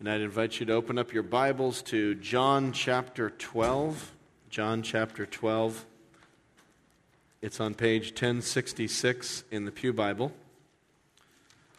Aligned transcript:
And 0.00 0.08
I'd 0.08 0.22
invite 0.22 0.58
you 0.58 0.64
to 0.64 0.72
open 0.72 0.96
up 0.96 1.12
your 1.12 1.22
Bibles 1.22 1.82
to 1.82 2.14
John 2.14 2.72
chapter 2.72 3.28
12. 3.28 4.12
John 4.48 4.82
chapter 4.82 5.26
12. 5.26 5.84
It's 7.42 7.60
on 7.60 7.74
page 7.74 8.06
1066 8.12 9.44
in 9.50 9.66
the 9.66 9.70
Pew 9.70 9.92
Bible. 9.92 10.32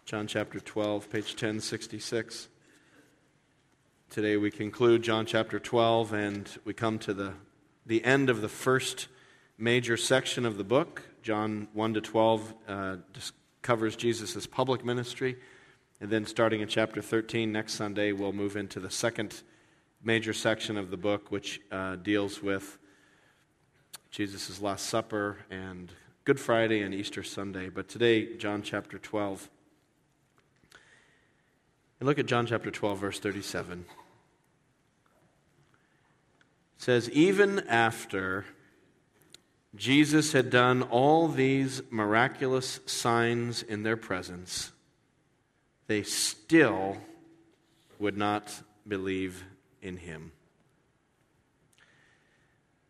John 0.05 0.27
chapter 0.27 0.59
12, 0.59 1.09
page 1.09 1.29
1066. 1.29 2.47
Today 4.11 4.37
we 4.37 4.51
conclude 4.51 5.01
John 5.01 5.25
chapter 5.25 5.57
12 5.57 6.13
and 6.13 6.47
we 6.63 6.75
come 6.75 6.99
to 6.99 7.15
the, 7.15 7.33
the 7.87 8.05
end 8.05 8.29
of 8.29 8.41
the 8.41 8.49
first 8.49 9.07
major 9.57 9.97
section 9.97 10.45
of 10.45 10.59
the 10.59 10.63
book. 10.63 11.01
John 11.23 11.69
1 11.73 11.95
to 11.95 12.01
12 12.01 12.53
uh, 12.67 12.95
covers 13.63 13.95
Jesus' 13.95 14.45
public 14.45 14.85
ministry. 14.85 15.37
And 16.01 16.09
then 16.09 16.25
starting 16.25 16.61
in 16.61 16.67
chapter 16.67 16.99
13 16.99 17.51
next 17.51 17.75
Sunday, 17.75 18.11
we'll 18.11 18.33
move 18.33 18.55
into 18.55 18.79
the 18.79 18.89
second 18.89 19.43
major 20.03 20.33
section 20.33 20.75
of 20.75 20.89
the 20.89 20.97
book, 20.97 21.29
which 21.29 21.61
uh, 21.71 21.97
deals 21.97 22.41
with 22.41 22.79
Jesus' 24.09 24.59
Last 24.59 24.87
Supper 24.87 25.37
and 25.51 25.91
Good 26.25 26.39
Friday 26.39 26.81
and 26.81 26.91
Easter 26.91 27.21
Sunday. 27.21 27.69
But 27.69 27.87
today, 27.87 28.35
John 28.35 28.63
chapter 28.63 28.97
12. 28.97 29.47
And 31.99 32.07
look 32.07 32.17
at 32.17 32.25
John 32.25 32.47
chapter 32.47 32.71
12, 32.71 32.97
verse 32.97 33.19
37. 33.19 33.81
It 33.81 33.85
says, 36.79 37.11
Even 37.11 37.59
after 37.67 38.45
Jesus 39.75 40.33
had 40.33 40.49
done 40.49 40.81
all 40.81 41.27
these 41.27 41.83
miraculous 41.91 42.79
signs 42.87 43.61
in 43.61 43.83
their 43.83 43.97
presence, 43.97 44.71
they 45.91 46.03
still 46.03 46.95
would 47.99 48.15
not 48.15 48.63
believe 48.87 49.43
in 49.81 49.97
him. 49.97 50.31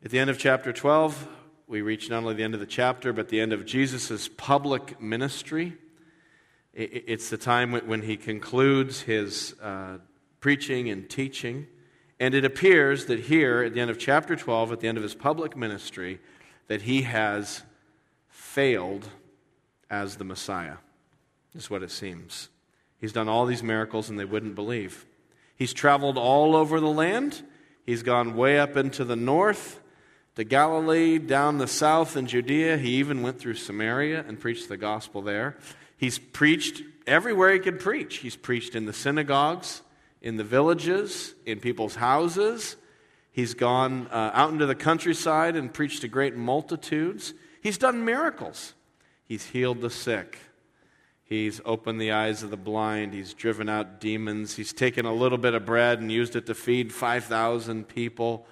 At 0.05 0.11
the 0.11 0.19
end 0.19 0.29
of 0.29 0.37
chapter 0.37 0.71
12, 0.71 1.27
we 1.65 1.81
reach 1.81 2.11
not 2.11 2.17
only 2.17 2.35
the 2.35 2.43
end 2.43 2.53
of 2.53 2.59
the 2.59 2.67
chapter, 2.67 3.11
but 3.11 3.29
the 3.29 3.41
end 3.41 3.53
of 3.53 3.65
Jesus' 3.65 4.27
public 4.27 5.01
ministry. 5.01 5.73
It's 6.75 7.31
the 7.31 7.39
time 7.39 7.71
when 7.71 8.03
he 8.03 8.17
concludes 8.17 9.01
his 9.01 9.55
uh, 9.59 9.97
preaching 10.39 10.87
and 10.87 11.09
teaching. 11.09 11.65
And 12.19 12.35
it 12.35 12.45
appears 12.45 13.07
that 13.07 13.21
here, 13.21 13.63
at 13.63 13.73
the 13.73 13.79
end 13.79 13.89
of 13.89 13.97
chapter 13.97 14.35
12, 14.35 14.73
at 14.73 14.79
the 14.79 14.87
end 14.87 14.99
of 14.99 15.03
his 15.03 15.15
public 15.15 15.57
ministry, 15.57 16.19
that 16.67 16.83
he 16.83 17.01
has 17.01 17.63
failed 18.29 19.09
as 19.89 20.17
the 20.17 20.23
Messiah, 20.23 20.77
is 21.55 21.67
what 21.67 21.81
it 21.81 21.89
seems. 21.89 22.50
He's 23.01 23.11
done 23.11 23.27
all 23.27 23.47
these 23.47 23.63
miracles 23.63 24.09
and 24.09 24.19
they 24.19 24.25
wouldn't 24.25 24.55
believe. 24.55 25.05
He's 25.55 25.73
traveled 25.73 26.17
all 26.17 26.55
over 26.55 26.79
the 26.79 26.87
land. 26.87 27.41
He's 27.83 28.03
gone 28.03 28.35
way 28.35 28.59
up 28.59 28.77
into 28.77 29.03
the 29.03 29.15
north, 29.15 29.79
to 30.35 30.43
Galilee, 30.43 31.17
down 31.17 31.57
the 31.57 31.67
south 31.67 32.15
in 32.15 32.27
Judea. 32.27 32.77
He 32.77 32.91
even 32.91 33.21
went 33.21 33.39
through 33.39 33.55
Samaria 33.55 34.23
and 34.27 34.39
preached 34.39 34.69
the 34.69 34.77
gospel 34.77 35.21
there. 35.21 35.57
He's 35.97 36.19
preached 36.19 36.83
everywhere 37.05 37.51
he 37.51 37.59
could 37.59 37.79
preach. 37.79 38.17
He's 38.17 38.35
preached 38.35 38.75
in 38.75 38.85
the 38.85 38.93
synagogues, 38.93 39.81
in 40.21 40.37
the 40.37 40.43
villages, 40.43 41.33
in 41.45 41.59
people's 41.59 41.95
houses. 41.95 42.75
He's 43.31 43.53
gone 43.53 44.07
uh, 44.11 44.31
out 44.33 44.51
into 44.51 44.65
the 44.65 44.75
countryside 44.75 45.55
and 45.55 45.73
preached 45.73 46.01
to 46.01 46.07
great 46.07 46.35
multitudes. 46.35 47.33
He's 47.61 47.77
done 47.77 48.05
miracles. 48.05 48.73
He's 49.25 49.47
healed 49.47 49.81
the 49.81 49.89
sick. 49.89 50.37
He's 51.31 51.61
opened 51.63 52.01
the 52.01 52.11
eyes 52.11 52.43
of 52.43 52.49
the 52.49 52.57
blind. 52.57 53.13
He's 53.13 53.33
driven 53.33 53.69
out 53.69 54.01
demons. 54.01 54.57
He's 54.57 54.73
taken 54.73 55.05
a 55.05 55.13
little 55.13 55.37
bit 55.37 55.53
of 55.53 55.65
bread 55.65 56.01
and 56.01 56.11
used 56.11 56.35
it 56.35 56.45
to 56.47 56.53
feed 56.53 56.91
5,000 56.91 57.87
people. 57.87 58.45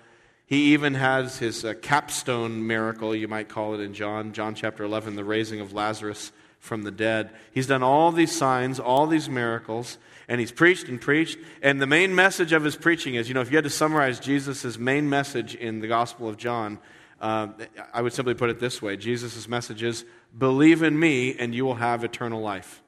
He 0.45 0.71
even 0.71 0.93
has 0.93 1.39
his 1.39 1.65
uh, 1.65 1.73
capstone 1.81 2.65
miracle, 2.65 3.13
you 3.13 3.27
might 3.27 3.49
call 3.49 3.73
it 3.73 3.81
in 3.81 3.93
John, 3.93 4.31
John 4.31 4.55
chapter 4.55 4.85
11, 4.85 5.17
the 5.17 5.25
raising 5.25 5.59
of 5.59 5.73
Lazarus 5.73 6.31
from 6.57 6.83
the 6.83 6.91
dead. 6.91 7.31
He's 7.51 7.67
done 7.67 7.83
all 7.83 8.13
these 8.13 8.33
signs, 8.33 8.79
all 8.79 9.07
these 9.07 9.27
miracles, 9.27 9.97
and 10.29 10.39
he's 10.39 10.53
preached 10.53 10.87
and 10.87 11.01
preached. 11.01 11.37
And 11.61 11.81
the 11.81 11.85
main 11.85 12.15
message 12.15 12.53
of 12.53 12.63
his 12.63 12.77
preaching 12.77 13.15
is 13.15 13.27
you 13.27 13.33
know, 13.33 13.41
if 13.41 13.51
you 13.51 13.57
had 13.57 13.65
to 13.65 13.69
summarize 13.69 14.21
Jesus' 14.21 14.77
main 14.77 15.09
message 15.09 15.53
in 15.53 15.81
the 15.81 15.87
Gospel 15.89 16.29
of 16.29 16.37
John, 16.37 16.79
uh, 17.19 17.49
I 17.93 18.01
would 18.01 18.13
simply 18.13 18.35
put 18.35 18.49
it 18.49 18.61
this 18.61 18.81
way 18.81 18.95
Jesus' 18.95 19.49
message 19.49 19.83
is 19.83 20.05
believe 20.37 20.83
in 20.83 20.99
me 20.99 21.35
and 21.37 21.53
you 21.53 21.65
will 21.65 21.75
have 21.75 22.03
eternal 22.03 22.41
life. 22.41 22.81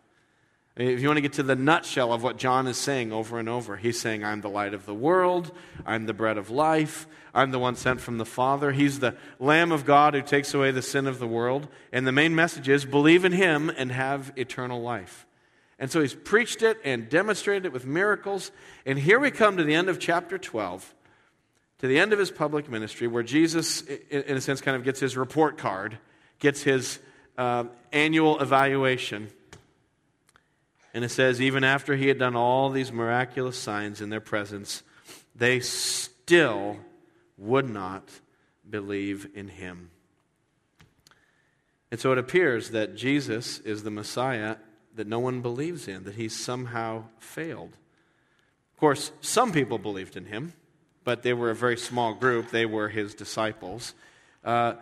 If 0.77 1.01
you 1.01 1.07
want 1.07 1.17
to 1.17 1.21
get 1.21 1.33
to 1.33 1.43
the 1.43 1.55
nutshell 1.55 2.13
of 2.13 2.23
what 2.23 2.37
John 2.37 2.65
is 2.65 2.77
saying 2.77 3.11
over 3.11 3.39
and 3.39 3.49
over, 3.49 3.75
he's 3.75 3.99
saying, 3.99 4.23
I'm 4.23 4.41
the 4.41 4.49
light 4.49 4.73
of 4.73 4.85
the 4.85 4.93
world, 4.93 5.51
I'm 5.85 6.05
the 6.05 6.13
bread 6.13 6.37
of 6.37 6.49
life, 6.49 7.07
I'm 7.33 7.51
the 7.51 7.59
one 7.59 7.75
sent 7.75 7.99
from 7.99 8.17
the 8.17 8.25
Father. 8.25 8.71
He's 8.71 8.99
the 8.99 9.15
Lamb 9.39 9.71
of 9.71 9.85
God 9.85 10.13
who 10.13 10.21
takes 10.21 10.53
away 10.53 10.71
the 10.71 10.81
sin 10.81 11.07
of 11.07 11.19
the 11.19 11.27
world. 11.27 11.67
And 11.91 12.07
the 12.07 12.11
main 12.11 12.35
message 12.35 12.69
is 12.69 12.85
believe 12.85 13.25
in 13.25 13.31
him 13.31 13.69
and 13.69 13.91
have 13.91 14.33
eternal 14.35 14.81
life. 14.81 15.25
And 15.77 15.91
so 15.91 16.01
he's 16.01 16.13
preached 16.13 16.61
it 16.61 16.77
and 16.83 17.09
demonstrated 17.09 17.65
it 17.65 17.73
with 17.73 17.85
miracles. 17.85 18.51
And 18.85 18.99
here 18.99 19.19
we 19.19 19.31
come 19.31 19.57
to 19.57 19.63
the 19.63 19.73
end 19.73 19.89
of 19.89 19.99
chapter 19.99 20.37
12 20.37 20.93
to 21.79 21.87
the 21.87 21.99
end 21.99 22.13
of 22.13 22.19
his 22.19 22.29
public 22.29 22.69
ministry, 22.69 23.07
where 23.07 23.23
Jesus, 23.23 23.81
in 23.81 24.37
a 24.37 24.41
sense, 24.41 24.61
kind 24.61 24.77
of 24.77 24.83
gets 24.83 24.99
his 24.99 25.17
report 25.17 25.57
card, 25.57 25.97
gets 26.37 26.61
his 26.61 26.99
uh, 27.41 27.63
annual 27.91 28.39
evaluation. 28.39 29.29
And 30.93 31.03
it 31.03 31.09
says, 31.09 31.41
even 31.41 31.63
after 31.63 31.95
he 31.95 32.07
had 32.07 32.19
done 32.19 32.35
all 32.35 32.69
these 32.69 32.91
miraculous 32.91 33.57
signs 33.57 34.01
in 34.01 34.09
their 34.09 34.19
presence, 34.19 34.83
they 35.35 35.59
still 35.59 36.77
would 37.37 37.69
not 37.69 38.09
believe 38.69 39.27
in 39.33 39.47
him. 39.47 39.89
And 41.89 41.99
so 41.99 42.11
it 42.11 42.17
appears 42.17 42.71
that 42.71 42.95
Jesus 42.95 43.59
is 43.59 43.83
the 43.83 43.91
Messiah 43.91 44.57
that 44.95 45.07
no 45.07 45.19
one 45.19 45.41
believes 45.41 45.87
in, 45.87 46.03
that 46.03 46.15
he 46.15 46.29
somehow 46.29 47.05
failed. 47.19 47.77
Of 48.73 48.79
course, 48.79 49.11
some 49.21 49.51
people 49.51 49.77
believed 49.77 50.15
in 50.15 50.25
him 50.25 50.53
but 51.03 51.23
they 51.23 51.33
were 51.33 51.49
a 51.49 51.55
very 51.55 51.77
small 51.77 52.13
group. 52.13 52.49
They 52.51 52.65
were 52.65 52.89
his 52.89 53.13
disciples. 53.13 53.93
Uh, 54.43 54.73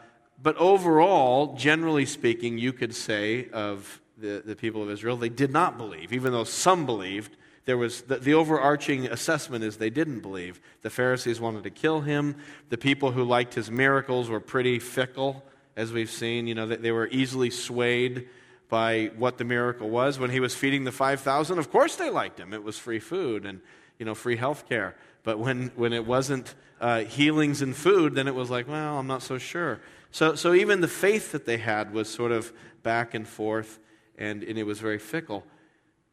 but 0.42 0.56
overall, 0.58 1.56
generally 1.56 2.06
speaking, 2.06 2.58
you 2.58 2.74
could 2.74 2.96
say 2.96 3.50
of 3.52 4.02
the, 4.18 4.42
the 4.46 4.56
people 4.56 4.82
of 4.82 4.90
Israel, 4.90 5.18
they 5.18 5.30
did 5.30 5.52
not 5.52 5.78
believe. 5.78 6.14
Even 6.14 6.32
though 6.32 6.44
some 6.44 6.86
believed, 6.86 7.36
there 7.66 7.78
was 7.78 8.02
the, 8.04 8.18
the 8.18 8.34
overarching 8.34 9.08
assessment 9.08 9.64
is 9.64 9.78
they 9.78 9.90
didn't 9.90 10.22
believe. 10.22 10.62
The 10.82 10.90
Pharisees 10.90 11.40
wanted 11.40 11.64
to 11.64 11.70
kill 11.70 12.02
him. 12.02 12.36
The 12.70 12.78
people 12.78 13.12
who 13.12 13.24
liked 13.24 13.54
his 13.54 13.70
miracles 13.70 14.30
were 14.30 14.40
pretty 14.40 14.80
fickle, 14.80 15.44
as 15.76 15.92
we've 15.92 16.12
seen. 16.12 16.48
You 16.48 16.56
know, 16.56 16.68
they, 16.68 16.78
they 16.78 16.92
were 16.92 17.08
easily 17.08 17.50
swayed 17.50 18.28
by 18.70 19.12
what 19.18 19.38
the 19.38 19.44
miracle 19.44 19.90
was. 19.90 20.20
When 20.20 20.30
he 20.30 20.40
was 20.40 20.56
feeding 20.56 20.84
the 20.84 20.92
5,000, 20.92 21.58
of 21.58 21.72
course 21.72 21.96
they 21.96 22.10
liked 22.10 22.40
him. 22.40 22.54
It 22.54 22.64
was 22.64 22.78
free 22.78 23.00
food 23.00 23.46
and, 23.46 23.62
you 24.00 24.06
know, 24.06 24.16
free 24.16 24.38
health 24.38 24.68
care. 24.68 24.96
But 25.24 25.38
when, 25.38 25.72
when 25.76 25.94
it 25.94 26.08
wasn't 26.08 26.56
uh, 26.82 27.02
healings 27.02 27.62
and 27.62 27.76
food, 27.76 28.16
then 28.16 28.28
it 28.28 28.34
was 28.34 28.50
like, 28.50 28.68
well, 28.68 28.98
I'm 28.98 29.08
not 29.08 29.22
so 29.22 29.38
sure. 29.38 29.80
So, 30.12 30.34
so 30.34 30.54
even 30.54 30.82
the 30.82 30.88
faith 30.88 31.34
that 31.34 31.46
they 31.46 31.58
had 31.58 31.94
was 31.94 32.10
sort 32.10 32.32
of 32.32 32.52
back 32.82 33.14
and 33.14 33.28
forth, 33.28 33.80
and, 34.18 34.44
and 34.44 34.58
it 34.58 34.64
was 34.64 34.80
very 34.80 34.98
fickle. 34.98 35.46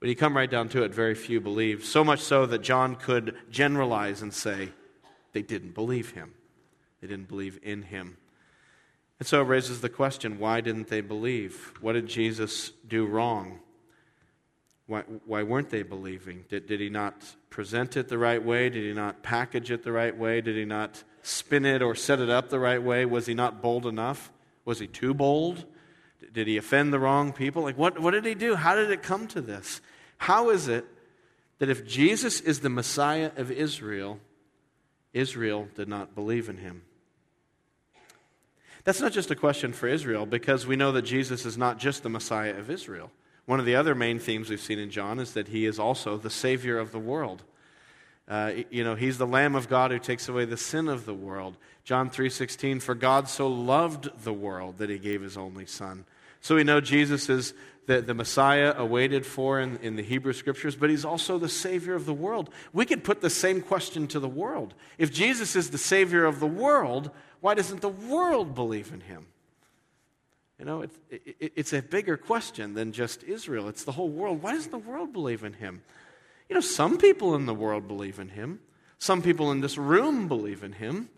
But 0.00 0.10
you 0.10 0.16
come 0.16 0.36
right 0.36 0.50
down 0.50 0.68
to 0.70 0.82
it, 0.82 0.92
very 0.92 1.14
few 1.14 1.40
believed. 1.40 1.84
So 1.84 2.04
much 2.04 2.20
so 2.20 2.44
that 2.46 2.58
John 2.58 2.96
could 2.96 3.36
generalize 3.50 4.20
and 4.20 4.34
say 4.34 4.70
they 5.32 5.42
didn't 5.42 5.74
believe 5.74 6.10
him. 6.10 6.34
They 7.00 7.06
didn't 7.06 7.28
believe 7.28 7.58
in 7.62 7.82
him. 7.82 8.18
And 9.18 9.26
so 9.26 9.40
it 9.40 9.44
raises 9.44 9.80
the 9.80 9.88
question 9.88 10.38
why 10.38 10.60
didn't 10.60 10.88
they 10.88 11.00
believe? 11.00 11.72
What 11.80 11.94
did 11.94 12.06
Jesus 12.06 12.72
do 12.86 13.06
wrong? 13.06 13.60
Why, 14.86 15.00
why 15.24 15.42
weren't 15.42 15.70
they 15.70 15.82
believing? 15.82 16.44
Did, 16.48 16.66
did 16.66 16.80
he 16.80 16.88
not 16.88 17.14
present 17.50 17.96
it 17.96 18.08
the 18.08 18.18
right 18.18 18.42
way? 18.42 18.68
Did 18.70 18.84
he 18.84 18.92
not 18.92 19.22
package 19.22 19.70
it 19.70 19.82
the 19.82 19.92
right 19.92 20.16
way? 20.16 20.40
Did 20.40 20.56
he 20.56 20.64
not 20.64 21.02
spin 21.22 21.64
it 21.64 21.82
or 21.82 21.94
set 21.94 22.20
it 22.20 22.30
up 22.30 22.50
the 22.50 22.60
right 22.60 22.82
way? 22.82 23.04
Was 23.04 23.26
he 23.26 23.34
not 23.34 23.60
bold 23.60 23.84
enough? 23.84 24.30
Was 24.64 24.78
he 24.78 24.86
too 24.86 25.12
bold? 25.12 25.64
Did 26.32 26.46
he 26.46 26.56
offend 26.56 26.92
the 26.92 27.00
wrong 27.00 27.32
people? 27.32 27.62
Like, 27.62 27.76
what, 27.76 27.98
what 27.98 28.12
did 28.12 28.24
he 28.24 28.34
do? 28.34 28.54
How 28.54 28.76
did 28.76 28.90
it 28.90 29.02
come 29.02 29.26
to 29.28 29.40
this? 29.40 29.80
How 30.18 30.50
is 30.50 30.68
it 30.68 30.86
that 31.58 31.68
if 31.68 31.86
Jesus 31.86 32.40
is 32.40 32.60
the 32.60 32.70
Messiah 32.70 33.32
of 33.36 33.50
Israel, 33.50 34.20
Israel 35.12 35.68
did 35.74 35.88
not 35.88 36.14
believe 36.14 36.48
in 36.48 36.58
him? 36.58 36.82
That's 38.84 39.00
not 39.00 39.12
just 39.12 39.32
a 39.32 39.34
question 39.34 39.72
for 39.72 39.88
Israel 39.88 40.26
because 40.26 40.64
we 40.64 40.76
know 40.76 40.92
that 40.92 41.02
Jesus 41.02 41.44
is 41.44 41.58
not 41.58 41.78
just 41.78 42.04
the 42.04 42.08
Messiah 42.08 42.56
of 42.56 42.70
Israel. 42.70 43.10
One 43.46 43.60
of 43.60 43.66
the 43.66 43.76
other 43.76 43.94
main 43.94 44.18
themes 44.18 44.50
we've 44.50 44.60
seen 44.60 44.78
in 44.78 44.90
John 44.90 45.18
is 45.18 45.32
that 45.34 45.48
he 45.48 45.66
is 45.66 45.78
also 45.78 46.16
the 46.16 46.30
Savior 46.30 46.78
of 46.78 46.92
the 46.92 46.98
world. 46.98 47.44
Uh, 48.28 48.52
you 48.70 48.82
know, 48.82 48.96
he's 48.96 49.18
the 49.18 49.26
Lamb 49.26 49.54
of 49.54 49.68
God 49.68 49.92
who 49.92 50.00
takes 50.00 50.28
away 50.28 50.44
the 50.44 50.56
sin 50.56 50.88
of 50.88 51.06
the 51.06 51.14
world. 51.14 51.56
John 51.84 52.10
3:16, 52.10 52.80
for 52.82 52.96
God 52.96 53.28
so 53.28 53.46
loved 53.46 54.24
the 54.24 54.32
world 54.32 54.78
that 54.78 54.90
he 54.90 54.98
gave 54.98 55.22
his 55.22 55.36
only 55.36 55.64
son. 55.64 56.04
So 56.40 56.56
we 56.56 56.64
know 56.64 56.80
Jesus 56.80 57.28
is 57.28 57.54
the, 57.86 58.00
the 58.00 58.14
Messiah 58.14 58.74
awaited 58.76 59.24
for 59.24 59.60
in, 59.60 59.76
in 59.76 59.94
the 59.94 60.02
Hebrew 60.02 60.32
Scriptures, 60.32 60.74
but 60.74 60.90
he's 60.90 61.04
also 61.04 61.38
the 61.38 61.48
Savior 61.48 61.94
of 61.94 62.04
the 62.04 62.12
world. 62.12 62.50
We 62.72 62.84
could 62.84 63.04
put 63.04 63.20
the 63.20 63.30
same 63.30 63.60
question 63.62 64.08
to 64.08 64.18
the 64.18 64.28
world. 64.28 64.74
If 64.98 65.12
Jesus 65.12 65.54
is 65.54 65.70
the 65.70 65.78
Savior 65.78 66.24
of 66.24 66.40
the 66.40 66.46
world, 66.46 67.12
why 67.40 67.54
doesn't 67.54 67.80
the 67.80 67.88
world 67.88 68.56
believe 68.56 68.92
in 68.92 69.02
him? 69.02 69.26
You 70.58 70.64
know, 70.64 70.82
it, 70.82 70.90
it, 71.10 71.52
it's 71.54 71.72
a 71.72 71.82
bigger 71.82 72.16
question 72.16 72.74
than 72.74 72.92
just 72.92 73.22
Israel. 73.22 73.68
It's 73.68 73.84
the 73.84 73.92
whole 73.92 74.08
world. 74.08 74.42
Why 74.42 74.54
doesn't 74.54 74.70
the 74.70 74.78
world 74.78 75.12
believe 75.12 75.44
in 75.44 75.54
him? 75.54 75.82
You 76.48 76.54
know, 76.54 76.60
some 76.60 76.96
people 76.98 77.34
in 77.34 77.46
the 77.46 77.54
world 77.54 77.88
believe 77.88 78.18
in 78.18 78.30
him. 78.30 78.60
Some 78.98 79.20
people 79.20 79.52
in 79.52 79.60
this 79.60 79.76
room 79.76 80.28
believe 80.28 80.62
in 80.62 80.72
him. 80.72 81.10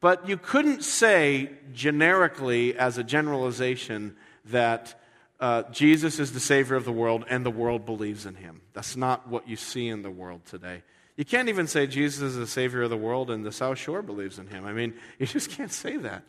But 0.00 0.28
you 0.28 0.36
couldn't 0.36 0.84
say 0.84 1.50
generically, 1.72 2.76
as 2.76 2.98
a 2.98 3.04
generalization, 3.04 4.14
that 4.46 5.00
uh, 5.40 5.64
Jesus 5.72 6.18
is 6.18 6.32
the 6.32 6.40
Savior 6.40 6.76
of 6.76 6.84
the 6.84 6.92
world 6.92 7.24
and 7.28 7.44
the 7.44 7.50
world 7.50 7.84
believes 7.84 8.26
in 8.26 8.36
him. 8.36 8.60
That's 8.72 8.96
not 8.96 9.28
what 9.28 9.48
you 9.48 9.56
see 9.56 9.88
in 9.88 10.02
the 10.02 10.10
world 10.10 10.44
today. 10.46 10.82
You 11.16 11.24
can't 11.24 11.48
even 11.48 11.66
say 11.66 11.86
Jesus 11.86 12.22
is 12.22 12.36
the 12.36 12.46
Savior 12.46 12.82
of 12.82 12.90
the 12.90 12.96
world 12.96 13.30
and 13.30 13.44
the 13.44 13.52
South 13.52 13.78
Shore 13.78 14.02
believes 14.02 14.38
in 14.38 14.46
him. 14.46 14.64
I 14.66 14.72
mean, 14.72 14.94
you 15.18 15.26
just 15.26 15.50
can't 15.50 15.72
say 15.72 15.96
that. 15.96 16.22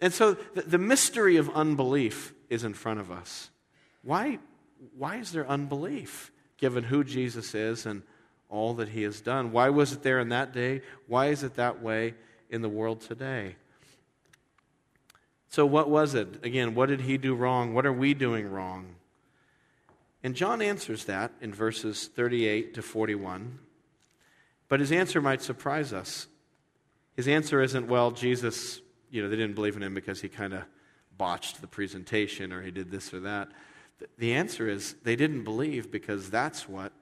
And 0.00 0.12
so 0.12 0.34
the, 0.54 0.62
the 0.62 0.78
mystery 0.78 1.36
of 1.36 1.50
unbelief 1.50 2.34
is 2.48 2.64
in 2.64 2.74
front 2.74 3.00
of 3.00 3.10
us. 3.10 3.50
Why, 4.02 4.38
why 4.96 5.16
is 5.16 5.32
there 5.32 5.48
unbelief, 5.48 6.30
given 6.58 6.84
who 6.84 7.04
Jesus 7.04 7.54
is 7.54 7.86
and 7.86 8.02
all 8.48 8.74
that 8.74 8.90
he 8.90 9.02
has 9.02 9.20
done? 9.20 9.52
Why 9.52 9.70
was 9.70 9.92
it 9.92 10.02
there 10.02 10.20
in 10.20 10.28
that 10.28 10.52
day? 10.52 10.82
Why 11.06 11.26
is 11.26 11.42
it 11.42 11.54
that 11.54 11.82
way 11.82 12.14
in 12.50 12.62
the 12.62 12.68
world 12.68 13.00
today? 13.00 13.56
So, 15.48 15.64
what 15.64 15.88
was 15.88 16.14
it? 16.14 16.44
Again, 16.44 16.74
what 16.74 16.88
did 16.88 17.02
he 17.02 17.16
do 17.16 17.34
wrong? 17.34 17.74
What 17.74 17.86
are 17.86 17.92
we 17.92 18.12
doing 18.12 18.50
wrong? 18.50 18.96
And 20.24 20.34
John 20.34 20.60
answers 20.60 21.04
that 21.04 21.32
in 21.40 21.52
verses 21.52 22.08
38 22.08 22.74
to 22.74 22.82
41. 22.82 23.58
But 24.68 24.80
his 24.80 24.90
answer 24.90 25.20
might 25.20 25.42
surprise 25.42 25.92
us. 25.92 26.26
His 27.14 27.28
answer 27.28 27.62
isn't, 27.62 27.86
well, 27.86 28.10
Jesus 28.10 28.80
you 29.14 29.22
know, 29.22 29.28
they 29.28 29.36
didn't 29.36 29.54
believe 29.54 29.76
in 29.76 29.82
him 29.82 29.94
because 29.94 30.20
he 30.20 30.28
kind 30.28 30.52
of 30.52 30.64
botched 31.16 31.60
the 31.60 31.68
presentation 31.68 32.52
or 32.52 32.62
he 32.62 32.72
did 32.72 32.90
this 32.90 33.14
or 33.14 33.20
that. 33.20 33.48
The 34.18 34.34
answer 34.34 34.68
is 34.68 34.96
they 35.04 35.14
didn't 35.14 35.44
believe 35.44 35.92
because 35.92 36.30
that's 36.30 36.68
what 36.68 36.92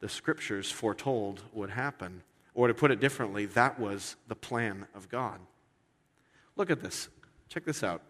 the 0.00 0.08
scriptures 0.08 0.72
foretold 0.72 1.42
would 1.52 1.70
happen. 1.70 2.22
Or 2.54 2.66
to 2.66 2.74
put 2.74 2.90
it 2.90 2.98
differently, 2.98 3.46
that 3.46 3.78
was 3.78 4.16
the 4.26 4.34
plan 4.34 4.86
of 4.92 5.08
God. 5.08 5.38
Look 6.56 6.68
at 6.68 6.82
this. 6.82 7.08
Check 7.48 7.64
this 7.64 7.84
out. 7.84 8.02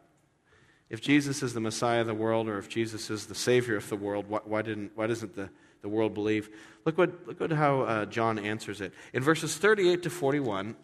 If 0.89 1.03
Jesus 1.03 1.43
is 1.43 1.53
the 1.53 1.61
Messiah 1.61 2.01
of 2.01 2.07
the 2.07 2.15
world, 2.15 2.49
or 2.49 2.59
if 2.59 2.71
Jesus 2.71 3.11
is 3.11 3.27
the 3.27 3.35
Savior 3.35 3.77
of 3.77 3.89
the 3.91 3.97
world, 3.97 4.29
why, 4.29 4.41
why 4.45 4.63
didn't, 4.63 4.93
why 4.95 5.07
doesn't 5.07 5.37
the, 5.37 5.51
the 5.83 5.89
world 5.91 6.15
believe? 6.15 6.49
Look 6.87 6.97
what, 6.97 7.27
look 7.27 7.41
at 7.43 7.51
how 7.53 7.83
uh, 7.83 8.07
John 8.07 8.39
answers 8.39 8.81
it. 8.81 8.95
In 9.13 9.23
verses 9.23 9.57
38 9.59 10.03
to 10.05 10.11
41, 10.11 10.75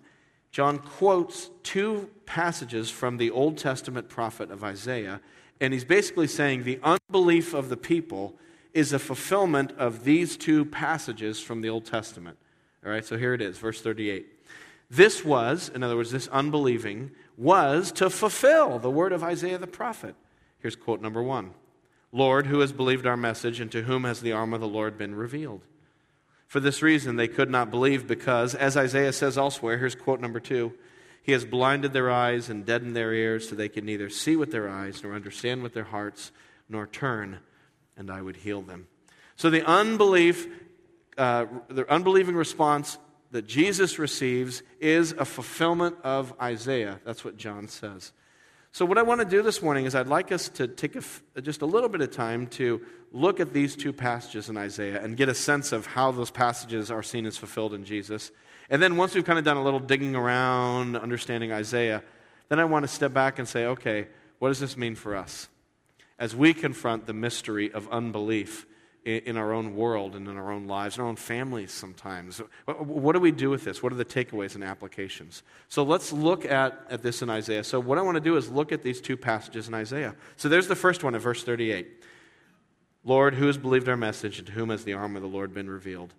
John 0.50 0.78
quotes 0.78 1.50
two 1.62 2.10
passages 2.26 2.90
from 2.90 3.16
the 3.16 3.30
Old 3.30 3.58
Testament 3.58 4.08
prophet 4.08 4.50
of 4.50 4.64
Isaiah, 4.64 5.20
and 5.60 5.72
he's 5.72 5.84
basically 5.84 6.26
saying 6.26 6.64
the 6.64 6.80
unbelief 6.82 7.54
of 7.54 7.68
the 7.68 7.76
people 7.76 8.34
is 8.72 8.92
a 8.92 8.98
fulfillment 8.98 9.72
of 9.72 10.04
these 10.04 10.36
two 10.36 10.64
passages 10.64 11.40
from 11.40 11.60
the 11.60 11.68
Old 11.68 11.84
Testament. 11.84 12.38
All 12.84 12.90
right, 12.90 13.04
so 13.04 13.16
here 13.16 13.34
it 13.34 13.42
is, 13.42 13.58
verse 13.58 13.80
38. 13.80 14.26
This 14.90 15.24
was, 15.24 15.68
in 15.74 15.82
other 15.82 15.96
words, 15.96 16.10
this 16.10 16.28
unbelieving 16.28 17.10
was 17.36 17.92
to 17.92 18.08
fulfill 18.08 18.78
the 18.78 18.90
word 18.90 19.12
of 19.12 19.22
Isaiah 19.22 19.58
the 19.58 19.66
prophet. 19.66 20.14
Here's 20.60 20.76
quote 20.76 21.02
number 21.02 21.22
one 21.22 21.54
Lord, 22.10 22.46
who 22.46 22.60
has 22.60 22.72
believed 22.72 23.06
our 23.06 23.16
message, 23.16 23.60
and 23.60 23.70
to 23.72 23.82
whom 23.82 24.04
has 24.04 24.20
the 24.20 24.32
arm 24.32 24.54
of 24.54 24.60
the 24.60 24.68
Lord 24.68 24.96
been 24.96 25.14
revealed? 25.14 25.62
For 26.48 26.60
this 26.60 26.80
reason, 26.80 27.16
they 27.16 27.28
could 27.28 27.50
not 27.50 27.70
believe 27.70 28.06
because, 28.06 28.54
as 28.54 28.74
Isaiah 28.76 29.12
says 29.12 29.36
elsewhere, 29.36 29.76
here's 29.76 29.94
quote 29.94 30.20
number 30.20 30.40
two 30.40 30.72
He 31.22 31.32
has 31.32 31.44
blinded 31.44 31.92
their 31.92 32.10
eyes 32.10 32.48
and 32.48 32.64
deadened 32.64 32.96
their 32.96 33.12
ears 33.12 33.48
so 33.48 33.54
they 33.54 33.68
can 33.68 33.84
neither 33.84 34.08
see 34.08 34.34
with 34.34 34.50
their 34.50 34.68
eyes 34.68 35.02
nor 35.02 35.14
understand 35.14 35.62
with 35.62 35.74
their 35.74 35.84
hearts 35.84 36.32
nor 36.68 36.86
turn, 36.86 37.38
and 37.96 38.10
I 38.10 38.22
would 38.22 38.36
heal 38.36 38.62
them. 38.62 38.88
So 39.36 39.50
the 39.50 39.64
unbelief, 39.64 40.48
uh, 41.18 41.46
the 41.68 41.90
unbelieving 41.92 42.34
response 42.34 42.98
that 43.30 43.46
Jesus 43.46 43.98
receives 43.98 44.62
is 44.80 45.12
a 45.12 45.26
fulfillment 45.26 45.96
of 46.02 46.32
Isaiah. 46.40 46.98
That's 47.04 47.26
what 47.26 47.36
John 47.36 47.68
says. 47.68 48.12
So, 48.78 48.84
what 48.84 48.96
I 48.96 49.02
want 49.02 49.20
to 49.20 49.25
do 49.25 49.42
this 49.42 49.60
morning 49.60 49.86
is 49.86 49.96
I'd 49.96 50.06
like 50.06 50.30
us 50.30 50.48
to 50.50 50.69
take 50.69 50.96
just 51.42 51.62
a 51.62 51.66
little 51.66 51.88
bit 51.88 52.00
of 52.00 52.12
time 52.12 52.46
to 52.50 52.80
look 53.10 53.40
at 53.40 53.52
these 53.52 53.75
two 53.75 53.92
passages 53.92 54.48
in 54.48 54.56
Isaiah 54.56 55.02
and 55.02 55.16
get 55.16 55.28
a 55.28 55.34
sense 55.34 55.72
of 55.72 55.84
how 55.86 56.12
those 56.12 56.30
passages 56.30 56.88
are 56.88 57.02
seen 57.02 57.26
as 57.26 57.36
fulfilled 57.36 57.75
in 57.75 57.84
Jesus. 57.84 58.30
And 58.70 58.80
then, 58.80 58.96
once 58.96 59.16
we've 59.16 59.25
kind 59.25 59.36
of 59.36 59.44
done 59.44 59.56
a 59.56 59.64
little 59.64 59.80
digging 59.80 60.14
around, 60.14 60.96
understanding 60.96 61.50
Isaiah, 61.50 62.04
then 62.50 62.60
I 62.60 62.66
want 62.66 62.84
to 62.84 62.88
step 62.88 63.12
back 63.12 63.40
and 63.40 63.48
say, 63.48 63.64
okay, 63.64 64.06
what 64.38 64.50
does 64.50 64.60
this 64.60 64.76
mean 64.76 64.94
for 64.94 65.16
us? 65.16 65.48
As 66.16 66.36
we 66.36 66.54
confront 66.54 67.06
the 67.06 67.12
mystery 67.12 67.72
of 67.72 67.88
unbelief 67.88 68.64
in 69.04 69.36
our 69.36 69.52
own 69.52 69.74
world 69.74 70.14
and 70.14 70.28
in 70.28 70.36
our 70.36 70.52
own 70.52 70.66
lives, 70.66 70.96
in 70.96 71.02
our 71.02 71.08
own 71.08 71.16
families 71.16 71.72
sometimes. 71.72 72.42
What 72.66 73.12
do 73.12 73.20
we 73.20 73.30
do 73.30 73.48
with 73.48 73.64
this? 73.64 73.82
What 73.82 73.92
are 73.92 73.96
the 73.96 74.04
takeaways 74.04 74.54
and 74.54 74.62
applications? 74.62 75.42
So 75.68 75.82
let's 75.82 76.12
look 76.12 76.44
at, 76.44 76.86
at 76.90 77.02
this 77.02 77.22
in 77.22 77.30
Isaiah. 77.30 77.64
So, 77.64 77.80
what 77.80 77.98
I 77.98 78.02
want 78.02 78.16
to 78.16 78.20
do 78.20 78.36
is 78.36 78.50
look 78.50 78.72
at 78.72 78.82
these 78.82 79.00
two 79.00 79.16
passages 79.16 79.68
in 79.68 79.74
Isaiah. 79.74 80.14
So, 80.36 80.48
there's 80.48 80.68
the 80.68 80.76
first 80.76 81.04
one 81.04 81.14
in 81.14 81.20
verse 81.20 81.42
38 81.42 82.04
Lord, 83.04 83.34
who 83.34 83.46
has 83.46 83.56
believed 83.56 83.88
our 83.88 83.96
message, 83.96 84.38
and 84.38 84.46
to 84.48 84.52
whom 84.52 84.68
has 84.68 84.84
the 84.84 84.92
arm 84.92 85.16
of 85.16 85.22
the 85.22 85.28
Lord 85.28 85.54
been 85.54 85.70
revealed? 85.70 86.12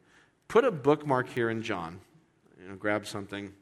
Put 0.47 0.63
a 0.63 0.71
bookmark 0.71 1.29
here 1.29 1.49
in 1.49 1.61
John. 1.61 1.99
You 2.59 2.69
know, 2.69 2.75
grab 2.75 3.05
something, 3.05 3.53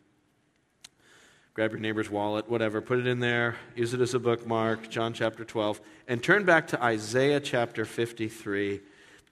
grab 1.54 1.72
your 1.72 1.80
neighbor's 1.82 2.10
wallet, 2.10 2.50
whatever, 2.50 2.82
put 2.82 3.00
it 3.00 3.08
in 3.08 3.20
there, 3.20 3.58
use 3.76 3.94
it 3.94 4.00
as 4.00 4.14
a 4.14 4.20
bookmark, 4.20 4.90
John 4.90 5.12
chapter 5.12 5.44
12, 5.44 5.82
and 6.08 6.24
turn 6.24 6.46
back 6.46 6.68
to 6.68 6.82
Isaiah 6.82 7.42
chapter 7.42 7.84
53 7.84 8.80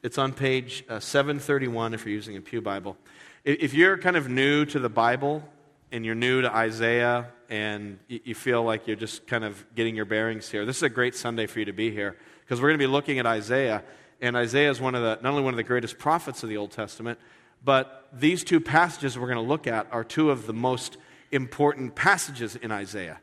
it's 0.06 0.20
on 0.20 0.34
page 0.34 0.86
uh, 0.88 1.00
731 1.00 1.96
if 1.96 2.06
you're 2.06 2.14
using 2.14 2.38
a 2.38 2.42
Pew 2.42 2.62
Bible. 2.62 2.96
If 3.44 3.74
you're 3.74 3.98
kind 3.98 4.16
of 4.16 4.30
new 4.30 4.64
to 4.66 4.78
the 4.78 4.88
Bible 4.88 5.44
and 5.92 6.06
you're 6.06 6.14
new 6.14 6.44
to 6.44 6.56
Isaiah 6.56 7.32
and 7.50 7.98
you 8.08 8.36
feel 8.36 8.62
like 8.62 8.86
you're 8.86 8.98
just 8.98 9.26
kind 9.26 9.44
of 9.44 9.66
getting 9.74 9.96
your 9.96 10.06
bearings 10.06 10.48
here, 10.48 10.64
this 10.64 10.78
is 10.78 10.84
a 10.84 10.90
great 10.90 11.16
Sunday 11.16 11.48
for 11.48 11.58
you 11.58 11.66
to 11.66 11.74
be 11.74 11.90
here 11.90 12.18
because 12.42 12.62
we're 12.62 12.68
going 12.68 12.78
to 12.78 12.84
be 12.84 12.92
looking 12.92 13.18
at 13.18 13.26
Isaiah. 13.26 13.84
And 14.22 14.38
Isaiah 14.38 14.70
is 14.70 14.80
one 14.80 14.94
of 14.94 15.02
the, 15.02 15.18
not 15.24 15.32
only 15.32 15.42
one 15.42 15.56
of 15.56 15.58
the 15.58 15.64
greatest 15.64 15.98
prophets 15.98 16.44
of 16.44 16.50
the 16.50 16.58
Old 16.58 16.70
Testament, 16.70 17.18
but 17.64 18.08
these 18.14 18.44
two 18.44 18.60
passages 18.60 19.18
we're 19.18 19.26
going 19.26 19.44
to 19.44 19.50
look 19.50 19.66
at 19.66 19.88
are 19.92 20.04
two 20.04 20.30
of 20.30 20.46
the 20.46 20.54
most 20.54 20.98
important 21.32 21.96
passages 21.96 22.56
in 22.56 22.72
Isaiah. 22.72 23.22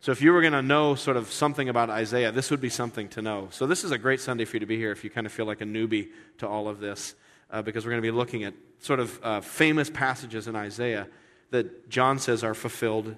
So, 0.00 0.12
if 0.12 0.22
you 0.22 0.32
were 0.32 0.40
going 0.40 0.52
to 0.52 0.62
know 0.62 0.94
sort 0.94 1.16
of 1.16 1.32
something 1.32 1.68
about 1.68 1.90
Isaiah, 1.90 2.30
this 2.30 2.52
would 2.52 2.60
be 2.60 2.68
something 2.68 3.08
to 3.10 3.22
know. 3.22 3.48
So, 3.50 3.66
this 3.66 3.82
is 3.82 3.90
a 3.90 3.98
great 3.98 4.20
Sunday 4.20 4.44
for 4.44 4.56
you 4.56 4.60
to 4.60 4.66
be 4.66 4.76
here 4.76 4.92
if 4.92 5.02
you 5.02 5.10
kind 5.10 5.26
of 5.26 5.32
feel 5.32 5.46
like 5.46 5.60
a 5.60 5.64
newbie 5.64 6.10
to 6.38 6.46
all 6.46 6.68
of 6.68 6.78
this, 6.78 7.16
uh, 7.50 7.62
because 7.62 7.84
we're 7.84 7.90
going 7.90 8.02
to 8.02 8.12
be 8.12 8.16
looking 8.16 8.44
at 8.44 8.54
sort 8.78 9.00
of 9.00 9.18
uh, 9.24 9.40
famous 9.40 9.90
passages 9.90 10.46
in 10.46 10.54
Isaiah 10.54 11.08
that 11.50 11.88
John 11.88 12.20
says 12.20 12.44
are 12.44 12.54
fulfilled 12.54 13.16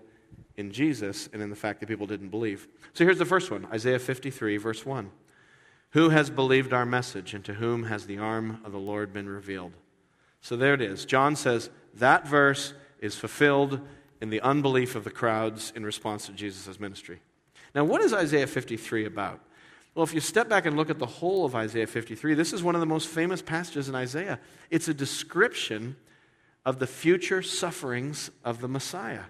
in 0.56 0.72
Jesus 0.72 1.28
and 1.34 1.42
in 1.42 1.50
the 1.50 1.56
fact 1.56 1.80
that 1.80 1.86
people 1.86 2.06
didn't 2.06 2.30
believe. 2.30 2.66
So, 2.94 3.04
here's 3.04 3.18
the 3.18 3.26
first 3.26 3.50
one 3.50 3.66
Isaiah 3.66 3.98
53, 3.98 4.56
verse 4.56 4.86
1. 4.86 5.10
Who 5.90 6.08
has 6.08 6.30
believed 6.30 6.72
our 6.72 6.86
message, 6.86 7.34
and 7.34 7.44
to 7.44 7.54
whom 7.54 7.84
has 7.84 8.06
the 8.06 8.16
arm 8.16 8.62
of 8.64 8.72
the 8.72 8.78
Lord 8.78 9.12
been 9.12 9.28
revealed? 9.28 9.72
So, 10.40 10.56
there 10.56 10.72
it 10.72 10.80
is. 10.80 11.04
John 11.04 11.36
says 11.36 11.68
that 11.92 12.26
verse 12.26 12.72
is 13.00 13.16
fulfilled 13.16 13.80
in 14.20 14.30
the 14.30 14.40
unbelief 14.40 14.94
of 14.94 15.04
the 15.04 15.10
crowds 15.10 15.72
in 15.74 15.84
response 15.84 16.26
to 16.26 16.32
Jesus' 16.32 16.78
ministry. 16.78 17.20
Now, 17.74 17.84
what 17.84 18.00
is 18.02 18.12
Isaiah 18.12 18.46
53 18.46 19.06
about? 19.06 19.40
Well, 19.94 20.04
if 20.04 20.14
you 20.14 20.20
step 20.20 20.48
back 20.48 20.66
and 20.66 20.76
look 20.76 20.90
at 20.90 20.98
the 20.98 21.06
whole 21.06 21.44
of 21.44 21.54
Isaiah 21.54 21.86
53, 21.86 22.34
this 22.34 22.52
is 22.52 22.62
one 22.62 22.74
of 22.74 22.80
the 22.80 22.86
most 22.86 23.08
famous 23.08 23.42
passages 23.42 23.88
in 23.88 23.94
Isaiah. 23.94 24.38
It's 24.70 24.88
a 24.88 24.94
description 24.94 25.96
of 26.64 26.78
the 26.78 26.86
future 26.86 27.42
sufferings 27.42 28.30
of 28.44 28.60
the 28.60 28.68
Messiah. 28.68 29.24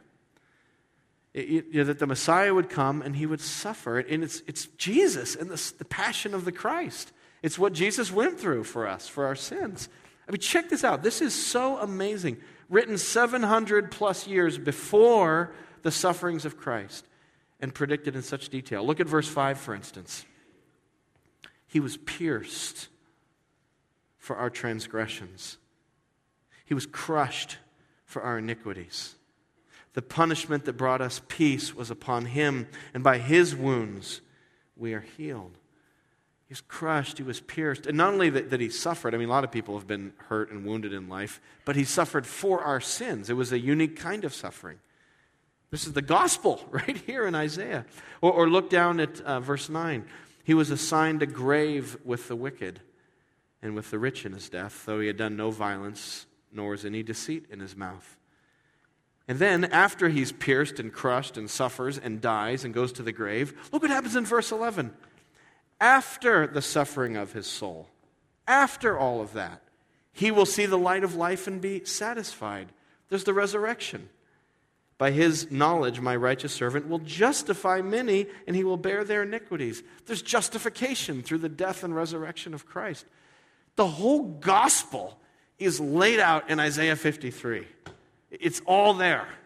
It, 1.33 1.49
you 1.49 1.65
know, 1.75 1.85
that 1.85 1.99
the 1.99 2.07
Messiah 2.07 2.53
would 2.53 2.69
come 2.69 3.03
and 3.03 3.15
he 3.17 3.25
would 3.25 3.41
suffer. 3.41 3.99
And 4.01 4.25
it's, 4.25 4.43
it's 4.47 4.67
Jesus 4.77 5.37
and 5.37 5.49
the, 5.49 5.73
the 5.79 5.85
passion 5.85 6.35
of 6.35 6.45
the 6.45 6.53
Christ. 6.53 7.13
It's 7.43 7.59
what 7.59 7.73
Jesus 7.73 8.11
went 8.11 8.39
through 8.39 8.65
for 8.65 8.87
us, 8.87 9.09
for 9.09 9.27
our 9.27 9.37
sins. 9.37 9.89
I 10.29 10.33
mean, 10.33 10.41
check 10.41 10.69
this 10.69 10.85
out. 10.85 11.03
This 11.03 11.23
is 11.23 11.35
so 11.35 11.79
amazing 11.79 12.39
written 12.71 12.97
700 12.97 13.91
plus 13.91 14.27
years 14.27 14.57
before 14.57 15.53
the 15.83 15.91
sufferings 15.91 16.45
of 16.45 16.57
Christ 16.57 17.05
and 17.61 17.75
predicted 17.75 18.17
in 18.17 18.23
such 18.23 18.49
detail. 18.49 18.87
Look 18.87 19.01
at 19.01 19.07
verse 19.07 19.29
5, 19.29 19.59
for 19.59 19.75
instance. 19.75 20.25
He 21.67 21.81
was 21.81 21.99
pierced 21.99 22.89
for 24.17 24.37
our 24.37 24.51
transgressions, 24.51 25.59
he 26.65 26.75
was 26.75 26.87
crushed 26.87 27.59
for 28.05 28.23
our 28.23 28.39
iniquities. 28.39 29.17
The 29.95 30.03
punishment 30.03 30.67
that 30.67 30.75
brought 30.75 31.01
us 31.01 31.21
peace 31.27 31.75
was 31.75 31.91
upon 31.91 32.27
him, 32.27 32.69
and 32.95 33.03
by 33.03 33.19
his 33.19 33.57
wounds 33.57 34.21
we 34.77 34.95
are 34.95 35.01
healed. 35.01 35.59
He 36.51 36.55
was 36.55 36.63
crushed, 36.63 37.19
he 37.19 37.23
was 37.23 37.39
pierced. 37.39 37.87
And 37.87 37.97
not 37.97 38.13
only 38.13 38.29
that, 38.31 38.51
that, 38.51 38.59
he 38.59 38.71
suffered, 38.71 39.15
I 39.15 39.19
mean, 39.19 39.29
a 39.29 39.31
lot 39.31 39.45
of 39.45 39.53
people 39.53 39.79
have 39.79 39.87
been 39.87 40.13
hurt 40.17 40.51
and 40.51 40.67
wounded 40.67 40.93
in 40.93 41.09
life, 41.09 41.41
but 41.65 41.77
he 41.77 41.85
suffered 41.85 42.27
for 42.27 42.61
our 42.65 42.81
sins. 42.81 43.31
It 43.31 43.35
was 43.35 43.53
a 43.53 43.59
unique 43.61 43.95
kind 43.97 44.25
of 44.25 44.35
suffering. 44.35 44.81
This 45.71 45.87
is 45.87 45.93
the 45.93 46.03
gospel 46.03 46.61
right 46.73 46.97
here 46.97 47.25
in 47.25 47.37
Isaiah. 47.37 47.87
Or, 48.21 48.33
or 48.33 48.51
look 48.51 48.69
down 48.69 48.99
at 48.99 49.21
uh, 49.21 49.39
verse 49.39 49.69
9. 49.69 50.05
He 50.43 50.53
was 50.53 50.73
assigned 50.73 51.23
a 51.23 51.27
grave 51.27 51.97
with 52.05 52.27
the 52.27 52.35
wicked 52.35 52.81
and 53.63 53.77
with 53.77 53.93
the 53.93 54.01
rich 54.01 54.27
in 54.27 54.33
his 54.33 54.49
death, 54.49 54.83
though 54.87 54.99
he 54.99 55.07
had 55.07 55.17
done 55.17 55.37
no 55.37 55.53
violence, 55.53 56.27
nor 56.53 56.71
was 56.71 56.85
any 56.85 57.05
deceit 57.05 57.47
in 57.49 57.61
his 57.61 57.77
mouth. 57.77 58.17
And 59.29 59.39
then, 59.39 59.67
after 59.67 60.09
he's 60.09 60.33
pierced 60.33 60.81
and 60.81 60.93
crushed 60.93 61.37
and 61.37 61.49
suffers 61.49 61.97
and 61.97 62.21
dies 62.21 62.65
and 62.65 62.75
goes 62.75 62.91
to 62.95 63.05
the 63.05 63.13
grave, 63.13 63.55
look 63.71 63.83
what 63.83 63.91
happens 63.93 64.17
in 64.17 64.25
verse 64.25 64.51
11 64.51 64.93
after 65.81 66.47
the 66.47 66.63
suffering 66.63 67.17
of 67.17 67.33
his 67.33 67.47
soul, 67.47 67.89
after 68.47 68.99
all 68.99 69.21
of 69.21 69.33
that, 69.33 69.63
he 70.13 70.31
will 70.31 70.47
see 70.47 70.67
the 70.67 70.79
light 70.79 71.05
of 71.05 71.15
life 71.15 71.47
and 71.47 71.61
be 71.61 71.85
satisfied. 71.85 72.69
There's 73.09 73.25
the 73.25 73.33
resurrection. 73.33 74.09
By 74.99 75.13
his 75.13 75.51
knowledge, 75.51 75.99
my 75.99 76.15
righteous 76.15 76.53
servant 76.53 76.87
will 76.87 76.99
justify 76.99 77.81
many, 77.81 78.27
and 78.47 78.55
he 78.55 78.65
will 78.65 78.77
bear 78.77 79.03
their 79.03 79.23
iniquities. 79.23 79.83
There's 80.05 80.21
justification 80.21 81.23
through 81.23 81.39
the 81.39 81.49
death 81.49 81.83
and 81.85 81.97
resurrection 81.97 82.53
of 82.53 82.67
Christ. 82.67 83.07
The 83.77 83.87
whole 83.87 84.25
gospel 84.25 85.19
is 85.59 85.81
laid 85.81 86.21
out 86.21 86.51
in 86.51 86.61
Isaiah 86.61 86.97
53. 86.97 87.67
It's 88.31 88.61
all 88.67 88.95
there. 88.95 89.27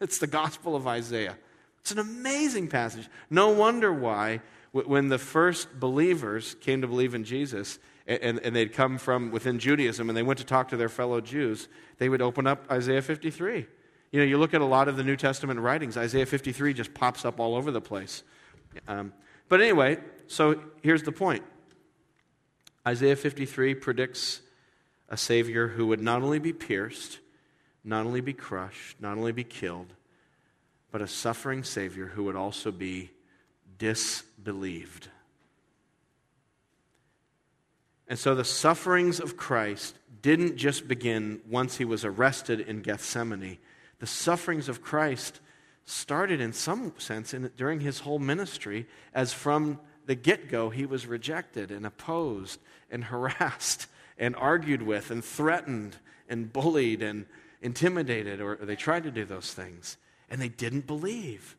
It's 0.00 0.18
the 0.18 0.26
gospel 0.26 0.74
of 0.74 0.88
Isaiah. 0.88 1.36
It's 1.80 1.92
an 1.92 2.00
amazing 2.00 2.66
passage. 2.66 3.08
No 3.30 3.50
wonder 3.50 3.92
why 3.92 4.40
when 4.72 5.08
the 5.08 5.18
first 5.18 5.78
believers 5.78 6.56
came 6.60 6.80
to 6.80 6.86
believe 6.86 7.14
in 7.14 7.24
Jesus, 7.24 7.78
and, 8.06 8.40
and, 8.40 8.56
they'd 8.56 8.72
come 8.72 8.98
from 8.98 9.30
within 9.30 9.58
Judaism 9.58 10.08
and 10.08 10.16
they 10.16 10.24
went 10.24 10.40
to 10.40 10.44
talk 10.44 10.70
to 10.70 10.76
their 10.76 10.88
fellow 10.88 11.20
Jews, 11.20 11.68
they 11.98 12.08
would 12.08 12.20
open 12.20 12.46
up 12.48 12.66
Isaiah 12.70 13.02
53. 13.02 13.66
You 14.10 14.20
know, 14.20 14.26
you 14.26 14.38
look 14.38 14.54
at 14.54 14.60
a 14.60 14.66
lot 14.66 14.88
of 14.88 14.96
the 14.96 15.04
New 15.04 15.16
Testament 15.16 15.60
writings, 15.60 15.96
Isaiah 15.96 16.26
53 16.26 16.74
just 16.74 16.94
pops 16.94 17.24
up 17.24 17.38
all 17.38 17.54
over 17.54 17.70
the 17.70 17.80
place. 17.80 18.24
Um, 18.88 19.12
but 19.48 19.60
anyway, 19.60 19.98
so 20.26 20.60
here's 20.82 21.02
the 21.02 21.12
point 21.12 21.44
Isaiah 22.86 23.16
53 23.16 23.74
predicts 23.76 24.40
a 25.08 25.16
Savior 25.16 25.68
who 25.68 25.86
would 25.88 26.00
not 26.00 26.22
only 26.22 26.38
be 26.38 26.52
pierced, 26.52 27.20
not 27.84 28.06
only 28.06 28.20
be 28.20 28.32
crushed, 28.32 29.00
not 29.00 29.16
only 29.16 29.32
be 29.32 29.44
killed, 29.44 29.94
but 30.90 31.02
a 31.02 31.06
suffering 31.06 31.64
Savior 31.64 32.06
who 32.06 32.24
would 32.24 32.36
also 32.36 32.72
be 32.72 33.10
disbelieved. 33.82 35.08
And 38.06 38.16
so 38.16 38.36
the 38.36 38.44
sufferings 38.44 39.18
of 39.18 39.36
Christ 39.36 39.98
didn't 40.22 40.56
just 40.56 40.86
begin 40.86 41.40
once 41.50 41.78
he 41.78 41.84
was 41.84 42.04
arrested 42.04 42.60
in 42.60 42.82
Gethsemane. 42.82 43.58
The 43.98 44.06
sufferings 44.06 44.68
of 44.68 44.82
Christ 44.82 45.40
started 45.84 46.40
in 46.40 46.52
some 46.52 46.92
sense 46.98 47.34
in, 47.34 47.50
during 47.56 47.80
his 47.80 47.98
whole 47.98 48.20
ministry, 48.20 48.86
as 49.12 49.32
from 49.32 49.80
the 50.06 50.14
get 50.14 50.48
go 50.48 50.70
he 50.70 50.86
was 50.86 51.08
rejected 51.08 51.72
and 51.72 51.84
opposed 51.84 52.60
and 52.88 53.02
harassed 53.06 53.88
and 54.16 54.36
argued 54.36 54.82
with 54.82 55.10
and 55.10 55.24
threatened 55.24 55.96
and 56.28 56.52
bullied 56.52 57.02
and 57.02 57.26
intimidated, 57.60 58.40
or 58.40 58.54
they 58.62 58.76
tried 58.76 59.02
to 59.02 59.10
do 59.10 59.24
those 59.24 59.52
things. 59.52 59.96
And 60.30 60.40
they 60.40 60.50
didn't 60.50 60.86
believe. 60.86 61.56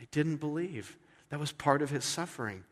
They 0.00 0.08
didn't 0.10 0.38
believe. 0.38 0.96
That 1.34 1.40
was 1.40 1.50
part 1.50 1.82
of 1.82 1.90
his 1.90 2.04
suffering. 2.04 2.62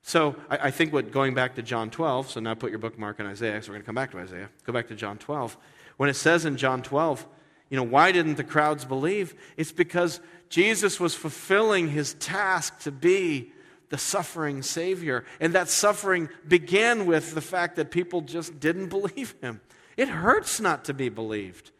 So 0.00 0.34
I, 0.48 0.56
I, 0.56 0.70
think 0.70 0.94
what 0.94 1.12
going 1.12 1.34
back 1.34 1.56
to 1.56 1.62
John 1.62 1.90
12, 1.90 2.30
so 2.30 2.40
now 2.40 2.54
put 2.54 2.70
your 2.70 2.78
bookmark 2.78 3.20
in 3.20 3.26
Isaiah, 3.26 3.52
because 3.52 3.68
we're 3.68 3.74
going 3.74 3.82
to 3.82 3.86
come 3.86 3.94
back 3.96 4.12
to 4.12 4.18
Isaiah. 4.18 4.48
Go 4.64 4.72
back 4.72 4.88
to 4.88 4.94
John 4.94 5.18
12. 5.18 5.58
When 5.98 6.08
it 6.08 6.14
says 6.14 6.46
in 6.46 6.56
John 6.56 6.80
12, 6.80 7.26
you 7.68 7.76
know, 7.76 7.82
why 7.82 8.12
didn't 8.12 8.36
the 8.36 8.44
crowds 8.44 8.86
believe? 8.86 9.34
It's 9.58 9.72
because 9.72 10.20
Jesus 10.48 10.98
was 10.98 11.14
fulfilling 11.14 11.90
his 11.90 12.14
task 12.14 12.78
to 12.78 12.90
be 12.90 13.52
the 13.90 13.98
suffering 13.98 14.62
Savior. 14.62 15.26
And 15.38 15.52
that 15.52 15.68
suffering 15.68 16.30
began 16.48 17.04
with 17.04 17.34
the 17.34 17.42
fact 17.42 17.76
that 17.76 17.90
people 17.90 18.22
just 18.22 18.58
didn't 18.58 18.88
believe 18.88 19.34
him. 19.42 19.60
It 19.98 20.08
hurts 20.08 20.60
not 20.60 20.86
to 20.86 20.94
be 20.94 21.10
believed, 21.10 21.72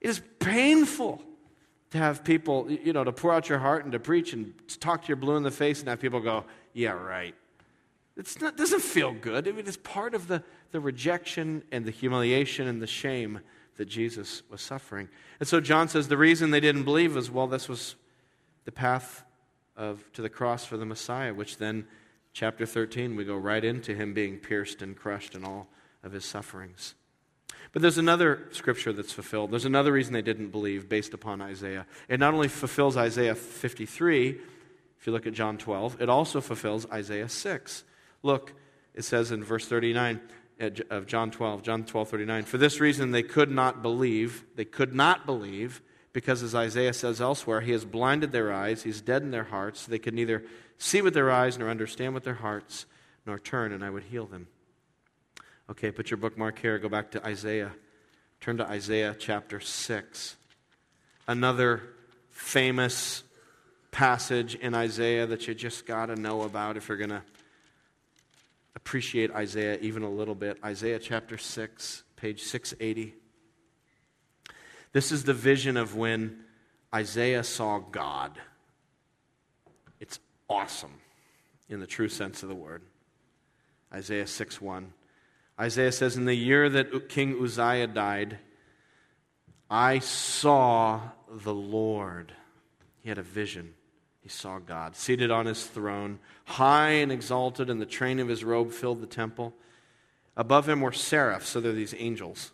it 0.00 0.08
is 0.08 0.22
painful 0.38 1.22
to 1.90 1.98
have 1.98 2.22
people, 2.22 2.70
you 2.70 2.92
know, 2.92 3.04
to 3.04 3.12
pour 3.12 3.32
out 3.32 3.48
your 3.48 3.58
heart 3.58 3.84
and 3.84 3.92
to 3.92 3.98
preach 3.98 4.32
and 4.32 4.52
to 4.68 4.78
talk 4.78 5.02
to 5.02 5.08
your 5.08 5.16
blue 5.16 5.36
in 5.36 5.42
the 5.42 5.50
face 5.50 5.80
and 5.80 5.88
have 5.88 6.00
people 6.00 6.20
go, 6.20 6.44
yeah, 6.74 6.90
right. 6.90 7.34
It's 8.16 8.40
not, 8.40 8.56
doesn't 8.56 8.82
feel 8.82 9.12
good. 9.12 9.48
I 9.48 9.52
mean, 9.52 9.66
it's 9.66 9.78
part 9.78 10.14
of 10.14 10.28
the, 10.28 10.42
the 10.72 10.80
rejection 10.80 11.62
and 11.70 11.84
the 11.84 11.90
humiliation 11.90 12.66
and 12.66 12.82
the 12.82 12.86
shame 12.86 13.40
that 13.76 13.86
Jesus 13.86 14.42
was 14.50 14.60
suffering. 14.60 15.08
And 15.38 15.48
so 15.48 15.60
John 15.60 15.88
says 15.88 16.08
the 16.08 16.16
reason 16.16 16.50
they 16.50 16.60
didn't 16.60 16.82
believe 16.82 17.14
was, 17.14 17.30
well, 17.30 17.46
this 17.46 17.68
was 17.68 17.94
the 18.64 18.72
path 18.72 19.24
of, 19.76 20.04
to 20.12 20.20
the 20.20 20.28
cross 20.28 20.64
for 20.64 20.76
the 20.76 20.84
Messiah, 20.84 21.32
which 21.32 21.58
then, 21.58 21.86
chapter 22.32 22.66
13, 22.66 23.14
we 23.14 23.24
go 23.24 23.36
right 23.36 23.64
into 23.64 23.94
him 23.94 24.12
being 24.12 24.38
pierced 24.38 24.82
and 24.82 24.96
crushed 24.96 25.36
and 25.36 25.44
all 25.44 25.68
of 26.02 26.12
his 26.12 26.24
sufferings. 26.24 26.94
But 27.72 27.82
there's 27.82 27.98
another 27.98 28.48
scripture 28.52 28.92
that's 28.92 29.12
fulfilled. 29.12 29.50
There's 29.50 29.64
another 29.64 29.92
reason 29.92 30.12
they 30.12 30.22
didn't 30.22 30.48
believe 30.48 30.88
based 30.88 31.12
upon 31.12 31.40
Isaiah. 31.40 31.86
It 32.08 32.18
not 32.18 32.34
only 32.34 32.48
fulfills 32.48 32.96
Isaiah 32.96 33.34
53, 33.34 34.30
if 34.98 35.06
you 35.06 35.12
look 35.12 35.26
at 35.26 35.34
John 35.34 35.58
12, 35.58 36.00
it 36.00 36.08
also 36.08 36.40
fulfills 36.40 36.90
Isaiah 36.90 37.28
6. 37.28 37.84
Look, 38.22 38.54
it 38.94 39.04
says 39.04 39.30
in 39.30 39.44
verse 39.44 39.66
39 39.66 40.20
of 40.90 41.06
John 41.06 41.30
12, 41.30 41.62
John 41.62 41.84
12, 41.84 42.08
39, 42.08 42.44
for 42.44 42.58
this 42.58 42.80
reason 42.80 43.12
they 43.12 43.22
could 43.22 43.50
not 43.50 43.82
believe. 43.82 44.44
They 44.56 44.64
could 44.64 44.94
not 44.94 45.24
believe 45.24 45.82
because, 46.12 46.42
as 46.42 46.54
Isaiah 46.54 46.94
says 46.94 47.20
elsewhere, 47.20 47.60
he 47.60 47.72
has 47.72 47.84
blinded 47.84 48.32
their 48.32 48.52
eyes, 48.52 48.82
he's 48.82 49.00
deadened 49.00 49.32
their 49.32 49.44
hearts. 49.44 49.82
So 49.82 49.90
they 49.90 50.00
could 50.00 50.14
neither 50.14 50.42
see 50.78 51.00
with 51.00 51.14
their 51.14 51.30
eyes 51.30 51.58
nor 51.58 51.68
understand 51.68 52.14
with 52.14 52.24
their 52.24 52.34
hearts, 52.34 52.86
nor 53.24 53.38
turn, 53.38 53.72
and 53.72 53.84
I 53.84 53.90
would 53.90 54.04
heal 54.04 54.26
them. 54.26 54.48
Okay, 55.70 55.90
put 55.90 56.10
your 56.10 56.16
bookmark 56.16 56.58
here. 56.58 56.78
Go 56.78 56.88
back 56.88 57.10
to 57.10 57.24
Isaiah. 57.26 57.72
Turn 58.40 58.56
to 58.56 58.66
Isaiah 58.66 59.14
chapter 59.18 59.60
6. 59.60 60.36
Another 61.26 61.82
famous 62.30 63.22
passage 63.90 64.54
in 64.54 64.74
Isaiah 64.74 65.26
that 65.26 65.46
you 65.46 65.54
just 65.54 65.84
got 65.84 66.06
to 66.06 66.16
know 66.16 66.42
about 66.42 66.78
if 66.78 66.88
you're 66.88 66.96
going 66.96 67.10
to 67.10 67.22
appreciate 68.76 69.30
Isaiah 69.32 69.78
even 69.82 70.02
a 70.02 70.10
little 70.10 70.34
bit. 70.34 70.56
Isaiah 70.64 70.98
chapter 70.98 71.36
6, 71.36 72.02
page 72.16 72.42
680. 72.44 73.14
This 74.92 75.12
is 75.12 75.24
the 75.24 75.34
vision 75.34 75.76
of 75.76 75.94
when 75.94 76.44
Isaiah 76.94 77.44
saw 77.44 77.78
God. 77.78 78.38
It's 80.00 80.18
awesome 80.48 80.94
in 81.68 81.80
the 81.80 81.86
true 81.86 82.08
sense 82.08 82.42
of 82.42 82.48
the 82.48 82.54
word. 82.54 82.80
Isaiah 83.92 84.26
6 84.26 84.62
1. 84.62 84.92
Isaiah 85.60 85.92
says, 85.92 86.16
In 86.16 86.24
the 86.24 86.34
year 86.34 86.68
that 86.68 87.08
King 87.08 87.42
Uzziah 87.42 87.88
died, 87.88 88.38
I 89.70 89.98
saw 89.98 91.00
the 91.30 91.54
Lord. 91.54 92.32
He 93.02 93.08
had 93.08 93.18
a 93.18 93.22
vision. 93.22 93.74
He 94.20 94.28
saw 94.28 94.58
God 94.58 94.94
seated 94.94 95.30
on 95.30 95.46
his 95.46 95.64
throne, 95.64 96.18
high 96.44 96.90
and 96.90 97.10
exalted, 97.10 97.70
and 97.70 97.80
the 97.80 97.86
train 97.86 98.18
of 98.18 98.28
his 98.28 98.44
robe 98.44 98.72
filled 98.72 99.00
the 99.00 99.06
temple. 99.06 99.54
Above 100.36 100.68
him 100.68 100.80
were 100.80 100.92
seraphs, 100.92 101.48
so 101.48 101.60
they're 101.60 101.72
these 101.72 101.94
angels, 101.98 102.52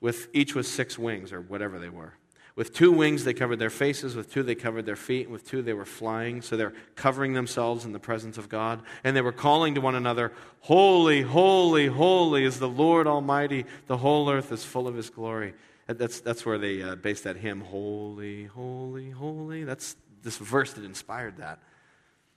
with 0.00 0.28
each 0.32 0.54
with 0.54 0.66
six 0.66 0.98
wings, 0.98 1.32
or 1.32 1.40
whatever 1.40 1.78
they 1.78 1.88
were. 1.88 2.14
With 2.58 2.74
two 2.74 2.90
wings, 2.90 3.22
they 3.22 3.34
covered 3.34 3.60
their 3.60 3.70
faces. 3.70 4.16
With 4.16 4.32
two, 4.32 4.42
they 4.42 4.56
covered 4.56 4.84
their 4.84 4.96
feet. 4.96 5.26
And 5.26 5.32
with 5.32 5.46
two, 5.46 5.62
they 5.62 5.74
were 5.74 5.84
flying. 5.84 6.42
So 6.42 6.56
they're 6.56 6.72
covering 6.96 7.32
themselves 7.32 7.84
in 7.84 7.92
the 7.92 8.00
presence 8.00 8.36
of 8.36 8.48
God. 8.48 8.82
And 9.04 9.16
they 9.16 9.20
were 9.20 9.30
calling 9.30 9.76
to 9.76 9.80
one 9.80 9.94
another, 9.94 10.32
Holy, 10.62 11.22
holy, 11.22 11.86
holy 11.86 12.42
is 12.42 12.58
the 12.58 12.68
Lord 12.68 13.06
Almighty. 13.06 13.64
The 13.86 13.98
whole 13.98 14.28
earth 14.28 14.50
is 14.50 14.64
full 14.64 14.88
of 14.88 14.96
his 14.96 15.08
glory. 15.08 15.54
That's, 15.86 16.18
that's 16.18 16.44
where 16.44 16.58
they 16.58 16.82
uh, 16.82 16.96
based 16.96 17.22
that 17.22 17.36
hymn, 17.36 17.60
Holy, 17.60 18.46
holy, 18.46 19.10
holy. 19.10 19.62
That's 19.62 19.94
this 20.24 20.38
verse 20.38 20.72
that 20.72 20.82
inspired 20.82 21.36
that. 21.36 21.60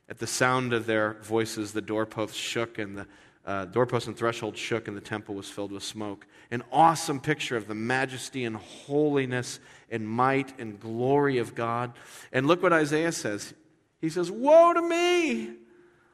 At 0.07 0.19
the 0.19 0.27
sound 0.27 0.71
of 0.71 0.85
their 0.85 1.13
voices, 1.23 1.73
the 1.73 1.81
doorposts 1.81 2.37
shook 2.37 2.77
and 2.77 2.95
the 2.95 3.07
uh, 3.45 3.65
doorpost 3.65 4.07
and 4.07 4.15
threshold 4.15 4.55
shook, 4.55 4.87
and 4.87 4.95
the 4.95 5.01
temple 5.01 5.33
was 5.33 5.49
filled 5.49 5.71
with 5.71 5.83
smoke. 5.83 6.27
An 6.51 6.63
awesome 6.71 7.19
picture 7.19 7.57
of 7.57 7.67
the 7.67 7.73
majesty 7.73 8.45
and 8.45 8.55
holiness 8.55 9.59
and 9.91 10.07
might 10.07 10.57
and 10.59 10.79
glory 10.79 11.37
of 11.37 11.53
God. 11.53 11.93
And 12.31 12.47
look 12.47 12.63
what 12.63 12.73
Isaiah 12.73 13.11
says. 13.11 13.53
He 13.99 14.09
says, 14.09 14.31
Woe 14.31 14.73
to 14.73 14.81
me! 14.81 15.51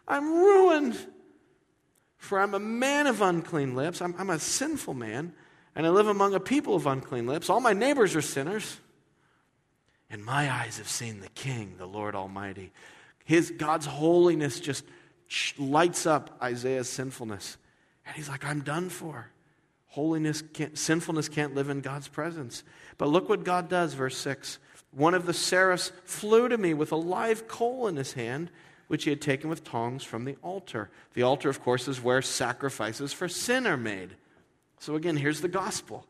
I'm 0.07 0.33
ruined, 0.33 0.97
for 2.17 2.39
I'm 2.39 2.53
a 2.53 2.59
man 2.59 3.07
of 3.07 3.21
unclean 3.21 3.75
lips. 3.75 4.01
I'm, 4.01 4.15
I'm 4.17 4.29
a 4.29 4.39
sinful 4.39 4.93
man, 4.93 5.33
and 5.75 5.85
I 5.85 5.89
live 5.89 6.07
among 6.07 6.33
a 6.33 6.39
people 6.39 6.75
of 6.75 6.87
unclean 6.87 7.27
lips. 7.27 7.49
All 7.49 7.59
my 7.59 7.73
neighbors 7.73 8.15
are 8.15 8.21
sinners. 8.21 8.79
And 10.09 10.23
my 10.23 10.51
eyes 10.51 10.77
have 10.77 10.87
seen 10.87 11.19
the 11.19 11.29
King, 11.29 11.75
the 11.77 11.85
Lord 11.85 12.15
Almighty. 12.15 12.71
His 13.25 13.51
God's 13.51 13.85
holiness 13.85 14.59
just 14.59 14.85
lights 15.57 16.05
up 16.05 16.37
Isaiah's 16.41 16.87
sinfulness. 16.87 17.57
And 18.05 18.15
he's 18.15 18.29
like, 18.29 18.45
I'm 18.45 18.61
done 18.61 18.89
for. 18.89 19.29
Holiness, 19.87 20.41
can't, 20.53 20.77
sinfulness 20.77 21.27
can't 21.27 21.55
live 21.55 21.69
in 21.69 21.81
God's 21.81 22.07
presence. 22.07 22.63
But 22.97 23.09
look 23.09 23.29
what 23.29 23.43
God 23.43 23.69
does, 23.69 23.93
verse 23.93 24.17
6. 24.17 24.59
One 24.91 25.13
of 25.13 25.25
the 25.25 25.33
seraphs 25.33 25.91
flew 26.05 26.49
to 26.49 26.57
me 26.57 26.73
with 26.73 26.91
a 26.91 26.95
live 26.95 27.47
coal 27.47 27.87
in 27.87 27.95
his 27.95 28.13
hand, 28.13 28.49
which 28.87 29.03
he 29.03 29.09
had 29.09 29.21
taken 29.21 29.49
with 29.49 29.63
tongs 29.63 30.03
from 30.03 30.25
the 30.25 30.37
altar. 30.41 30.89
The 31.13 31.23
altar, 31.23 31.49
of 31.49 31.61
course, 31.61 31.87
is 31.87 32.01
where 32.01 32.21
sacrifices 32.21 33.13
for 33.13 33.27
sin 33.27 33.67
are 33.67 33.77
made. 33.77 34.15
So 34.79 34.95
again, 34.95 35.17
here's 35.17 35.41
the 35.41 35.47
gospel 35.47 36.05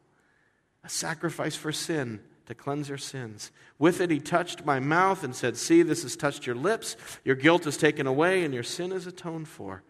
a 0.84 0.89
sacrifice 0.89 1.56
for 1.56 1.72
sin 1.72 2.22
to 2.46 2.56
cleanse 2.56 2.88
your 2.88 2.98
sins. 2.98 3.51
With 3.77 4.00
it, 4.00 4.10
he 4.10 4.20
touched 4.20 4.65
my 4.65 4.79
mouth 4.79 5.24
and 5.24 5.36
said, 5.36 5.58
See, 5.58 5.82
this 5.82 6.03
has 6.03 6.15
touched 6.15 6.46
your 6.46 6.56
lips. 6.56 6.96
Your 7.25 7.36
guilt 7.36 7.67
is 7.67 7.75
taken 7.77 8.08
away, 8.08 8.44
and 8.44 8.53
your 8.53 8.63
sin 8.63 8.91
is 8.91 9.06
atoned 9.06 9.50
for. 9.50 9.84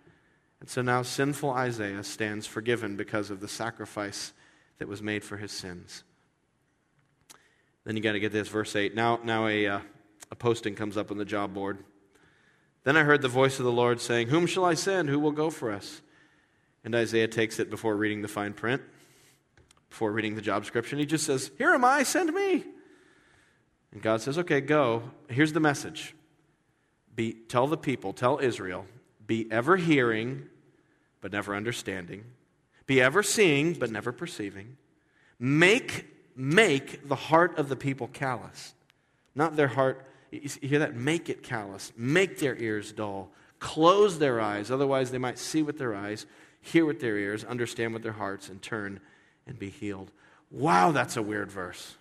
And 0.60 0.70
so 0.70 0.82
now 0.82 1.04
sinful 1.04 1.52
Isaiah 1.52 2.04
stands 2.04 2.48
forgiven 2.48 2.96
because 2.96 3.30
of 3.30 3.42
the 3.42 3.48
sacrifice 3.48 4.34
that 4.80 4.88
was 4.88 5.04
made 5.04 5.24
for 5.24 5.38
his 5.38 5.52
sins. 5.52 6.04
Then 7.88 7.96
you 7.96 8.04
got 8.04 8.12
to 8.12 8.20
get 8.20 8.34
this, 8.34 8.50
verse 8.50 8.76
8. 8.76 8.96
Now, 8.96 9.22
now 9.24 9.48
a, 9.48 9.66
uh, 9.66 9.80
a 10.30 10.36
posting 10.36 10.76
comes 10.76 10.98
up 10.98 11.10
on 11.10 11.18
the 11.18 11.24
job 11.24 11.54
board. 11.54 11.86
Then 12.84 12.98
I 12.98 13.04
heard 13.04 13.22
the 13.22 13.30
voice 13.30 13.60
of 13.60 13.66
the 13.66 13.72
Lord 13.72 14.02
saying, 14.02 14.28
Whom 14.28 14.46
shall 14.46 14.66
I 14.66 14.74
send? 14.74 15.08
Who 15.08 15.18
will 15.18 15.32
go 15.32 15.50
for 15.50 15.72
us? 15.72 16.02
And 16.84 16.94
Isaiah 16.94 17.30
takes 17.30 17.60
it 17.60 17.70
before 17.70 17.96
reading 17.96 18.22
the 18.22 18.28
fine 18.28 18.52
print, 18.52 18.82
before 19.90 20.12
reading 20.12 20.36
the 20.36 20.42
job 20.42 20.64
description. 20.64 21.00
He 21.00 21.06
just 21.06 21.26
says, 21.26 21.50
Here 21.58 21.74
am 21.74 21.86
I, 21.86 22.04
send 22.04 22.34
me. 22.34 22.66
And 23.94 24.02
God 24.02 24.20
says, 24.20 24.38
Okay, 24.38 24.60
go. 24.60 25.04
Here's 25.30 25.54
the 25.54 25.62
message 25.62 26.14
be, 27.16 27.32
Tell 27.48 27.68
the 27.68 27.78
people, 27.78 28.12
tell 28.12 28.38
Israel, 28.40 28.86
be 29.26 29.48
ever 29.50 29.78
hearing, 29.78 30.50
but 31.22 31.32
never 31.32 31.56
understanding, 31.56 32.26
be 32.86 33.02
ever 33.02 33.24
seeing, 33.24 33.76
but 33.76 33.92
never 33.92 34.12
perceiving. 34.12 34.76
Make 35.40 36.17
make 36.38 37.08
the 37.10 37.16
heart 37.16 37.58
of 37.58 37.68
the 37.68 37.76
people 37.76 38.08
callous. 38.08 38.74
Not 39.36 39.56
their 39.56 39.68
heart, 39.68 40.06
you 40.32 40.50
hear 40.62 40.80
that? 40.80 40.96
Make 40.96 41.30
it 41.30 41.44
callous. 41.44 41.92
Make 41.98 42.40
their 42.40 42.56
ears 42.56 42.92
dull. 42.92 43.32
Close 43.60 44.20
their 44.20 44.40
eyes, 44.40 44.70
otherwise, 44.70 45.10
they 45.10 45.18
might 45.18 45.40
see 45.40 45.64
with 45.64 45.80
their 45.80 45.96
eyes, 45.96 46.28
hear 46.62 46.86
with 46.86 47.00
their 47.00 47.18
ears, 47.18 47.44
understand 47.44 47.94
with 47.94 48.04
their 48.04 48.12
hearts, 48.12 48.50
and 48.50 48.62
turn 48.62 49.00
and 49.48 49.58
be 49.58 49.70
healed. 49.70 50.12
Wow, 50.52 50.92
that's 50.92 51.18
a 51.18 51.22
weird 51.22 51.52
verse. 51.52 51.96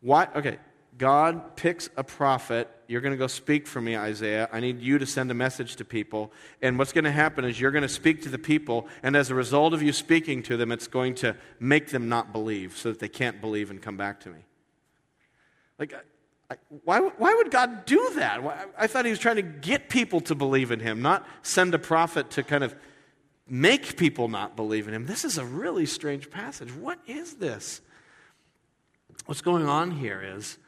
Why? 0.00 0.28
Okay, 0.36 0.58
God 0.96 1.56
picks 1.56 1.88
a 1.96 2.04
prophet. 2.04 2.70
You're 2.86 3.00
going 3.00 3.12
to 3.12 3.18
go 3.18 3.26
speak 3.26 3.66
for 3.66 3.80
me, 3.80 3.96
Isaiah. 3.96 4.48
I 4.52 4.60
need 4.60 4.80
you 4.80 4.98
to 4.98 5.06
send 5.06 5.30
a 5.30 5.34
message 5.34 5.76
to 5.76 5.84
people. 5.84 6.32
And 6.60 6.78
what's 6.78 6.92
going 6.92 7.04
to 7.04 7.12
happen 7.12 7.44
is 7.44 7.60
you're 7.60 7.70
going 7.70 7.82
to 7.82 7.88
speak 7.88 8.22
to 8.22 8.28
the 8.28 8.38
people, 8.38 8.88
and 9.02 9.16
as 9.16 9.30
a 9.30 9.34
result 9.34 9.72
of 9.72 9.82
you 9.82 9.92
speaking 9.92 10.42
to 10.44 10.56
them, 10.56 10.70
it's 10.70 10.86
going 10.86 11.14
to 11.16 11.36
make 11.58 11.88
them 11.88 12.08
not 12.08 12.32
believe 12.32 12.76
so 12.76 12.90
that 12.90 12.98
they 12.98 13.08
can't 13.08 13.40
believe 13.40 13.70
and 13.70 13.80
come 13.80 13.96
back 13.96 14.20
to 14.20 14.30
me. 14.30 14.40
Like, 15.78 15.94
I, 16.50 16.56
why, 16.84 17.00
why 17.00 17.34
would 17.34 17.50
God 17.50 17.86
do 17.86 18.12
that? 18.16 18.70
I 18.78 18.86
thought 18.86 19.04
he 19.06 19.10
was 19.10 19.18
trying 19.18 19.36
to 19.36 19.42
get 19.42 19.88
people 19.88 20.20
to 20.22 20.34
believe 20.34 20.70
in 20.70 20.80
him, 20.80 21.00
not 21.00 21.26
send 21.42 21.74
a 21.74 21.78
prophet 21.78 22.30
to 22.32 22.42
kind 22.42 22.62
of 22.62 22.74
make 23.48 23.96
people 23.96 24.28
not 24.28 24.56
believe 24.56 24.88
in 24.88 24.94
him. 24.94 25.06
This 25.06 25.24
is 25.24 25.38
a 25.38 25.44
really 25.44 25.86
strange 25.86 26.30
passage. 26.30 26.72
What 26.74 26.98
is 27.06 27.34
this? 27.34 27.80
What's 29.26 29.40
going 29.40 29.66
on 29.66 29.90
here 29.90 30.22
is 30.36 30.58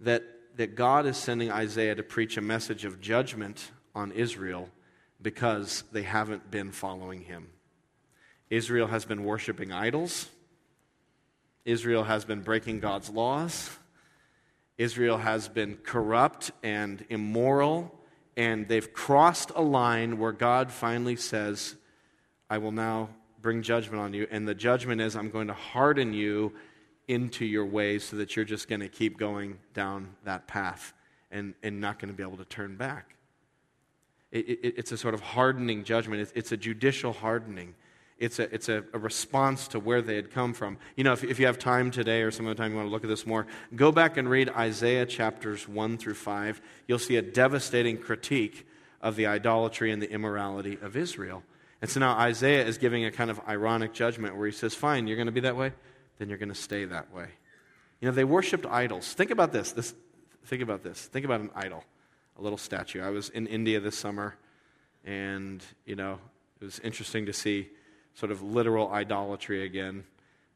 that, 0.00 0.22
that 0.58 0.74
God 0.74 1.06
is 1.06 1.16
sending 1.16 1.52
Isaiah 1.52 1.94
to 1.94 2.02
preach 2.02 2.36
a 2.36 2.40
message 2.40 2.84
of 2.84 3.00
judgment 3.00 3.70
on 3.94 4.10
Israel 4.10 4.68
because 5.22 5.84
they 5.92 6.02
haven't 6.02 6.50
been 6.50 6.72
following 6.72 7.22
him. 7.22 7.46
Israel 8.50 8.88
has 8.88 9.04
been 9.04 9.22
worshiping 9.22 9.70
idols. 9.70 10.28
Israel 11.64 12.02
has 12.02 12.24
been 12.24 12.40
breaking 12.40 12.80
God's 12.80 13.08
laws. 13.08 13.70
Israel 14.78 15.18
has 15.18 15.48
been 15.48 15.76
corrupt 15.76 16.50
and 16.64 17.04
immoral, 17.08 17.96
and 18.36 18.66
they've 18.66 18.92
crossed 18.92 19.52
a 19.54 19.62
line 19.62 20.18
where 20.18 20.32
God 20.32 20.72
finally 20.72 21.16
says, 21.16 21.76
I 22.50 22.58
will 22.58 22.72
now 22.72 23.10
bring 23.40 23.62
judgment 23.62 24.02
on 24.02 24.12
you. 24.12 24.26
And 24.28 24.48
the 24.48 24.56
judgment 24.56 25.00
is, 25.02 25.14
I'm 25.14 25.30
going 25.30 25.46
to 25.46 25.54
harden 25.54 26.12
you 26.12 26.52
into 27.08 27.44
your 27.44 27.66
ways 27.66 28.04
so 28.04 28.16
that 28.16 28.36
you're 28.36 28.44
just 28.44 28.68
going 28.68 28.80
to 28.80 28.88
keep 28.88 29.18
going 29.18 29.58
down 29.74 30.14
that 30.24 30.46
path 30.46 30.92
and, 31.30 31.54
and 31.62 31.80
not 31.80 31.98
going 31.98 32.10
to 32.10 32.14
be 32.14 32.22
able 32.22 32.36
to 32.36 32.44
turn 32.44 32.76
back. 32.76 33.16
It, 34.30 34.48
it, 34.48 34.74
it's 34.76 34.92
a 34.92 34.98
sort 34.98 35.14
of 35.14 35.20
hardening 35.20 35.84
judgment, 35.84 36.20
it's, 36.20 36.32
it's 36.34 36.52
a 36.52 36.56
judicial 36.56 37.12
hardening. 37.12 37.74
It's, 38.18 38.40
a, 38.40 38.52
it's 38.52 38.68
a, 38.68 38.82
a, 38.92 38.98
response 38.98 39.68
to 39.68 39.78
where 39.78 40.02
they 40.02 40.16
had 40.16 40.32
come 40.32 40.52
from. 40.52 40.78
You 40.96 41.04
know, 41.04 41.12
if, 41.12 41.22
if 41.22 41.38
you 41.38 41.46
have 41.46 41.56
time 41.56 41.92
today 41.92 42.22
or 42.22 42.32
some 42.32 42.46
other 42.46 42.56
time 42.56 42.72
you 42.72 42.76
want 42.76 42.88
to 42.88 42.90
look 42.90 43.04
at 43.04 43.08
this 43.08 43.24
more, 43.24 43.46
go 43.76 43.92
back 43.92 44.16
and 44.16 44.28
read 44.28 44.48
Isaiah 44.50 45.06
chapters 45.06 45.68
1 45.68 45.98
through 45.98 46.14
5. 46.14 46.60
You'll 46.88 46.98
see 46.98 47.14
a 47.14 47.22
devastating 47.22 47.96
critique 47.96 48.66
of 49.00 49.14
the 49.14 49.26
idolatry 49.28 49.92
and 49.92 50.02
the 50.02 50.10
immorality 50.10 50.78
of 50.82 50.96
Israel. 50.96 51.44
And 51.80 51.88
so 51.88 52.00
now 52.00 52.18
Isaiah 52.18 52.66
is 52.66 52.76
giving 52.76 53.04
a 53.04 53.12
kind 53.12 53.30
of 53.30 53.40
ironic 53.48 53.92
judgment 53.92 54.36
where 54.36 54.46
he 54.46 54.52
says, 54.52 54.74
Fine, 54.74 55.06
you're 55.06 55.16
going 55.16 55.26
to 55.26 55.32
be 55.32 55.40
that 55.40 55.56
way? 55.56 55.72
Then 56.18 56.28
you're 56.28 56.38
going 56.38 56.48
to 56.48 56.54
stay 56.54 56.84
that 56.84 57.12
way. 57.14 57.28
You 58.00 58.08
know, 58.08 58.14
they 58.14 58.24
worshiped 58.24 58.66
idols. 58.66 59.12
Think 59.14 59.30
about 59.30 59.52
this. 59.52 59.72
this. 59.72 59.94
Think 60.44 60.62
about 60.62 60.82
this. 60.82 61.06
Think 61.06 61.24
about 61.24 61.40
an 61.40 61.50
idol, 61.54 61.84
a 62.38 62.42
little 62.42 62.58
statue. 62.58 63.02
I 63.02 63.10
was 63.10 63.28
in 63.30 63.46
India 63.46 63.80
this 63.80 63.96
summer, 63.96 64.36
and, 65.04 65.62
you 65.84 65.96
know, 65.96 66.18
it 66.60 66.64
was 66.64 66.78
interesting 66.80 67.26
to 67.26 67.32
see 67.32 67.68
sort 68.14 68.32
of 68.32 68.42
literal 68.42 68.90
idolatry 68.90 69.64
again. 69.64 70.04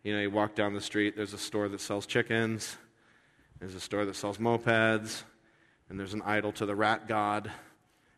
You 0.03 0.15
know, 0.15 0.21
you 0.21 0.31
walk 0.31 0.55
down 0.55 0.75
the 0.75 0.81
street, 0.81 1.17
there's 1.17 1.33
a 1.33 1.39
store 1.39 1.69
that 1.69 1.81
sells 1.81 2.07
chickens, 2.07 2.77
there's 3.61 3.75
a 3.75 3.81
store 3.81 4.05
that 4.05 4.17
sells 4.17 4.39
mopeds, 4.39 5.23
and 5.89 5.99
there's 5.99 6.15
an 6.15 6.23
idol 6.23 6.53
to 6.53 6.67
the 6.67 6.75
rat 6.75 7.07
god. 7.07 7.51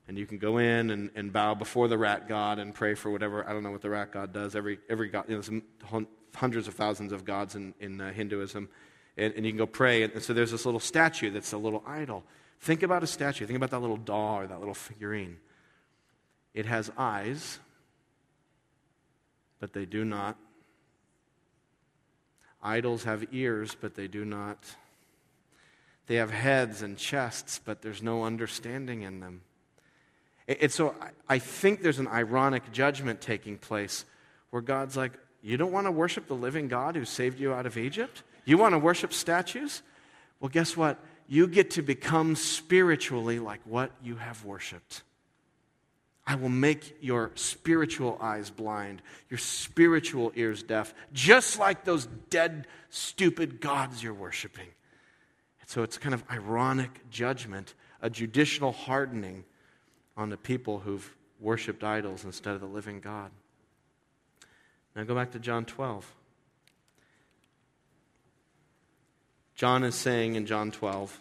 And 0.07 0.19
you 0.19 0.27
can 0.27 0.39
go 0.39 0.59
in 0.59 0.91
and, 0.91 1.11
and 1.15 1.33
bow 1.33 1.55
before 1.55 1.89
the 1.89 1.97
rat 1.97 2.29
god 2.29 2.59
and 2.59 2.75
pray 2.75 2.95
for 2.95 3.11
whatever, 3.11 3.49
I 3.49 3.53
don't 3.53 3.63
know 3.63 3.71
what 3.71 3.83
the 3.83 3.91
rat 3.91 4.13
god 4.13 4.33
does. 4.33 4.55
Every, 4.55 4.79
every 4.89 5.09
god, 5.09 5.25
you 5.29 5.43
know, 5.91 6.07
hundreds 6.35 6.68
of 6.68 6.75
thousands 6.75 7.12
of 7.12 7.25
gods 7.25 7.55
in, 7.55 7.75
in 7.81 8.01
uh, 8.01 8.12
Hinduism. 8.12 8.68
And, 9.16 9.33
and, 9.35 9.47
you 9.47 9.53
can 9.53 9.59
go 9.59 9.66
pray. 9.66 10.03
And, 10.03 10.12
and 10.14 10.23
so 10.23 10.33
there's 10.33 10.51
this 10.51 10.64
little 10.64 10.81
statue 10.81 11.31
that's 11.31 11.53
a 11.53 11.59
little 11.59 11.83
idol. 11.87 12.25
Think 12.61 12.83
about 12.83 13.03
a 13.03 13.07
statue. 13.07 13.47
Think 13.47 13.57
about 13.57 13.70
that 13.70 13.81
little 13.81 13.97
doll 13.97 14.40
or 14.40 14.47
that 14.47 14.59
little 14.59 14.75
figurine. 14.75 15.38
It 16.55 16.66
has 16.66 16.90
eyes, 16.97 17.59
but 19.61 19.73
they 19.73 19.85
do 19.85 20.05
not. 20.05 20.37
Idols 22.62 23.05
have 23.05 23.27
ears, 23.33 23.77
but 23.79 23.94
they 23.94 24.09
do 24.09 24.25
not. 24.25 24.59
They 26.07 26.16
have 26.16 26.31
heads 26.31 26.83
and 26.83 26.97
chests, 26.97 27.61
but 27.62 27.83
there's 27.83 28.03
no 28.03 28.25
understanding 28.25 29.03
in 29.03 29.20
them. 29.20 29.42
And 30.47 30.70
so 30.70 30.94
I 31.29 31.38
think 31.38 31.83
there's 31.83 31.99
an 31.99 32.09
ironic 32.09 32.70
judgment 32.73 33.20
taking 33.20 33.57
place 33.57 34.05
where 34.51 34.62
God's 34.62 34.97
like, 34.97 35.12
you 35.45 35.59
don't 35.59 35.73
want 35.73 35.87
to 35.87 35.93
worship 35.93 36.27
the 36.27 36.35
living 36.35 36.69
God 36.69 36.97
who 36.97 37.05
saved 37.05 37.39
you 37.39 37.53
out 37.53 37.67
of 37.67 37.77
Egypt? 37.77 38.23
You 38.47 38.57
want 38.57 38.73
to 38.73 38.79
worship 38.79 39.13
statues? 39.13 39.83
Well, 40.41 40.49
guess 40.49 40.75
what? 40.75 40.99
You 41.29 41.47
get 41.47 41.73
to 41.73 41.83
become 41.83 42.35
spiritually 42.35 43.39
like 43.39 43.61
what 43.65 43.91
you 44.03 44.17
have 44.17 44.43
worshiped. 44.45 45.03
I 46.27 46.37
will 46.37 46.49
make 46.49 46.97
your 47.03 47.31
spiritual 47.35 48.19
eyes 48.23 48.49
blind, 48.49 49.03
your 49.29 49.37
spiritual 49.37 50.33
ears 50.35 50.63
deaf, 50.63 50.95
just 51.13 51.59
like 51.59 51.85
those 51.85 52.07
dead, 52.31 52.67
stupid 52.89 53.61
gods 53.61 54.03
you're 54.03 54.15
worshiping. 54.15 54.69
And 55.61 55.69
so 55.69 55.83
it's 55.83 55.99
kind 55.99 56.15
of 56.15 56.25
ironic 56.31 57.11
judgment, 57.11 57.75
a 58.01 58.09
judicial 58.09 58.73
hardening 58.73 59.45
on 60.17 60.31
the 60.31 60.39
people 60.39 60.79
who've 60.79 61.15
worshiped 61.39 61.85
idols 61.85 62.25
instead 62.25 62.55
of 62.55 62.63
the 62.63 62.67
living 62.67 63.01
God. 63.01 63.31
Now 64.95 65.03
go 65.05 65.15
back 65.15 65.33
to 65.33 65.39
John 65.39 65.65
12. 65.65 66.13
John 69.55 69.85
is 69.85 69.95
saying 69.95 70.35
in 70.35 70.47
John 70.47 70.71
12, 70.71 71.21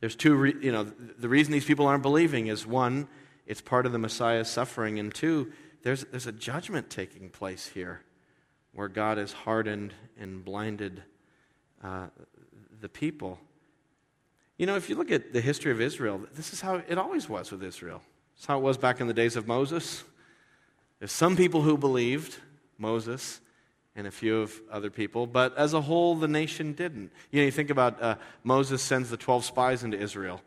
there's 0.00 0.16
two, 0.16 0.34
re- 0.34 0.56
you 0.60 0.72
know, 0.72 0.84
the 0.84 1.28
reason 1.28 1.52
these 1.52 1.64
people 1.64 1.86
aren't 1.86 2.02
believing 2.02 2.46
is 2.46 2.66
one, 2.66 3.06
it's 3.46 3.60
part 3.60 3.84
of 3.84 3.92
the 3.92 3.98
Messiah's 3.98 4.48
suffering, 4.48 4.98
and 4.98 5.14
two, 5.14 5.52
there's, 5.82 6.04
there's 6.06 6.26
a 6.26 6.32
judgment 6.32 6.88
taking 6.88 7.28
place 7.28 7.66
here 7.66 8.02
where 8.72 8.88
God 8.88 9.18
has 9.18 9.32
hardened 9.32 9.92
and 10.18 10.44
blinded 10.44 11.02
uh, 11.82 12.06
the 12.80 12.88
people. 12.88 13.38
You 14.56 14.66
know, 14.66 14.76
if 14.76 14.88
you 14.88 14.96
look 14.96 15.10
at 15.10 15.32
the 15.32 15.40
history 15.40 15.72
of 15.72 15.80
Israel, 15.80 16.22
this 16.34 16.52
is 16.52 16.60
how 16.60 16.76
it 16.86 16.98
always 16.98 17.28
was 17.28 17.50
with 17.50 17.62
Israel. 17.62 18.02
It's 18.36 18.46
how 18.46 18.58
it 18.58 18.62
was 18.62 18.78
back 18.78 19.00
in 19.00 19.06
the 19.06 19.14
days 19.14 19.36
of 19.36 19.46
Moses. 19.46 20.04
There's 21.00 21.12
some 21.12 21.36
people 21.36 21.62
who 21.62 21.76
believed 21.76 22.38
Moses 22.78 23.40
and 23.96 24.06
a 24.06 24.10
few 24.10 24.42
of 24.42 24.54
other 24.70 24.90
people, 24.90 25.26
but 25.26 25.56
as 25.58 25.74
a 25.74 25.80
whole, 25.80 26.14
the 26.14 26.28
nation 26.28 26.74
didn't. 26.74 27.10
You 27.32 27.40
know, 27.40 27.46
you 27.46 27.50
think 27.50 27.70
about 27.70 28.00
uh, 28.00 28.14
Moses 28.44 28.80
sends 28.82 29.10
the 29.10 29.16
12 29.16 29.44
spies 29.44 29.82
into 29.82 29.98
Israel. 29.98 30.40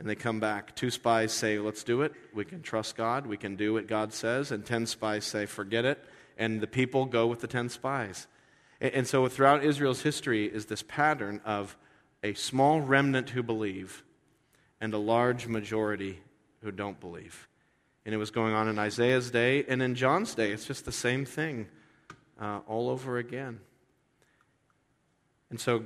And 0.00 0.08
they 0.08 0.16
come 0.16 0.40
back. 0.40 0.74
Two 0.74 0.90
spies 0.90 1.32
say, 1.32 1.58
Let's 1.58 1.84
do 1.84 2.02
it. 2.02 2.12
We 2.34 2.44
can 2.44 2.62
trust 2.62 2.96
God. 2.96 3.26
We 3.26 3.36
can 3.36 3.54
do 3.54 3.74
what 3.74 3.86
God 3.86 4.12
says. 4.12 4.50
And 4.50 4.66
ten 4.66 4.86
spies 4.86 5.24
say, 5.24 5.46
Forget 5.46 5.84
it. 5.84 6.04
And 6.36 6.60
the 6.60 6.66
people 6.66 7.06
go 7.06 7.28
with 7.28 7.40
the 7.40 7.46
ten 7.46 7.68
spies. 7.68 8.26
And 8.80 9.06
so 9.06 9.28
throughout 9.28 9.64
Israel's 9.64 10.02
history 10.02 10.46
is 10.46 10.66
this 10.66 10.82
pattern 10.82 11.40
of 11.44 11.76
a 12.24 12.34
small 12.34 12.80
remnant 12.80 13.30
who 13.30 13.42
believe 13.42 14.02
and 14.80 14.92
a 14.92 14.98
large 14.98 15.46
majority 15.46 16.20
who 16.62 16.72
don't 16.72 16.98
believe. 16.98 17.48
And 18.04 18.14
it 18.14 18.18
was 18.18 18.30
going 18.30 18.54
on 18.54 18.68
in 18.68 18.78
Isaiah's 18.78 19.30
day 19.30 19.64
and 19.66 19.82
in 19.82 19.94
John's 19.94 20.34
day. 20.34 20.52
It's 20.52 20.66
just 20.66 20.84
the 20.84 20.92
same 20.92 21.24
thing 21.24 21.68
uh, 22.40 22.60
all 22.66 22.90
over 22.90 23.18
again. 23.18 23.60
And 25.50 25.58
so 25.60 25.84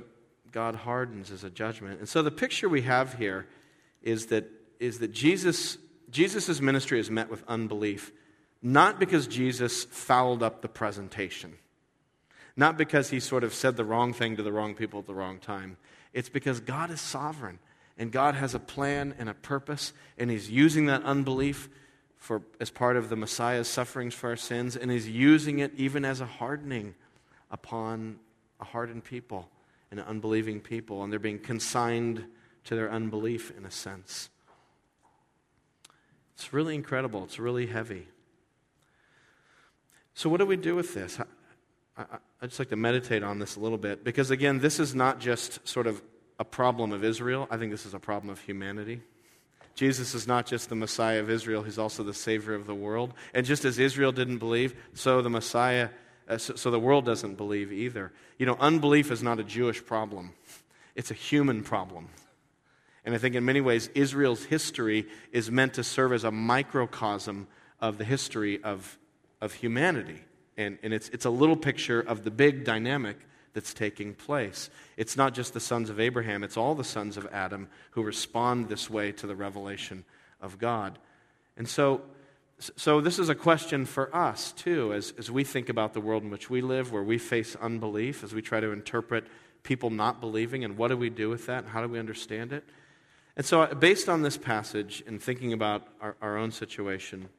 God 0.51 0.75
hardens 0.75 1.31
as 1.31 1.43
a 1.43 1.49
judgment. 1.49 1.99
And 1.99 2.09
so 2.09 2.21
the 2.21 2.31
picture 2.31 2.67
we 2.67 2.81
have 2.81 3.13
here 3.13 3.47
is 4.01 4.27
that, 4.27 4.49
is 4.79 4.99
that 4.99 5.11
Jesus, 5.11 5.77
Jesus' 6.09 6.59
ministry 6.59 6.99
is 6.99 7.09
met 7.09 7.29
with 7.29 7.43
unbelief, 7.47 8.11
not 8.61 8.99
because 8.99 9.27
Jesus 9.27 9.85
fouled 9.85 10.43
up 10.43 10.61
the 10.61 10.67
presentation, 10.67 11.53
not 12.55 12.77
because 12.77 13.09
he 13.09 13.19
sort 13.19 13.43
of 13.43 13.53
said 13.53 13.77
the 13.77 13.85
wrong 13.85 14.11
thing 14.11 14.35
to 14.35 14.43
the 14.43 14.51
wrong 14.51 14.75
people 14.75 14.99
at 14.99 15.05
the 15.05 15.13
wrong 15.13 15.39
time. 15.39 15.77
It's 16.13 16.29
because 16.29 16.59
God 16.59 16.89
is 16.91 16.99
sovereign 16.99 17.59
and 17.97 18.11
God 18.11 18.35
has 18.35 18.55
a 18.55 18.59
plan 18.59 19.13
and 19.19 19.29
a 19.29 19.33
purpose, 19.33 19.91
and 20.17 20.31
he's 20.31 20.49
using 20.49 20.85
that 20.85 21.03
unbelief 21.03 21.69
for, 22.19 22.41
as 22.59 22.69
part 22.69 22.97
of 22.97 23.09
the 23.09 23.15
Messiah's 23.15 23.67
sufferings 23.67 24.13
for 24.13 24.29
our 24.29 24.35
sins, 24.35 24.75
and 24.75 24.91
he's 24.91 25.09
using 25.09 25.59
it 25.59 25.71
even 25.75 26.05
as 26.05 26.21
a 26.21 26.25
hardening 26.25 26.93
upon 27.49 28.19
a 28.59 28.65
hardened 28.65 29.05
people 29.05 29.49
and 29.89 29.99
an 29.99 30.05
unbelieving 30.05 30.59
people, 30.59 31.03
and 31.03 31.11
they're 31.11 31.19
being 31.19 31.39
consigned 31.39 32.25
to 32.65 32.75
their 32.75 32.91
unbelief 32.91 33.51
in 33.57 33.65
a 33.65 33.71
sense. 33.71 34.29
It's 36.35 36.53
really 36.53 36.75
incredible. 36.75 37.23
It's 37.23 37.39
really 37.39 37.67
heavy. 37.67 38.07
So, 40.13 40.29
what 40.29 40.37
do 40.37 40.45
we 40.45 40.57
do 40.57 40.75
with 40.75 40.93
this? 40.93 41.19
I, 41.19 42.01
I, 42.01 42.17
I 42.41 42.45
just 42.47 42.59
like 42.59 42.69
to 42.69 42.75
meditate 42.75 43.23
on 43.23 43.39
this 43.39 43.55
a 43.55 43.59
little 43.59 43.77
bit 43.77 44.03
because, 44.03 44.29
again, 44.29 44.59
this 44.59 44.79
is 44.79 44.93
not 44.93 45.19
just 45.19 45.65
sort 45.67 45.87
of 45.87 46.01
a 46.37 46.45
problem 46.45 46.91
of 46.91 47.03
Israel. 47.03 47.47
I 47.49 47.57
think 47.57 47.71
this 47.71 47.85
is 47.85 47.93
a 47.93 47.99
problem 47.99 48.29
of 48.29 48.39
humanity. 48.41 49.01
Jesus 49.79 50.13
is 50.13 50.27
not 50.27 50.45
just 50.45 50.67
the 50.67 50.75
Messiah 50.75 51.21
of 51.21 51.29
Israel, 51.29 51.63
he's 51.63 51.79
also 51.79 52.03
the 52.03 52.13
Savior 52.13 52.53
of 52.53 52.67
the 52.67 52.75
world. 52.75 53.13
And 53.33 53.45
just 53.45 53.63
as 53.63 53.79
Israel 53.79 54.11
didn't 54.11 54.39
believe, 54.39 54.75
so 54.93 55.21
the 55.21 55.29
Messiah, 55.29 55.87
uh, 56.27 56.37
so, 56.37 56.55
so 56.55 56.69
the 56.69 56.77
world 56.77 57.05
doesn't 57.05 57.35
believe 57.35 57.71
either. 57.71 58.11
You 58.37 58.45
know, 58.45 58.57
unbelief 58.59 59.09
is 59.09 59.23
not 59.23 59.39
a 59.39 59.43
Jewish 59.45 59.85
problem, 59.85 60.33
it's 60.97 61.11
a 61.11 61.13
human 61.13 61.63
problem. 61.63 62.09
And 63.05 63.15
I 63.15 63.19
think 63.19 63.35
in 63.35 63.45
many 63.45 63.61
ways, 63.61 63.89
Israel's 63.95 64.43
history 64.43 65.07
is 65.31 65.49
meant 65.49 65.75
to 65.75 65.83
serve 65.85 66.11
as 66.11 66.25
a 66.25 66.31
microcosm 66.31 67.47
of 67.79 67.97
the 67.97 68.03
history 68.03 68.61
of, 68.61 68.99
of 69.39 69.53
humanity. 69.53 70.19
And, 70.57 70.77
and 70.83 70.93
it's, 70.93 71.07
it's 71.07 71.23
a 71.23 71.29
little 71.29 71.55
picture 71.55 72.01
of 72.01 72.25
the 72.25 72.31
big 72.31 72.65
dynamic 72.65 73.15
that's 73.53 73.73
taking 73.73 74.13
place. 74.13 74.69
It's 74.97 75.17
not 75.17 75.33
just 75.33 75.53
the 75.53 75.59
sons 75.59 75.89
of 75.89 75.99
Abraham, 75.99 76.43
it's 76.43 76.57
all 76.57 76.75
the 76.75 76.83
sons 76.83 77.17
of 77.17 77.27
Adam 77.31 77.67
who 77.91 78.03
respond 78.03 78.69
this 78.69 78.89
way 78.89 79.11
to 79.13 79.27
the 79.27 79.35
revelation 79.35 80.05
of 80.41 80.57
God. 80.57 80.99
And 81.57 81.67
so, 81.67 82.01
so 82.77 83.01
this 83.01 83.19
is 83.19 83.29
a 83.29 83.35
question 83.35 83.85
for 83.85 84.13
us, 84.15 84.51
too, 84.51 84.93
as, 84.93 85.13
as 85.17 85.31
we 85.31 85.43
think 85.43 85.69
about 85.69 85.93
the 85.93 86.01
world 86.01 86.23
in 86.23 86.29
which 86.29 86.49
we 86.49 86.61
live, 86.61 86.91
where 86.91 87.03
we 87.03 87.17
face 87.17 87.55
unbelief, 87.55 88.23
as 88.23 88.33
we 88.33 88.41
try 88.41 88.59
to 88.59 88.71
interpret 88.71 89.25
people 89.63 89.89
not 89.89 90.21
believing, 90.21 90.63
and 90.63 90.77
what 90.77 90.89
do 90.89 90.97
we 90.97 91.09
do 91.09 91.29
with 91.29 91.45
that, 91.47 91.63
and 91.63 91.69
how 91.69 91.81
do 91.81 91.87
we 91.87 91.99
understand 91.99 92.53
it? 92.53 92.63
And 93.35 93.45
so, 93.45 93.65
based 93.67 94.09
on 94.09 94.21
this 94.21 94.37
passage 94.37 95.03
and 95.07 95.21
thinking 95.21 95.53
about 95.53 95.87
our, 96.01 96.15
our 96.21 96.37
own 96.37 96.51
situation, 96.51 97.29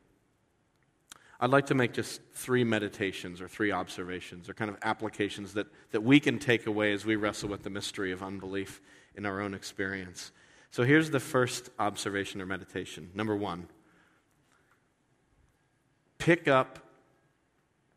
I'd 1.42 1.50
like 1.50 1.66
to 1.66 1.74
make 1.74 1.94
just 1.94 2.20
three 2.34 2.64
meditations 2.64 3.40
or 3.40 3.48
three 3.48 3.72
observations 3.72 4.50
or 4.50 4.54
kind 4.54 4.70
of 4.70 4.76
applications 4.82 5.54
that, 5.54 5.66
that 5.90 6.02
we 6.02 6.20
can 6.20 6.38
take 6.38 6.66
away 6.66 6.92
as 6.92 7.06
we 7.06 7.16
wrestle 7.16 7.48
with 7.48 7.62
the 7.62 7.70
mystery 7.70 8.12
of 8.12 8.22
unbelief 8.22 8.82
in 9.14 9.24
our 9.24 9.40
own 9.40 9.54
experience. 9.54 10.32
So 10.70 10.84
here's 10.84 11.10
the 11.10 11.18
first 11.18 11.70
observation 11.78 12.42
or 12.42 12.46
meditation. 12.46 13.10
Number 13.14 13.34
one 13.34 13.68
pick 16.18 16.46
up 16.46 16.78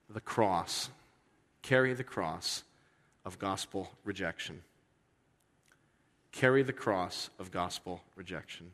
the 0.10 0.22
cross, 0.22 0.90
carry 1.62 1.94
the 1.94 2.04
cross 2.04 2.64
of 3.26 3.40
gospel 3.40 3.92
rejection. 4.06 4.62
Carry 6.32 6.64
the 6.64 6.74
cross 6.74 7.30
of 7.38 7.52
gospel 7.52 8.02
rejection. 8.16 8.72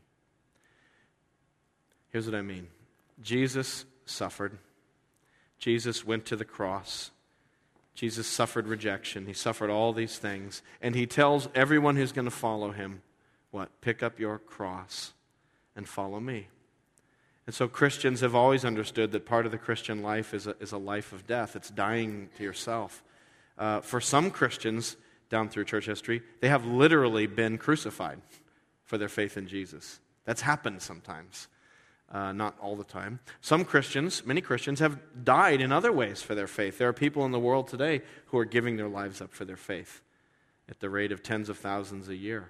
Here's 2.11 2.25
what 2.25 2.35
I 2.35 2.43
mean 2.43 2.67
Jesus 3.21 3.85
suffered. 4.09 4.57
Jesus 5.57 6.05
went 6.05 6.25
to 6.25 6.35
the 6.35 6.45
cross. 6.45 7.11
Jesus 7.95 8.27
suffered 8.27 8.67
rejection. 8.67 9.25
He 9.25 9.33
suffered 9.33 9.69
all 9.69 9.91
these 9.91 10.17
things. 10.17 10.61
And 10.81 10.95
he 10.95 11.05
tells 11.05 11.49
everyone 11.53 11.97
who's 11.97 12.11
going 12.13 12.25
to 12.25 12.31
follow 12.31 12.71
him, 12.71 13.01
what? 13.51 13.81
Pick 13.81 14.01
up 14.01 14.19
your 14.19 14.39
cross 14.39 15.13
and 15.75 15.87
follow 15.87 16.19
me. 16.19 16.47
And 17.45 17.53
so 17.53 17.67
Christians 17.67 18.21
have 18.21 18.35
always 18.35 18.63
understood 18.63 19.11
that 19.11 19.25
part 19.25 19.45
of 19.45 19.51
the 19.51 19.57
Christian 19.57 20.03
life 20.03 20.33
is 20.33 20.45
a, 20.47 20.55
is 20.59 20.71
a 20.71 20.77
life 20.77 21.11
of 21.11 21.25
death, 21.25 21.55
it's 21.55 21.69
dying 21.69 22.29
to 22.37 22.43
yourself. 22.43 23.03
Uh, 23.57 23.81
for 23.81 23.99
some 23.99 24.31
Christians 24.31 24.95
down 25.29 25.49
through 25.49 25.65
church 25.65 25.85
history, 25.85 26.21
they 26.41 26.47
have 26.47 26.65
literally 26.65 27.27
been 27.27 27.57
crucified 27.57 28.21
for 28.85 28.97
their 28.97 29.09
faith 29.09 29.35
in 29.35 29.47
Jesus. 29.47 29.99
That's 30.25 30.41
happened 30.41 30.81
sometimes 30.81 31.47
uh, 32.11 32.31
not 32.31 32.57
all 32.59 32.75
the 32.75 32.83
time. 32.83 33.19
Some 33.41 33.63
Christians, 33.65 34.25
many 34.25 34.41
Christians, 34.41 34.79
have 34.79 34.99
died 35.23 35.61
in 35.61 35.71
other 35.71 35.91
ways 35.91 36.21
for 36.21 36.35
their 36.35 36.47
faith. 36.47 36.77
There 36.77 36.89
are 36.89 36.93
people 36.93 37.25
in 37.25 37.31
the 37.31 37.39
world 37.39 37.67
today 37.67 38.01
who 38.27 38.37
are 38.37 38.45
giving 38.45 38.77
their 38.77 38.87
lives 38.87 39.21
up 39.21 39.31
for 39.31 39.45
their 39.45 39.57
faith 39.57 40.01
at 40.67 40.79
the 40.79 40.89
rate 40.89 41.11
of 41.11 41.21
tens 41.21 41.49
of 41.49 41.57
thousands 41.57 42.09
a 42.09 42.15
year. 42.15 42.49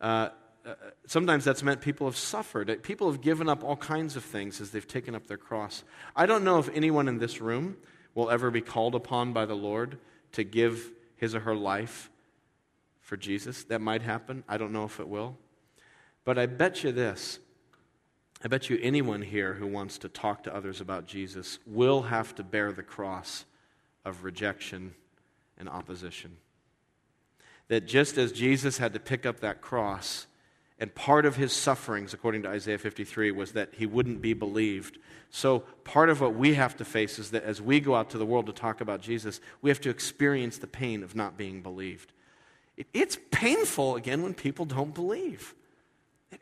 Uh, 0.00 0.30
uh, 0.66 0.74
sometimes 1.06 1.44
that's 1.44 1.62
meant 1.62 1.82
people 1.82 2.06
have 2.06 2.16
suffered. 2.16 2.82
People 2.82 3.10
have 3.10 3.20
given 3.20 3.48
up 3.48 3.62
all 3.62 3.76
kinds 3.76 4.16
of 4.16 4.24
things 4.24 4.60
as 4.60 4.70
they've 4.70 4.88
taken 4.88 5.14
up 5.14 5.26
their 5.26 5.36
cross. 5.36 5.84
I 6.16 6.24
don't 6.24 6.42
know 6.42 6.58
if 6.58 6.70
anyone 6.74 7.06
in 7.06 7.18
this 7.18 7.40
room 7.40 7.76
will 8.14 8.30
ever 8.30 8.50
be 8.50 8.62
called 8.62 8.94
upon 8.94 9.34
by 9.34 9.44
the 9.44 9.54
Lord 9.54 9.98
to 10.32 10.42
give 10.42 10.90
his 11.16 11.34
or 11.34 11.40
her 11.40 11.54
life 11.54 12.10
for 13.00 13.18
Jesus. 13.18 13.64
That 13.64 13.80
might 13.80 14.02
happen. 14.02 14.42
I 14.48 14.56
don't 14.56 14.72
know 14.72 14.84
if 14.84 15.00
it 15.00 15.08
will. 15.08 15.36
But 16.24 16.38
I 16.38 16.46
bet 16.46 16.82
you 16.82 16.92
this 16.92 17.38
I 18.44 18.48
bet 18.48 18.68
you 18.68 18.78
anyone 18.82 19.22
here 19.22 19.54
who 19.54 19.66
wants 19.66 19.96
to 19.98 20.08
talk 20.10 20.42
to 20.42 20.54
others 20.54 20.82
about 20.82 21.06
Jesus 21.06 21.58
will 21.66 22.02
have 22.02 22.34
to 22.34 22.42
bear 22.42 22.72
the 22.72 22.82
cross 22.82 23.46
of 24.04 24.22
rejection 24.22 24.94
and 25.56 25.66
opposition. 25.66 26.36
That 27.68 27.86
just 27.86 28.18
as 28.18 28.32
Jesus 28.32 28.76
had 28.76 28.92
to 28.92 29.00
pick 29.00 29.24
up 29.24 29.40
that 29.40 29.62
cross, 29.62 30.26
and 30.78 30.94
part 30.94 31.24
of 31.24 31.36
his 31.36 31.54
sufferings, 31.54 32.12
according 32.12 32.42
to 32.42 32.50
Isaiah 32.50 32.76
53, 32.76 33.30
was 33.30 33.52
that 33.52 33.70
he 33.78 33.86
wouldn't 33.86 34.20
be 34.20 34.34
believed. 34.34 34.98
So, 35.30 35.60
part 35.84 36.10
of 36.10 36.20
what 36.20 36.34
we 36.34 36.52
have 36.52 36.76
to 36.76 36.84
face 36.84 37.18
is 37.18 37.30
that 37.30 37.44
as 37.44 37.62
we 37.62 37.80
go 37.80 37.94
out 37.94 38.10
to 38.10 38.18
the 38.18 38.26
world 38.26 38.44
to 38.46 38.52
talk 38.52 38.82
about 38.82 39.00
Jesus, 39.00 39.40
we 39.62 39.70
have 39.70 39.80
to 39.80 39.90
experience 39.90 40.58
the 40.58 40.66
pain 40.66 41.02
of 41.02 41.16
not 41.16 41.38
being 41.38 41.62
believed. 41.62 42.12
It's 42.92 43.16
painful, 43.30 43.96
again, 43.96 44.22
when 44.22 44.34
people 44.34 44.66
don't 44.66 44.94
believe 44.94 45.54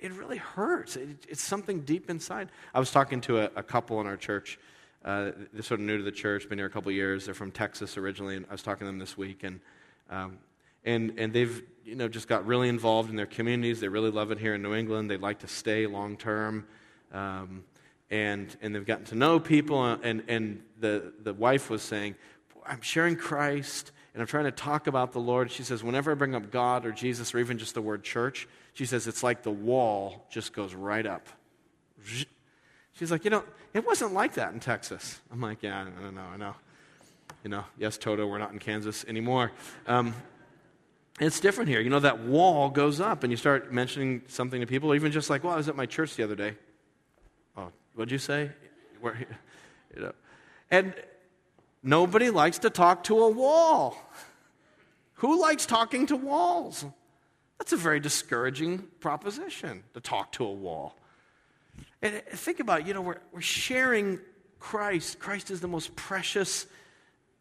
it, 0.00 0.12
really 0.12 0.38
hurts. 0.38 0.96
It, 0.96 1.08
it's 1.28 1.42
something 1.42 1.80
deep 1.80 2.10
inside. 2.10 2.48
I 2.74 2.78
was 2.78 2.90
talking 2.90 3.20
to 3.22 3.40
a, 3.40 3.50
a 3.56 3.62
couple 3.62 4.00
in 4.00 4.06
our 4.06 4.16
church. 4.16 4.58
Uh, 5.04 5.32
they're 5.52 5.62
sort 5.62 5.80
of 5.80 5.86
new 5.86 5.98
to 5.98 6.04
the 6.04 6.12
church, 6.12 6.48
been 6.48 6.58
here 6.58 6.66
a 6.66 6.70
couple 6.70 6.92
years. 6.92 7.24
They're 7.24 7.34
from 7.34 7.50
Texas 7.50 7.96
originally, 7.96 8.36
and 8.36 8.46
I 8.48 8.52
was 8.52 8.62
talking 8.62 8.80
to 8.80 8.86
them 8.86 8.98
this 8.98 9.16
week, 9.16 9.42
and 9.42 9.60
um, 10.10 10.38
and 10.84 11.14
and 11.18 11.32
they've 11.32 11.62
you 11.84 11.96
know 11.96 12.08
just 12.08 12.28
got 12.28 12.46
really 12.46 12.68
involved 12.68 13.10
in 13.10 13.16
their 13.16 13.26
communities. 13.26 13.80
They 13.80 13.88
really 13.88 14.10
love 14.10 14.30
it 14.30 14.38
here 14.38 14.54
in 14.54 14.62
New 14.62 14.74
England. 14.74 15.10
They'd 15.10 15.20
like 15.20 15.40
to 15.40 15.48
stay 15.48 15.86
long 15.86 16.16
term, 16.16 16.66
um, 17.12 17.64
and 18.10 18.54
and 18.62 18.74
they've 18.74 18.86
gotten 18.86 19.06
to 19.06 19.16
know 19.16 19.40
people. 19.40 19.84
And 19.84 20.22
and 20.28 20.62
the 20.78 21.12
the 21.20 21.34
wife 21.34 21.68
was 21.68 21.82
saying, 21.82 22.14
"I'm 22.66 22.80
sharing 22.80 23.16
Christ." 23.16 23.92
and 24.14 24.20
I'm 24.20 24.26
trying 24.26 24.44
to 24.44 24.50
talk 24.50 24.86
about 24.86 25.12
the 25.12 25.20
Lord, 25.20 25.50
she 25.50 25.62
says, 25.62 25.82
whenever 25.82 26.10
I 26.10 26.14
bring 26.14 26.34
up 26.34 26.50
God 26.50 26.84
or 26.84 26.92
Jesus 26.92 27.34
or 27.34 27.38
even 27.38 27.58
just 27.58 27.74
the 27.74 27.80
word 27.80 28.04
church, 28.04 28.46
she 28.74 28.86
says, 28.86 29.06
it's 29.06 29.22
like 29.22 29.42
the 29.42 29.50
wall 29.50 30.26
just 30.30 30.52
goes 30.52 30.74
right 30.74 31.06
up. 31.06 31.26
She's 32.94 33.10
like, 33.10 33.24
you 33.24 33.30
know, 33.30 33.44
it 33.74 33.86
wasn't 33.86 34.12
like 34.12 34.34
that 34.34 34.52
in 34.52 34.60
Texas. 34.60 35.20
I'm 35.30 35.40
like, 35.40 35.62
yeah, 35.62 35.84
I 35.84 36.10
know, 36.10 36.22
I 36.34 36.36
know. 36.36 36.54
You 37.44 37.50
know, 37.50 37.64
yes, 37.78 37.98
Toto, 37.98 38.26
we're 38.26 38.38
not 38.38 38.52
in 38.52 38.58
Kansas 38.58 39.04
anymore. 39.06 39.52
Um, 39.86 40.14
it's 41.20 41.40
different 41.40 41.68
here. 41.68 41.80
You 41.80 41.90
know, 41.90 42.00
that 42.00 42.20
wall 42.20 42.70
goes 42.70 43.00
up, 43.00 43.24
and 43.24 43.30
you 43.30 43.36
start 43.36 43.72
mentioning 43.72 44.22
something 44.28 44.60
to 44.60 44.66
people, 44.66 44.94
even 44.94 45.12
just 45.12 45.28
like, 45.28 45.44
well, 45.44 45.52
I 45.52 45.56
was 45.56 45.68
at 45.68 45.76
my 45.76 45.86
church 45.86 46.16
the 46.16 46.22
other 46.22 46.36
day. 46.36 46.54
Oh, 47.56 47.70
what'd 47.94 48.12
you 48.12 48.18
say? 48.18 48.50
Where, 49.00 49.16
you 49.96 50.02
know, 50.02 50.12
and 50.70 50.94
Nobody 51.82 52.30
likes 52.30 52.58
to 52.60 52.70
talk 52.70 53.04
to 53.04 53.18
a 53.18 53.28
wall. 53.28 53.96
Who 55.14 55.40
likes 55.40 55.66
talking 55.66 56.06
to 56.06 56.16
walls? 56.16 56.84
That's 57.62 57.74
a 57.74 57.76
very 57.76 58.00
discouraging 58.00 58.88
proposition 58.98 59.84
to 59.94 60.00
talk 60.00 60.32
to 60.32 60.44
a 60.44 60.50
wall. 60.50 60.96
And 62.02 62.20
think 62.26 62.58
about 62.58 62.88
you 62.88 62.92
know, 62.92 63.02
we're, 63.02 63.20
we're 63.30 63.40
sharing 63.40 64.18
Christ. 64.58 65.20
Christ 65.20 65.48
is 65.52 65.60
the 65.60 65.68
most 65.68 65.94
precious 65.94 66.66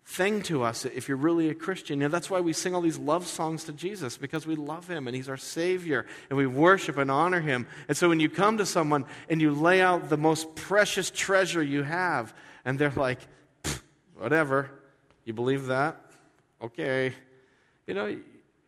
thing 0.05 0.43
to 0.43 0.61
us 0.61 0.85
if 0.85 1.07
you're 1.07 1.17
really 1.17 1.49
a 1.49 1.55
Christian. 1.55 1.97
Know, 1.97 2.07
that's 2.07 2.29
why 2.29 2.39
we 2.39 2.53
sing 2.53 2.75
all 2.75 2.81
these 2.81 2.99
love 2.99 3.25
songs 3.25 3.63
to 3.63 3.73
Jesus, 3.73 4.15
because 4.15 4.45
we 4.45 4.55
love 4.55 4.87
him 4.87 5.07
and 5.07 5.15
he's 5.15 5.27
our 5.27 5.37
Savior 5.37 6.05
and 6.29 6.37
we 6.37 6.45
worship 6.45 6.99
and 6.99 7.09
honor 7.09 7.41
him. 7.41 7.65
And 7.87 7.97
so 7.97 8.07
when 8.07 8.19
you 8.19 8.29
come 8.29 8.59
to 8.59 8.65
someone 8.67 9.05
and 9.27 9.41
you 9.41 9.49
lay 9.49 9.81
out 9.81 10.09
the 10.09 10.17
most 10.17 10.53
precious 10.53 11.09
treasure 11.09 11.63
you 11.63 11.81
have, 11.81 12.31
and 12.63 12.77
they're 12.77 12.91
like, 12.91 13.21
whatever, 14.15 14.69
you 15.25 15.33
believe 15.33 15.65
that? 15.65 15.99
Okay. 16.61 17.15
You 17.87 17.95
know, 17.95 18.15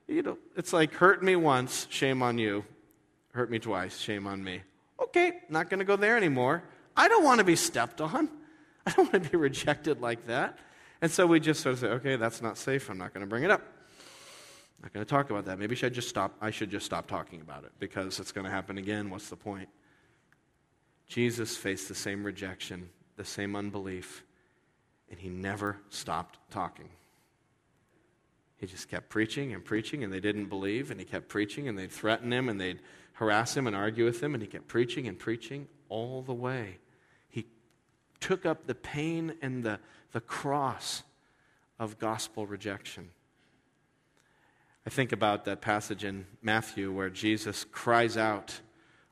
you 0.07 0.21
know, 0.21 0.37
it's 0.55 0.73
like 0.73 0.93
hurt 0.93 1.23
me 1.23 1.35
once, 1.35 1.87
shame 1.89 2.21
on 2.21 2.37
you. 2.37 2.65
Hurt 3.33 3.49
me 3.49 3.59
twice, 3.59 3.97
shame 3.97 4.27
on 4.27 4.43
me. 4.43 4.61
Okay, 5.01 5.33
not 5.49 5.69
going 5.69 5.79
to 5.79 5.85
go 5.85 5.95
there 5.95 6.17
anymore. 6.17 6.63
I 6.95 7.07
don't 7.07 7.23
want 7.23 7.39
to 7.39 7.43
be 7.43 7.55
stepped 7.55 7.99
on. 7.99 8.29
I 8.85 8.91
don't 8.91 9.11
want 9.11 9.23
to 9.23 9.29
be 9.31 9.37
rejected 9.37 10.01
like 10.01 10.27
that. 10.27 10.57
And 11.01 11.11
so 11.11 11.25
we 11.25 11.39
just 11.39 11.61
sort 11.61 11.73
of 11.73 11.79
say, 11.79 11.87
okay, 11.87 12.15
that's 12.15 12.41
not 12.41 12.57
safe. 12.57 12.89
I'm 12.89 12.97
not 12.97 13.13
going 13.13 13.25
to 13.25 13.29
bring 13.29 13.43
it 13.43 13.51
up. 13.51 13.61
I'm 13.61 14.83
not 14.83 14.93
going 14.93 15.05
to 15.05 15.09
talk 15.09 15.29
about 15.29 15.45
that. 15.45 15.57
Maybe 15.57 15.75
I 15.75 15.77
should 15.77 15.93
just 15.93 16.09
stop. 16.09 16.35
I 16.41 16.51
should 16.51 16.69
just 16.69 16.85
stop 16.85 17.07
talking 17.07 17.41
about 17.41 17.63
it 17.63 17.71
because 17.79 18.19
it's 18.19 18.31
going 18.31 18.45
to 18.45 18.51
happen 18.51 18.77
again. 18.77 19.09
What's 19.09 19.29
the 19.29 19.35
point? 19.35 19.69
Jesus 21.07 21.57
faced 21.57 21.89
the 21.89 21.95
same 21.95 22.23
rejection, 22.23 22.89
the 23.17 23.25
same 23.25 23.55
unbelief, 23.55 24.23
and 25.09 25.19
he 25.19 25.29
never 25.29 25.77
stopped 25.89 26.39
talking. 26.49 26.89
He 28.63 28.67
just 28.67 28.88
kept 28.88 29.10
preaching 29.10 29.54
and 29.54 29.65
preaching, 29.65 30.06
and 30.06 30.13
they 30.13 30.21
didn't 30.21 30.45
believe, 30.45 30.89
and 30.89 30.97
he 30.97 31.06
kept 31.06 31.28
preaching, 31.28 31.67
and 31.67 31.78
they'd 31.78 31.91
threaten 31.91 32.32
him, 32.32 32.47
and 32.47 32.62
they'd 32.62 32.80
harass 33.12 33.58
him 33.58 33.67
and 33.67 33.76
argue 33.76 34.06
with 34.06 34.23
him, 34.23 34.34
and 34.34 34.41
he 34.41 34.47
kept 34.47 34.69
preaching 34.69 35.06
and 35.06 35.19
preaching 35.19 35.67
all 35.89 36.21
the 36.21 36.34
way. 36.34 36.78
He 37.28 37.45
took 38.21 38.45
up 38.45 38.65
the 38.65 38.73
pain 38.73 39.34
and 39.41 39.65
the, 39.65 39.82
the 40.13 40.21
cross 40.21 41.04
of 41.78 41.99
gospel 41.99 42.47
rejection. 42.47 43.10
I 44.88 44.89
think 44.89 45.12
about 45.12 45.43
that 45.43 45.60
passage 45.60 46.06
in 46.06 46.26
Matthew 46.41 46.89
where 46.89 47.10
Jesus 47.10 47.65
cries 47.65 48.15
out, 48.15 48.62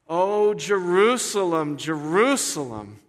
Oh, 0.07 0.53
Jerusalem, 0.53 1.75
Jerusalem, 1.75 3.01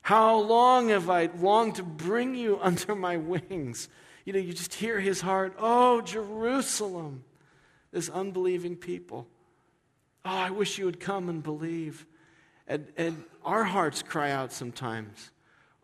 how 0.00 0.40
long 0.40 0.88
have 0.88 1.08
I 1.08 1.30
longed 1.38 1.76
to 1.76 1.84
bring 1.84 2.34
you 2.34 2.58
under 2.62 2.96
my 2.96 3.16
wings? 3.16 3.88
You 4.24 4.32
know, 4.32 4.38
you 4.38 4.52
just 4.52 4.74
hear 4.74 5.00
his 5.00 5.20
heart. 5.20 5.54
Oh, 5.58 6.00
Jerusalem, 6.00 7.24
this 7.90 8.08
unbelieving 8.08 8.76
people. 8.76 9.26
Oh, 10.24 10.30
I 10.30 10.50
wish 10.50 10.78
you 10.78 10.84
would 10.84 11.00
come 11.00 11.28
and 11.28 11.42
believe. 11.42 12.06
And, 12.68 12.86
and 12.96 13.24
our 13.44 13.64
hearts 13.64 14.02
cry 14.02 14.30
out 14.30 14.52
sometimes. 14.52 15.30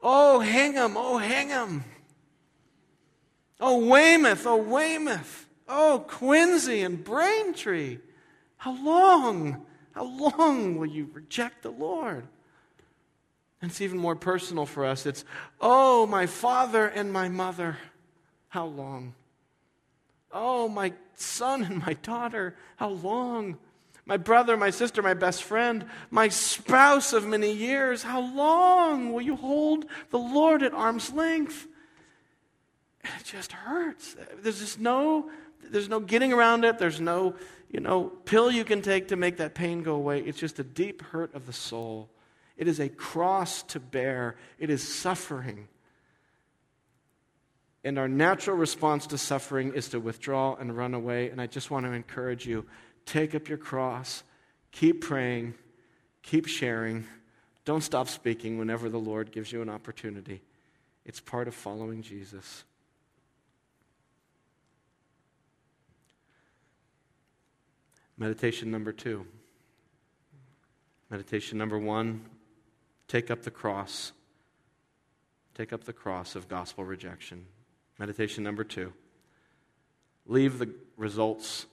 Oh, 0.02 0.40
hang 0.40 0.74
Hingham, 0.74 0.96
oh, 0.96 1.18
hang 1.18 1.48
Hingham. 1.48 1.84
Oh, 3.60 3.86
Weymouth, 3.86 4.46
oh, 4.46 4.56
Weymouth. 4.56 5.48
Oh, 5.68 6.04
Quincy 6.06 6.82
and 6.82 7.02
Braintree. 7.02 7.98
How 8.56 8.82
long, 8.84 9.66
how 9.92 10.04
long 10.04 10.78
will 10.78 10.86
you 10.86 11.10
reject 11.12 11.62
the 11.62 11.70
Lord? 11.70 12.26
And 13.60 13.70
it's 13.70 13.80
even 13.80 13.98
more 13.98 14.14
personal 14.14 14.66
for 14.66 14.84
us. 14.84 15.04
It's, 15.04 15.24
oh, 15.60 16.06
my 16.06 16.26
father 16.26 16.86
and 16.86 17.12
my 17.12 17.28
mother. 17.28 17.76
How 18.48 18.66
long? 18.66 19.14
Oh, 20.32 20.68
my 20.68 20.92
son 21.14 21.64
and 21.64 21.78
my 21.78 21.94
daughter, 21.94 22.54
how 22.76 22.90
long? 22.90 23.58
My 24.04 24.16
brother, 24.16 24.56
my 24.56 24.70
sister, 24.70 25.02
my 25.02 25.14
best 25.14 25.42
friend, 25.42 25.84
my 26.10 26.28
spouse 26.28 27.12
of 27.12 27.26
many 27.26 27.52
years, 27.52 28.02
how 28.02 28.20
long 28.20 29.12
will 29.12 29.20
you 29.20 29.36
hold 29.36 29.84
the 30.10 30.18
Lord 30.18 30.62
at 30.62 30.72
arm's 30.72 31.12
length? 31.12 31.66
And 33.04 33.12
It 33.20 33.26
just 33.26 33.52
hurts. 33.52 34.16
There's 34.42 34.60
just 34.60 34.80
no, 34.80 35.30
there's 35.62 35.90
no 35.90 36.00
getting 36.00 36.32
around 36.32 36.64
it. 36.64 36.78
There's 36.78 37.02
no, 37.02 37.34
you 37.70 37.80
know, 37.80 38.04
pill 38.24 38.50
you 38.50 38.64
can 38.64 38.80
take 38.80 39.08
to 39.08 39.16
make 39.16 39.36
that 39.38 39.54
pain 39.54 39.82
go 39.82 39.94
away. 39.94 40.20
It's 40.20 40.38
just 40.38 40.58
a 40.58 40.64
deep 40.64 41.02
hurt 41.02 41.34
of 41.34 41.46
the 41.46 41.52
soul. 41.52 42.08
It 42.56 42.66
is 42.66 42.80
a 42.80 42.88
cross 42.88 43.62
to 43.64 43.80
bear. 43.80 44.36
It 44.58 44.70
is 44.70 44.86
suffering. 44.86 45.68
And 47.84 47.98
our 47.98 48.08
natural 48.08 48.56
response 48.56 49.06
to 49.08 49.18
suffering 49.18 49.74
is 49.74 49.88
to 49.90 50.00
withdraw 50.00 50.56
and 50.56 50.76
run 50.76 50.94
away. 50.94 51.30
And 51.30 51.40
I 51.40 51.46
just 51.46 51.70
want 51.70 51.86
to 51.86 51.92
encourage 51.92 52.46
you 52.46 52.66
take 53.06 53.34
up 53.34 53.48
your 53.48 53.58
cross, 53.58 54.22
keep 54.72 55.00
praying, 55.02 55.54
keep 56.22 56.46
sharing. 56.46 57.06
Don't 57.64 57.82
stop 57.82 58.08
speaking 58.08 58.58
whenever 58.58 58.88
the 58.88 58.98
Lord 58.98 59.30
gives 59.30 59.52
you 59.52 59.62
an 59.62 59.68
opportunity. 59.68 60.42
It's 61.04 61.20
part 61.20 61.48
of 61.48 61.54
following 61.54 62.02
Jesus. 62.02 62.64
Meditation 68.18 68.70
number 68.70 68.92
two. 68.92 69.24
Meditation 71.08 71.56
number 71.56 71.78
one 71.78 72.26
take 73.06 73.30
up 73.30 73.42
the 73.42 73.50
cross. 73.50 74.12
Take 75.54 75.72
up 75.72 75.84
the 75.84 75.92
cross 75.92 76.36
of 76.36 76.48
gospel 76.48 76.84
rejection. 76.84 77.46
Meditation 77.98 78.44
number 78.44 78.64
two 78.64 78.92
leave 80.26 80.58
the 80.58 80.68
results 80.96 81.66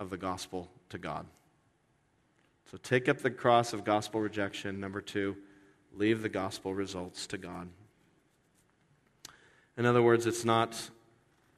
of 0.00 0.10
the 0.10 0.16
gospel 0.16 0.68
to 0.88 0.98
God. 0.98 1.26
So 2.70 2.78
take 2.82 3.08
up 3.08 3.18
the 3.18 3.30
cross 3.30 3.72
of 3.72 3.84
gospel 3.84 4.20
rejection. 4.20 4.80
Number 4.80 5.00
two, 5.00 5.36
leave 5.92 6.22
the 6.22 6.28
gospel 6.28 6.74
results 6.74 7.26
to 7.28 7.38
God. 7.38 7.68
In 9.76 9.86
other 9.86 10.02
words, 10.02 10.26
it's 10.26 10.44
not, 10.44 10.90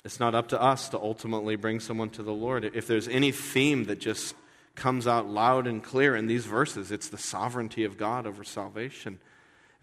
it's 0.04 0.20
not 0.20 0.34
up 0.34 0.48
to 0.48 0.60
us 0.60 0.88
to 0.90 0.98
ultimately 0.98 1.56
bring 1.56 1.80
someone 1.80 2.10
to 2.10 2.22
the 2.22 2.32
Lord. 2.32 2.64
If 2.64 2.86
there's 2.86 3.08
any 3.08 3.32
theme 3.32 3.84
that 3.84 3.98
just 3.98 4.34
comes 4.74 5.06
out 5.06 5.28
loud 5.28 5.66
and 5.66 5.82
clear 5.82 6.16
in 6.16 6.26
these 6.26 6.46
verses, 6.46 6.90
it's 6.90 7.08
the 7.08 7.18
sovereignty 7.18 7.84
of 7.84 7.98
God 7.98 8.26
over 8.26 8.42
salvation. 8.42 9.18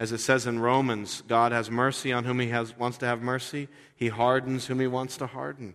As 0.00 0.12
it 0.12 0.18
says 0.18 0.46
in 0.46 0.58
Romans, 0.58 1.22
God 1.28 1.52
has 1.52 1.70
mercy 1.70 2.10
on 2.10 2.24
whom 2.24 2.40
he 2.40 2.48
has, 2.48 2.76
wants 2.78 2.96
to 2.98 3.06
have 3.06 3.20
mercy, 3.20 3.68
he 3.94 4.08
hardens 4.08 4.66
whom 4.66 4.80
he 4.80 4.86
wants 4.86 5.18
to 5.18 5.26
harden. 5.26 5.74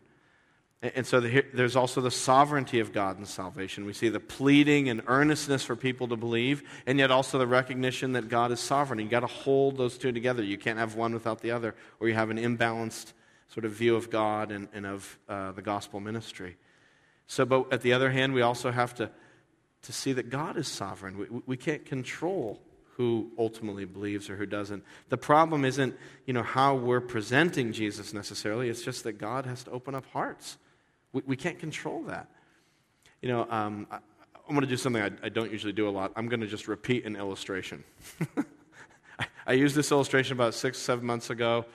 And 0.82 1.06
so 1.06 1.20
there's 1.20 1.76
also 1.76 2.02
the 2.02 2.10
sovereignty 2.10 2.80
of 2.80 2.92
God 2.92 3.20
in 3.20 3.26
salvation. 3.26 3.86
We 3.86 3.94
see 3.94 4.10
the 4.10 4.20
pleading 4.20 4.90
and 4.90 5.04
earnestness 5.06 5.64
for 5.64 5.76
people 5.76 6.08
to 6.08 6.16
believe, 6.16 6.64
and 6.88 6.98
yet 6.98 7.12
also 7.12 7.38
the 7.38 7.46
recognition 7.46 8.14
that 8.14 8.28
God 8.28 8.52
is 8.52 8.60
sovereign. 8.60 9.00
You've 9.00 9.12
got 9.12 9.20
to 9.20 9.28
hold 9.28 9.78
those 9.78 9.96
two 9.96 10.12
together. 10.12 10.44
You 10.44 10.58
can't 10.58 10.80
have 10.80 10.96
one 10.96 11.14
without 11.14 11.42
the 11.42 11.52
other, 11.52 11.76
or 12.00 12.08
you 12.08 12.16
have 12.16 12.32
an 12.32 12.38
imbalanced 12.38 13.14
sort 13.50 13.64
of 13.66 13.74
view 13.74 13.96
of 13.96 14.10
God 14.10 14.52
and, 14.52 14.68
and 14.74 14.88
of 14.88 15.20
uh, 15.30 15.52
the 15.52 15.62
gospel 15.62 16.00
ministry. 16.00 16.58
So, 17.28 17.46
but 17.46 17.72
at 17.72 17.82
the 17.82 17.94
other 17.94 18.10
hand, 18.10 18.34
we 18.34 18.42
also 18.42 18.72
have 18.72 18.96
to, 18.96 19.12
to 19.84 19.94
see 19.94 20.14
that 20.14 20.32
God 20.32 20.58
is 20.58 20.68
sovereign. 20.68 21.18
We, 21.18 21.42
we 21.46 21.58
can't 21.58 21.86
control 21.86 22.60
who 22.98 23.30
ultimately 23.38 23.84
believes 23.84 24.30
or 24.30 24.38
who 24.38 24.46
doesn't. 24.46 24.82
The 25.10 25.18
problem 25.18 25.66
isn't, 25.66 25.98
you 26.26 26.34
know, 26.34 26.44
how 26.44 26.76
we're 26.76 27.02
presenting 27.02 27.74
Jesus 27.74 28.14
necessarily. 28.14 28.70
It's 28.70 28.84
just 28.84 29.04
that 29.04 29.14
God 29.14 29.46
has 29.46 29.66
to 29.66 29.72
open 29.72 29.96
up 29.96 30.06
hearts. 30.14 30.58
We, 31.12 31.22
we 31.26 31.36
can't 31.36 31.60
control 31.60 32.04
that. 32.04 32.30
You 33.22 33.28
know, 33.28 33.48
um, 33.50 33.88
I, 33.92 33.96
am 33.96 34.02
going 34.56 34.62
to 34.62 34.68
do 34.68 34.78
something 34.78 35.02
I, 35.02 35.12
I, 35.24 35.30
don't 35.30 35.52
usually 35.52 35.74
do 35.74 35.90
a 35.90 35.92
lot. 35.92 36.14
I'm 36.16 36.30
going 36.30 36.40
to 36.40 36.48
just 36.48 36.70
repeat 36.70 37.06
an 37.06 37.18
illustration. 37.18 37.84
I, 39.20 39.26
I 39.46 39.54
used 39.54 39.76
this 39.76 39.92
illustration 39.92 40.32
about 40.32 40.54
six, 40.54 40.78
seven 40.78 41.06
months 41.06 41.30
ago. 41.30 41.66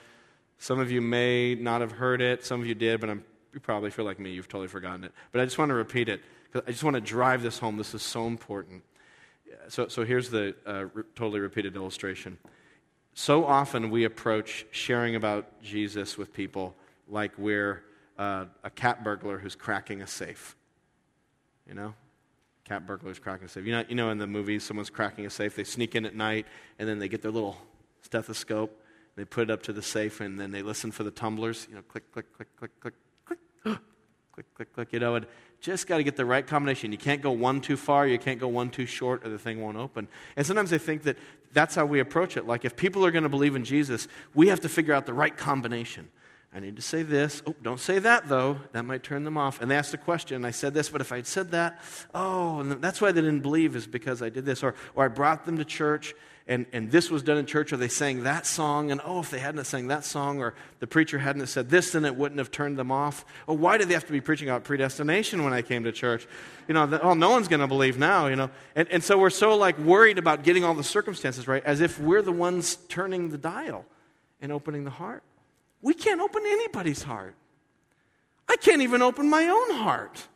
Some 0.57 0.79
of 0.79 0.89
you 0.89 1.01
may 1.01 1.53
not 1.53 1.81
have 1.81 1.91
heard 1.91 2.21
it. 2.21 2.43
Some 2.43 2.61
of 2.61 2.65
you 2.65 2.73
did, 2.73 2.99
but 2.99 3.11
I'm, 3.11 3.23
you 3.53 3.59
probably 3.59 3.91
feel 3.91 4.05
like 4.05 4.19
me. 4.19 4.31
You've 4.31 4.47
totally 4.47 4.69
forgotten 4.69 5.03
it. 5.03 5.11
But 5.31 5.41
I 5.41 5.45
just 5.45 5.59
want 5.59 5.69
to 5.69 5.75
repeat 5.75 6.09
it 6.09 6.21
because 6.51 6.67
I 6.67 6.71
just 6.71 6.83
want 6.83 6.95
to 6.95 7.01
drive 7.01 7.43
this 7.43 7.59
home. 7.59 7.77
This 7.77 7.93
is 7.93 8.01
so 8.01 8.25
important 8.25 8.81
so, 9.71 9.87
so 9.87 10.03
here's 10.03 10.29
the 10.29 10.53
uh, 10.67 10.85
re- 10.93 11.03
totally 11.15 11.39
repeated 11.39 11.75
illustration. 11.75 12.37
So 13.13 13.45
often 13.45 13.89
we 13.89 14.03
approach 14.03 14.65
sharing 14.71 15.15
about 15.15 15.61
Jesus 15.61 16.17
with 16.17 16.33
people 16.33 16.75
like 17.07 17.31
we're 17.37 17.83
uh, 18.17 18.45
a 18.63 18.69
cat 18.69 19.03
burglar 19.03 19.37
who's 19.37 19.55
cracking 19.55 20.01
a 20.01 20.07
safe. 20.07 20.55
You 21.67 21.73
know? 21.73 21.93
Cat 22.65 22.85
burglars 22.85 23.17
cracking 23.17 23.45
a 23.45 23.49
safe. 23.49 23.65
You 23.65 23.71
know, 23.71 23.85
you 23.87 23.95
know, 23.95 24.09
in 24.09 24.17
the 24.17 24.27
movies, 24.27 24.63
someone's 24.63 24.89
cracking 24.89 25.25
a 25.25 25.29
safe. 25.29 25.55
They 25.55 25.63
sneak 25.63 25.95
in 25.95 26.05
at 26.05 26.15
night, 26.15 26.47
and 26.77 26.87
then 26.87 26.99
they 26.99 27.07
get 27.07 27.21
their 27.21 27.31
little 27.31 27.57
stethoscope. 28.01 28.77
They 29.15 29.25
put 29.25 29.43
it 29.43 29.51
up 29.51 29.63
to 29.63 29.73
the 29.73 29.81
safe, 29.81 30.19
and 30.19 30.39
then 30.39 30.51
they 30.51 30.61
listen 30.61 30.91
for 30.91 31.03
the 31.03 31.11
tumblers. 31.11 31.67
You 31.69 31.75
know, 31.75 31.81
click, 31.81 32.11
click, 32.11 32.25
click, 32.33 32.47
click, 32.57 32.71
click, 32.81 32.93
click, 33.63 33.79
click, 34.33 34.45
click, 34.55 34.73
click. 34.73 34.93
You 34.93 34.99
know, 34.99 35.15
and 35.15 35.25
just 35.59 35.87
got 35.87 35.97
to 35.97 36.03
get 36.03 36.15
the 36.15 36.25
right 36.25 36.45
combination. 36.45 36.91
You 36.91 36.97
can't 36.97 37.21
go 37.21 37.31
one 37.31 37.61
too 37.61 37.77
far, 37.77 38.07
you 38.07 38.17
can't 38.17 38.39
go 38.39 38.47
one 38.47 38.69
too 38.69 38.85
short, 38.85 39.25
or 39.25 39.29
the 39.29 39.39
thing 39.39 39.61
won't 39.61 39.77
open. 39.77 40.07
And 40.35 40.45
sometimes 40.45 40.73
I 40.73 40.77
think 40.77 41.03
that 41.03 41.17
that's 41.53 41.75
how 41.75 41.85
we 41.85 41.99
approach 41.99 42.37
it. 42.37 42.47
Like, 42.47 42.65
if 42.65 42.75
people 42.75 43.05
are 43.05 43.11
going 43.11 43.23
to 43.23 43.29
believe 43.29 43.55
in 43.55 43.63
Jesus, 43.63 44.07
we 44.33 44.47
have 44.47 44.61
to 44.61 44.69
figure 44.69 44.93
out 44.93 45.05
the 45.05 45.13
right 45.13 45.35
combination. 45.35 46.09
I 46.53 46.59
need 46.59 46.75
to 46.75 46.81
say 46.81 47.03
this. 47.03 47.41
Oh, 47.47 47.55
don't 47.61 47.79
say 47.79 47.99
that 47.99 48.27
though. 48.27 48.59
That 48.73 48.83
might 48.83 49.03
turn 49.03 49.23
them 49.23 49.37
off. 49.37 49.61
And 49.61 49.71
they 49.71 49.77
asked 49.77 49.93
a 49.93 49.97
question. 49.97 50.43
I 50.43 50.51
said 50.51 50.73
this, 50.73 50.89
but 50.89 50.99
if 50.99 51.11
I 51.13 51.17
had 51.17 51.27
said 51.27 51.51
that, 51.51 51.79
oh, 52.13 52.59
and 52.59 52.81
that's 52.81 52.99
why 52.99 53.13
they 53.13 53.21
didn't 53.21 53.39
believe 53.39 53.75
is 53.75 53.87
because 53.87 54.21
I 54.21 54.29
did 54.29 54.45
this. 54.45 54.61
Or, 54.61 54.75
or 54.93 55.05
I 55.05 55.07
brought 55.07 55.45
them 55.45 55.57
to 55.57 55.65
church 55.65 56.13
and, 56.51 56.65
and 56.73 56.91
this 56.91 57.09
was 57.09 57.23
done 57.23 57.37
in 57.37 57.45
church, 57.45 57.71
or 57.71 57.77
they 57.77 57.87
sang 57.87 58.23
that 58.23 58.45
song, 58.45 58.91
and 58.91 58.99
oh, 59.05 59.21
if 59.21 59.31
they 59.31 59.39
hadn't 59.39 59.63
sang 59.63 59.87
that 59.87 60.03
song, 60.03 60.41
or 60.41 60.53
the 60.79 60.85
preacher 60.85 61.17
hadn't 61.17 61.47
said 61.47 61.69
this, 61.69 61.91
then 61.93 62.03
it 62.03 62.17
wouldn't 62.17 62.39
have 62.39 62.51
turned 62.51 62.77
them 62.77 62.91
off. 62.91 63.23
Oh, 63.47 63.53
why 63.53 63.77
did 63.77 63.87
they 63.87 63.93
have 63.93 64.05
to 64.07 64.11
be 64.11 64.19
preaching 64.19 64.49
about 64.49 64.65
predestination 64.65 65.45
when 65.45 65.53
I 65.53 65.61
came 65.61 65.85
to 65.85 65.93
church? 65.93 66.27
You 66.67 66.73
know, 66.73 66.85
the, 66.87 67.01
oh, 67.01 67.13
no 67.13 67.29
one's 67.29 67.47
going 67.47 67.61
to 67.61 67.67
believe 67.67 67.97
now, 67.97 68.27
you 68.27 68.35
know. 68.35 68.49
And, 68.75 68.85
and 68.89 69.01
so 69.01 69.17
we're 69.17 69.29
so 69.29 69.55
like 69.55 69.79
worried 69.79 70.17
about 70.17 70.43
getting 70.43 70.65
all 70.65 70.73
the 70.73 70.83
circumstances 70.83 71.47
right, 71.47 71.63
as 71.63 71.79
if 71.79 71.97
we're 71.97 72.21
the 72.21 72.33
ones 72.33 72.75
turning 72.89 73.29
the 73.29 73.37
dial 73.37 73.85
and 74.41 74.51
opening 74.51 74.83
the 74.83 74.89
heart. 74.89 75.23
We 75.81 75.93
can't 75.93 76.19
open 76.19 76.43
anybody's 76.45 77.03
heart. 77.03 77.35
I 78.49 78.57
can't 78.57 78.81
even 78.81 79.01
open 79.01 79.29
my 79.29 79.47
own 79.47 79.77
heart. 79.77 80.27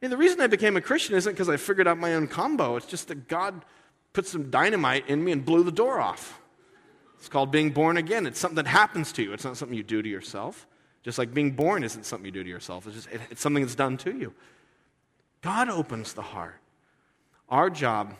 And 0.00 0.10
the 0.10 0.16
reason 0.16 0.40
I 0.40 0.46
became 0.46 0.78
a 0.78 0.80
Christian 0.80 1.14
isn't 1.14 1.30
because 1.30 1.50
I 1.50 1.58
figured 1.58 1.86
out 1.86 1.98
my 1.98 2.14
own 2.14 2.26
combo. 2.26 2.76
It's 2.76 2.86
just 2.86 3.08
that 3.08 3.28
God 3.28 3.66
put 4.12 4.26
some 4.26 4.50
dynamite 4.50 5.08
in 5.08 5.22
me 5.22 5.32
and 5.32 5.44
blew 5.44 5.62
the 5.62 5.72
door 5.72 6.00
off. 6.00 6.40
It's 7.18 7.28
called 7.28 7.50
being 7.50 7.70
born 7.70 7.96
again. 7.96 8.26
It's 8.26 8.38
something 8.38 8.56
that 8.56 8.66
happens 8.66 9.12
to 9.12 9.22
you, 9.22 9.32
it's 9.32 9.44
not 9.44 9.56
something 9.56 9.76
you 9.76 9.82
do 9.82 10.02
to 10.02 10.08
yourself. 10.08 10.66
Just 11.02 11.18
like 11.18 11.32
being 11.32 11.52
born 11.52 11.84
isn't 11.84 12.04
something 12.04 12.26
you 12.26 12.32
do 12.32 12.42
to 12.42 12.48
yourself, 12.48 12.86
it's, 12.86 12.96
just, 12.96 13.08
it's 13.30 13.40
something 13.40 13.62
that's 13.62 13.74
done 13.74 13.96
to 13.98 14.16
you. 14.16 14.34
God 15.40 15.68
opens 15.68 16.12
the 16.12 16.22
heart. 16.22 16.56
Our 17.48 17.70
job 17.70 18.14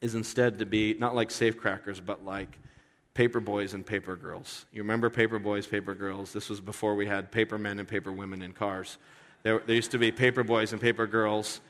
is 0.00 0.14
instead 0.14 0.58
to 0.58 0.66
be 0.66 0.94
not 0.94 1.14
like 1.14 1.28
safecrackers, 1.28 2.00
but 2.04 2.24
like 2.24 2.58
paper 3.14 3.40
boys 3.40 3.74
and 3.74 3.84
paper 3.84 4.16
girls. 4.16 4.66
You 4.72 4.82
remember 4.82 5.10
paper 5.10 5.38
boys, 5.38 5.66
paper 5.66 5.94
girls? 5.94 6.32
This 6.32 6.48
was 6.48 6.60
before 6.60 6.94
we 6.94 7.06
had 7.06 7.30
paper 7.30 7.58
men 7.58 7.78
and 7.78 7.86
paper 7.86 8.10
women 8.10 8.42
in 8.42 8.52
cars. 8.52 8.98
There, 9.42 9.62
there 9.64 9.76
used 9.76 9.90
to 9.92 9.98
be 9.98 10.10
paper 10.10 10.42
boys 10.42 10.72
and 10.72 10.80
paper 10.80 11.06
girls. 11.06 11.60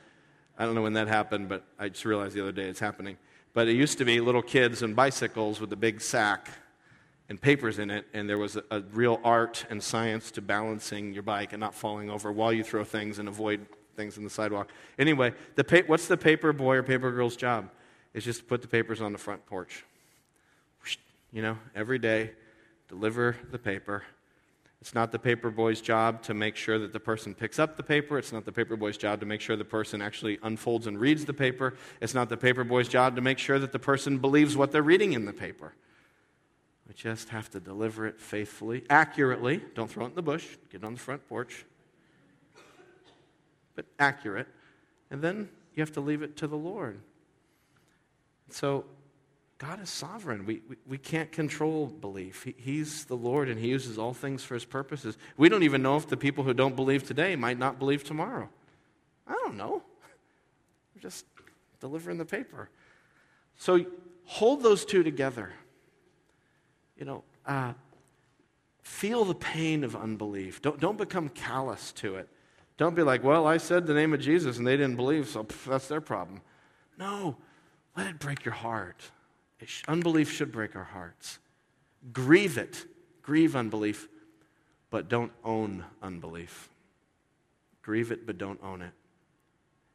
I 0.57 0.65
don't 0.65 0.75
know 0.75 0.81
when 0.81 0.93
that 0.93 1.07
happened, 1.07 1.49
but 1.49 1.63
I 1.79 1.89
just 1.89 2.05
realized 2.05 2.35
the 2.35 2.41
other 2.41 2.51
day 2.51 2.65
it's 2.65 2.79
happening. 2.79 3.17
But 3.53 3.67
it 3.67 3.73
used 3.73 3.97
to 3.99 4.05
be 4.05 4.19
little 4.19 4.41
kids 4.41 4.81
and 4.81 4.95
bicycles 4.95 5.59
with 5.59 5.71
a 5.73 5.75
big 5.75 6.01
sack 6.01 6.49
and 7.29 7.39
papers 7.39 7.79
in 7.79 7.89
it, 7.89 8.05
and 8.13 8.29
there 8.29 8.37
was 8.37 8.57
a, 8.57 8.63
a, 8.69 8.81
real 8.81 9.19
art 9.23 9.65
and 9.69 9.81
science 9.81 10.29
to 10.31 10.41
balancing 10.41 11.13
your 11.13 11.23
bike 11.23 11.53
and 11.53 11.59
not 11.59 11.73
falling 11.73 12.09
over 12.09 12.31
while 12.31 12.51
you 12.51 12.63
throw 12.63 12.83
things 12.83 13.17
and 13.17 13.27
avoid 13.27 13.65
things 13.95 14.17
in 14.17 14.23
the 14.23 14.29
sidewalk. 14.29 14.69
Anyway, 14.99 15.33
the 15.55 15.63
pa- 15.63 15.83
what's 15.87 16.07
the 16.07 16.17
paper 16.17 16.51
boy 16.51 16.75
or 16.75 16.83
paper 16.83 17.11
girl's 17.11 17.35
job? 17.35 17.69
Is 18.13 18.23
just 18.23 18.41
to 18.41 18.45
put 18.45 18.61
the 18.61 18.67
papers 18.67 19.01
on 19.01 19.11
the 19.11 19.17
front 19.17 19.45
porch. 19.47 19.83
You 21.31 21.41
know, 21.41 21.57
every 21.75 21.97
day, 21.97 22.31
deliver 22.87 23.35
the 23.49 23.57
paper. 23.57 24.03
It's 24.83 24.93
not 24.93 25.13
the 25.13 25.17
paper 25.17 25.49
boy's 25.49 25.79
job 25.79 26.21
to 26.23 26.33
make 26.33 26.57
sure 26.57 26.77
that 26.77 26.91
the 26.91 26.99
person 26.99 27.33
picks 27.33 27.57
up 27.57 27.77
the 27.77 27.83
paper. 27.83 28.17
It's 28.17 28.33
not 28.33 28.43
the 28.43 28.51
paper 28.51 28.75
boy's 28.75 28.97
job 28.97 29.21
to 29.21 29.25
make 29.25 29.39
sure 29.39 29.55
the 29.55 29.63
person 29.63 30.01
actually 30.01 30.39
unfolds 30.43 30.87
and 30.87 30.99
reads 30.99 31.23
the 31.23 31.33
paper. 31.33 31.75
It's 32.01 32.13
not 32.13 32.27
the 32.27 32.35
paper 32.35 32.65
boy's 32.65 32.89
job 32.89 33.15
to 33.15 33.21
make 33.21 33.39
sure 33.39 33.59
that 33.59 33.71
the 33.71 33.79
person 33.79 34.17
believes 34.17 34.57
what 34.57 34.73
they're 34.73 34.81
reading 34.83 35.13
in 35.13 35.23
the 35.23 35.31
paper. 35.31 35.73
We 36.85 36.93
just 36.95 37.29
have 37.29 37.49
to 37.51 37.61
deliver 37.61 38.07
it 38.07 38.19
faithfully, 38.19 38.83
accurately. 38.89 39.61
Don't 39.73 39.89
throw 39.89 40.03
it 40.03 40.09
in 40.09 40.15
the 40.15 40.21
bush, 40.21 40.45
get 40.69 40.81
it 40.81 40.83
on 40.83 40.95
the 40.95 40.99
front 40.99 41.25
porch. 41.29 41.65
But 43.77 43.85
accurate. 43.99 44.49
And 45.09 45.21
then 45.21 45.47
you 45.75 45.81
have 45.81 45.93
to 45.93 46.01
leave 46.01 46.21
it 46.21 46.35
to 46.35 46.47
the 46.47 46.57
Lord. 46.57 46.99
So 48.49 48.83
God 49.63 49.81
is 49.81 49.89
sovereign. 49.89 50.45
We, 50.45 50.61
we, 50.67 50.75
we, 50.85 50.97
can't 50.97 51.31
control 51.31 51.87
belief. 51.87 52.43
He, 52.43 52.53
he's 52.57 53.05
the 53.05 53.15
Lord 53.15 53.47
and 53.47 53.57
He 53.57 53.69
uses 53.69 53.97
all 53.97 54.13
things 54.13 54.43
for 54.43 54.55
His 54.55 54.65
purposes. 54.65 55.17
We 55.37 55.47
don't 55.47 55.63
even 55.63 55.81
know 55.81 55.95
if 55.95 56.05
the 56.05 56.17
people 56.17 56.43
who 56.43 56.53
don't 56.53 56.75
believe 56.75 57.07
today 57.07 57.37
might 57.37 57.57
not 57.57 57.79
believe 57.79 58.03
tomorrow. 58.03 58.49
I 59.25 59.31
don't 59.45 59.55
know. 59.55 59.81
We're 60.93 61.01
just 61.01 61.25
delivering 61.79 62.17
the 62.17 62.25
paper. 62.25 62.69
So 63.55 63.85
hold 64.25 64.63
those 64.63 64.83
two 64.83 65.01
together. 65.01 65.53
You 66.97 67.05
know, 67.05 67.23
uh, 67.45 67.71
feel 68.81 69.23
the 69.23 69.33
pain 69.33 69.85
of 69.85 69.95
unbelief. 69.95 70.61
Don't, 70.61 70.77
don't 70.77 70.97
become 70.97 71.29
callous 71.29 71.93
to 71.93 72.15
it. 72.15 72.27
Don't 72.75 72.95
be 72.95 73.01
like, 73.01 73.23
well, 73.23 73.47
I 73.47 73.57
said 73.57 73.87
the 73.87 73.93
name 73.93 74.13
of 74.13 74.19
Jesus 74.19 74.57
and 74.57 74.67
they 74.67 74.75
didn't 74.75 74.97
believe, 74.97 75.29
so 75.29 75.45
pff, 75.45 75.69
that's 75.69 75.87
their 75.87 76.01
problem. 76.01 76.41
No, 76.99 77.37
let 77.95 78.07
it 78.07 78.19
break 78.19 78.43
your 78.43 78.55
heart 78.55 79.09
unbelief 79.87 80.31
should 80.31 80.51
break 80.51 80.75
our 80.75 80.83
hearts. 80.83 81.39
Grieve 82.11 82.57
it. 82.57 82.85
Grieve 83.23 83.55
unbelief, 83.55 84.09
but 84.89 85.07
don't 85.07 85.31
own 85.45 85.85
unbelief. 86.01 86.69
Grieve 87.81 88.11
it, 88.11 88.27
but 88.27 88.37
don't 88.37 88.59
own 88.61 88.81
it. 88.81 88.91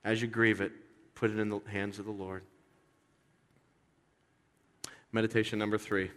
As 0.03 0.23
you 0.23 0.29
grieve 0.29 0.63
it, 0.63 0.73
put 1.15 1.31
it 1.31 1.39
in 1.39 1.51
the 1.51 1.61
hands 1.69 1.99
of 1.99 2.07
the 2.07 2.11
Lord. 2.11 2.43
Meditation 5.13 5.59
number 5.59 5.77
three, 5.77 6.11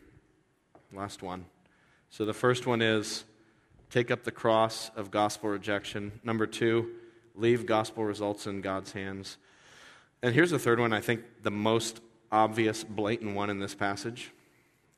last 0.93 1.21
one. 1.21 1.45
So 2.09 2.23
the 2.25 2.33
first 2.33 2.65
one 2.65 2.81
is 2.81 3.25
take 3.89 4.09
up 4.09 4.23
the 4.23 4.31
cross 4.31 4.89
of 4.95 5.11
gospel 5.11 5.49
rejection. 5.49 6.13
Number 6.23 6.47
two, 6.47 6.91
leave 7.35 7.65
gospel 7.65 8.05
results 8.05 8.47
in 8.47 8.61
God's 8.61 8.93
hands. 8.93 9.37
And 10.23 10.33
here's 10.33 10.51
the 10.51 10.59
third 10.59 10.79
one, 10.79 10.93
I 10.93 11.01
think 11.01 11.23
the 11.43 11.51
most 11.51 11.99
obvious, 12.31 12.83
blatant 12.83 13.35
one 13.35 13.49
in 13.49 13.59
this 13.59 13.75
passage. 13.75 14.31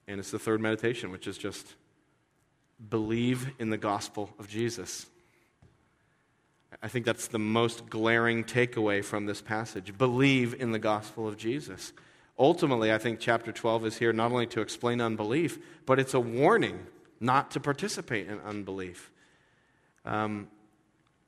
And 0.07 0.19
it's 0.19 0.31
the 0.31 0.39
third 0.39 0.61
meditation, 0.61 1.11
which 1.11 1.27
is 1.27 1.37
just 1.37 1.75
believe 2.89 3.51
in 3.59 3.69
the 3.69 3.77
gospel 3.77 4.29
of 4.39 4.47
Jesus. 4.47 5.05
I 6.81 6.87
think 6.87 7.05
that's 7.05 7.27
the 7.27 7.39
most 7.39 7.89
glaring 7.89 8.43
takeaway 8.43 9.03
from 9.03 9.25
this 9.25 9.41
passage. 9.41 9.97
Believe 9.97 10.59
in 10.59 10.71
the 10.71 10.79
gospel 10.79 11.27
of 11.27 11.37
Jesus. 11.37 11.93
Ultimately, 12.37 12.91
I 12.91 12.97
think 12.97 13.19
chapter 13.19 13.51
12 13.51 13.85
is 13.85 13.97
here 13.97 14.11
not 14.11 14.31
only 14.31 14.47
to 14.47 14.61
explain 14.61 14.99
unbelief, 14.99 15.59
but 15.85 15.99
it's 15.99 16.13
a 16.13 16.19
warning 16.19 16.79
not 17.19 17.51
to 17.51 17.59
participate 17.59 18.27
in 18.27 18.39
unbelief. 18.41 19.11
Um, 20.03 20.47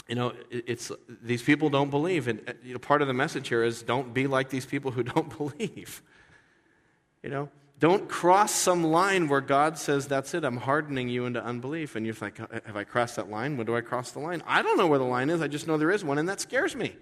you 0.07 0.15
know, 0.15 0.33
it's 0.51 0.91
these 1.23 1.41
people 1.41 1.69
don't 1.69 1.89
believe, 1.89 2.27
and 2.27 2.41
uh, 2.47 2.53
you 2.63 2.73
know, 2.73 2.79
part 2.79 3.01
of 3.01 3.07
the 3.07 3.13
message 3.13 3.47
here 3.47 3.63
is 3.63 3.81
don't 3.81 4.13
be 4.13 4.27
like 4.27 4.49
these 4.49 4.65
people 4.65 4.91
who 4.91 5.03
don't 5.15 5.35
believe. 5.35 6.03
You 7.23 7.31
know, 7.31 7.49
don't 7.79 8.07
cross 8.07 8.53
some 8.53 8.83
line 8.83 9.27
where 9.27 9.41
God 9.41 9.79
says, 9.79 10.07
"That's 10.07 10.35
it, 10.35 10.43
I'm 10.43 10.57
hardening 10.57 11.09
you 11.09 11.25
into 11.25 11.43
unbelief," 11.43 11.95
and 11.95 12.05
you're 12.05 12.15
like, 12.21 12.39
uh, 12.39 12.47
"Have 12.65 12.75
I 12.75 12.83
crossed 12.83 13.15
that 13.15 13.31
line? 13.31 13.57
When 13.57 13.65
do 13.65 13.75
I 13.75 13.81
cross 13.81 14.11
the 14.11 14.19
line?" 14.19 14.43
I 14.45 14.61
don't 14.61 14.77
know 14.77 14.87
where 14.87 14.99
the 14.99 15.05
line 15.05 15.31
is. 15.31 15.41
I 15.41 15.47
just 15.47 15.67
know 15.67 15.77
there 15.77 15.91
is 15.91 16.03
one, 16.03 16.19
and 16.19 16.29
that 16.29 16.39
scares 16.39 16.75
me. 16.75 16.95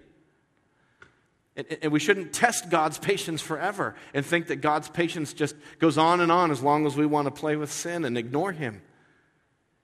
And, 1.56 1.66
and 1.82 1.92
we 1.92 2.00
shouldn't 2.00 2.32
test 2.32 2.70
God's 2.70 2.98
patience 2.98 3.40
forever 3.40 3.94
and 4.12 4.24
think 4.24 4.48
that 4.48 4.56
God's 4.56 4.88
patience 4.88 5.32
just 5.32 5.54
goes 5.78 5.98
on 5.98 6.20
and 6.20 6.32
on 6.32 6.50
as 6.50 6.62
long 6.62 6.86
as 6.86 6.96
we 6.96 7.06
want 7.06 7.26
to 7.26 7.30
play 7.30 7.54
with 7.54 7.70
sin 7.70 8.04
and 8.04 8.16
ignore 8.18 8.52
Him. 8.52 8.82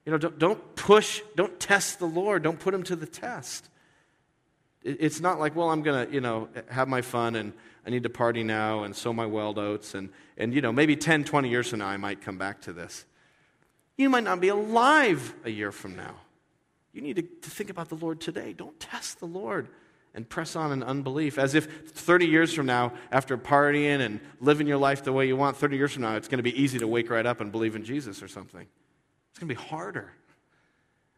You 0.05 0.11
know, 0.11 0.17
don't, 0.17 0.39
don't 0.39 0.75
push, 0.75 1.21
don't 1.35 1.59
test 1.59 1.99
the 1.99 2.05
Lord, 2.05 2.43
don't 2.43 2.59
put 2.59 2.73
him 2.73 2.83
to 2.83 2.95
the 2.95 3.05
test. 3.05 3.69
It, 4.83 4.97
it's 4.99 5.19
not 5.19 5.39
like, 5.39 5.55
well, 5.55 5.69
I'm 5.69 5.83
going 5.83 6.07
to, 6.07 6.13
you 6.13 6.21
know, 6.21 6.49
have 6.69 6.87
my 6.87 7.01
fun 7.01 7.35
and 7.35 7.53
I 7.85 7.89
need 7.89 8.03
to 8.03 8.09
party 8.09 8.43
now 8.43 8.83
and 8.83 8.95
sow 8.95 9.13
my 9.13 9.25
wild 9.25 9.59
oats. 9.59 9.93
And, 9.93 10.09
and, 10.37 10.53
you 10.53 10.61
know, 10.61 10.71
maybe 10.71 10.95
10, 10.95 11.23
20 11.23 11.49
years 11.49 11.69
from 11.69 11.79
now, 11.79 11.87
I 11.87 11.97
might 11.97 12.21
come 12.21 12.37
back 12.37 12.61
to 12.61 12.73
this. 12.73 13.05
You 13.97 14.09
might 14.09 14.23
not 14.23 14.39
be 14.39 14.47
alive 14.47 15.35
a 15.45 15.49
year 15.49 15.71
from 15.71 15.95
now. 15.95 16.15
You 16.93 17.01
need 17.01 17.17
to, 17.17 17.21
to 17.21 17.49
think 17.49 17.69
about 17.69 17.89
the 17.89 17.95
Lord 17.95 18.19
today. 18.19 18.53
Don't 18.53 18.79
test 18.79 19.19
the 19.19 19.27
Lord 19.27 19.67
and 20.13 20.27
press 20.27 20.55
on 20.55 20.71
in 20.71 20.83
unbelief 20.83 21.37
as 21.37 21.55
if 21.55 21.89
30 21.89 22.25
years 22.25 22.53
from 22.53 22.65
now, 22.65 22.93
after 23.11 23.37
partying 23.37 24.01
and 24.01 24.19
living 24.41 24.67
your 24.67 24.77
life 24.77 25.03
the 25.03 25.13
way 25.13 25.27
you 25.27 25.37
want, 25.37 25.55
30 25.55 25.77
years 25.77 25.93
from 25.93 26.01
now, 26.01 26.15
it's 26.15 26.27
going 26.27 26.39
to 26.39 26.43
be 26.43 26.61
easy 26.61 26.79
to 26.79 26.87
wake 26.87 27.09
right 27.09 27.25
up 27.25 27.39
and 27.39 27.51
believe 27.51 27.75
in 27.75 27.83
Jesus 27.85 28.21
or 28.21 28.27
something. 28.27 28.67
It's 29.31 29.39
going 29.39 29.49
to 29.49 29.55
be 29.55 29.61
harder. 29.69 30.13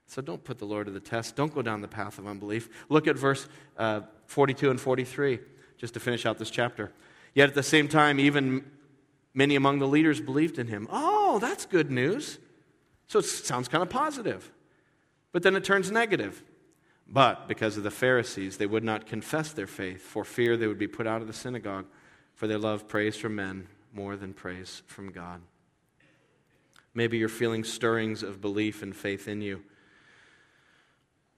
So 0.08 0.22
don't 0.22 0.44
put 0.44 0.60
the 0.60 0.66
Lord 0.66 0.86
to 0.86 0.92
the 0.92 1.00
test. 1.00 1.36
Don't 1.36 1.54
go 1.54 1.62
down 1.62 1.82
the 1.82 1.88
path 1.88 2.20
of 2.20 2.28
unbelief. 2.28 2.70
Look 2.90 3.08
at 3.08 3.18
verse 3.18 3.48
uh, 3.78 4.02
42 4.28 4.70
and 4.70 4.80
43, 4.80 5.40
just 5.78 5.96
to 5.96 6.00
finish 6.00 6.26
out 6.26 6.38
this 6.38 6.52
chapter. 6.52 6.92
Yet 7.34 7.50
at 7.50 7.56
the 7.56 7.64
same 7.64 7.88
time, 7.88 8.20
even 8.20 8.70
many 9.34 9.56
among 9.56 9.80
the 9.80 9.88
leaders 9.88 10.22
believed 10.22 10.60
in 10.60 10.68
him. 10.68 10.88
Oh, 10.92 11.40
that's 11.40 11.66
good 11.66 11.90
news. 11.90 12.38
So 13.08 13.20
it 13.20 13.26
sounds 13.26 13.68
kind 13.68 13.82
of 13.82 13.90
positive. 13.90 14.52
But 15.32 15.44
then 15.44 15.56
it 15.56 15.64
turns 15.64 15.92
negative. 15.92 16.44
But 17.08 17.48
because 17.48 17.76
of 17.78 17.84
the 17.84 17.92
Pharisees, 17.92 18.58
they 18.58 18.66
would 18.66 18.84
not 18.84 19.08
confess 19.08 19.52
their 19.52 19.68
faith 19.68 20.02
for 20.02 20.24
fear 20.24 20.56
they 20.56 20.68
would 20.68 20.80
be 20.80 20.88
put 20.88 21.08
out 21.08 21.22
of 21.22 21.28
the 21.28 21.34
synagogue, 21.34 21.86
for 22.36 22.48
they 22.48 22.56
love 22.56 22.88
praise 22.88 23.16
from 23.16 23.36
men 23.36 23.68
more 23.94 24.16
than 24.16 24.34
praise 24.34 24.84
from 24.88 25.12
God. 25.12 25.42
Maybe 26.94 27.18
you're 27.18 27.30
feeling 27.30 27.64
stirrings 27.64 28.24
of 28.24 28.42
belief 28.42 28.84
and 28.84 28.96
faith 28.96 29.28
in 29.28 29.42
you. 29.42 29.64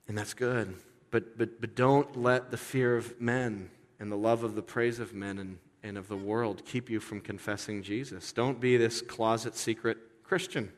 And 0.08 0.16
that's 0.16 0.34
good. 0.34 0.74
But, 1.10 1.38
but, 1.38 1.60
but 1.60 1.74
don't 1.74 2.16
let 2.16 2.50
the 2.50 2.56
fear 2.56 2.96
of 2.96 3.20
men 3.20 3.70
and 3.98 4.12
the 4.12 4.16
love 4.16 4.44
of 4.44 4.54
the 4.54 4.62
praise 4.62 4.98
of 4.98 5.14
men 5.14 5.38
and, 5.38 5.58
and 5.82 5.96
of 5.96 6.08
the 6.08 6.16
world 6.16 6.64
keep 6.64 6.90
you 6.90 7.00
from 7.00 7.20
confessing 7.20 7.82
Jesus. 7.82 8.32
Don't 8.32 8.60
be 8.60 8.76
this 8.76 9.00
closet 9.00 9.56
secret 9.56 9.98
Christian. 10.22 10.70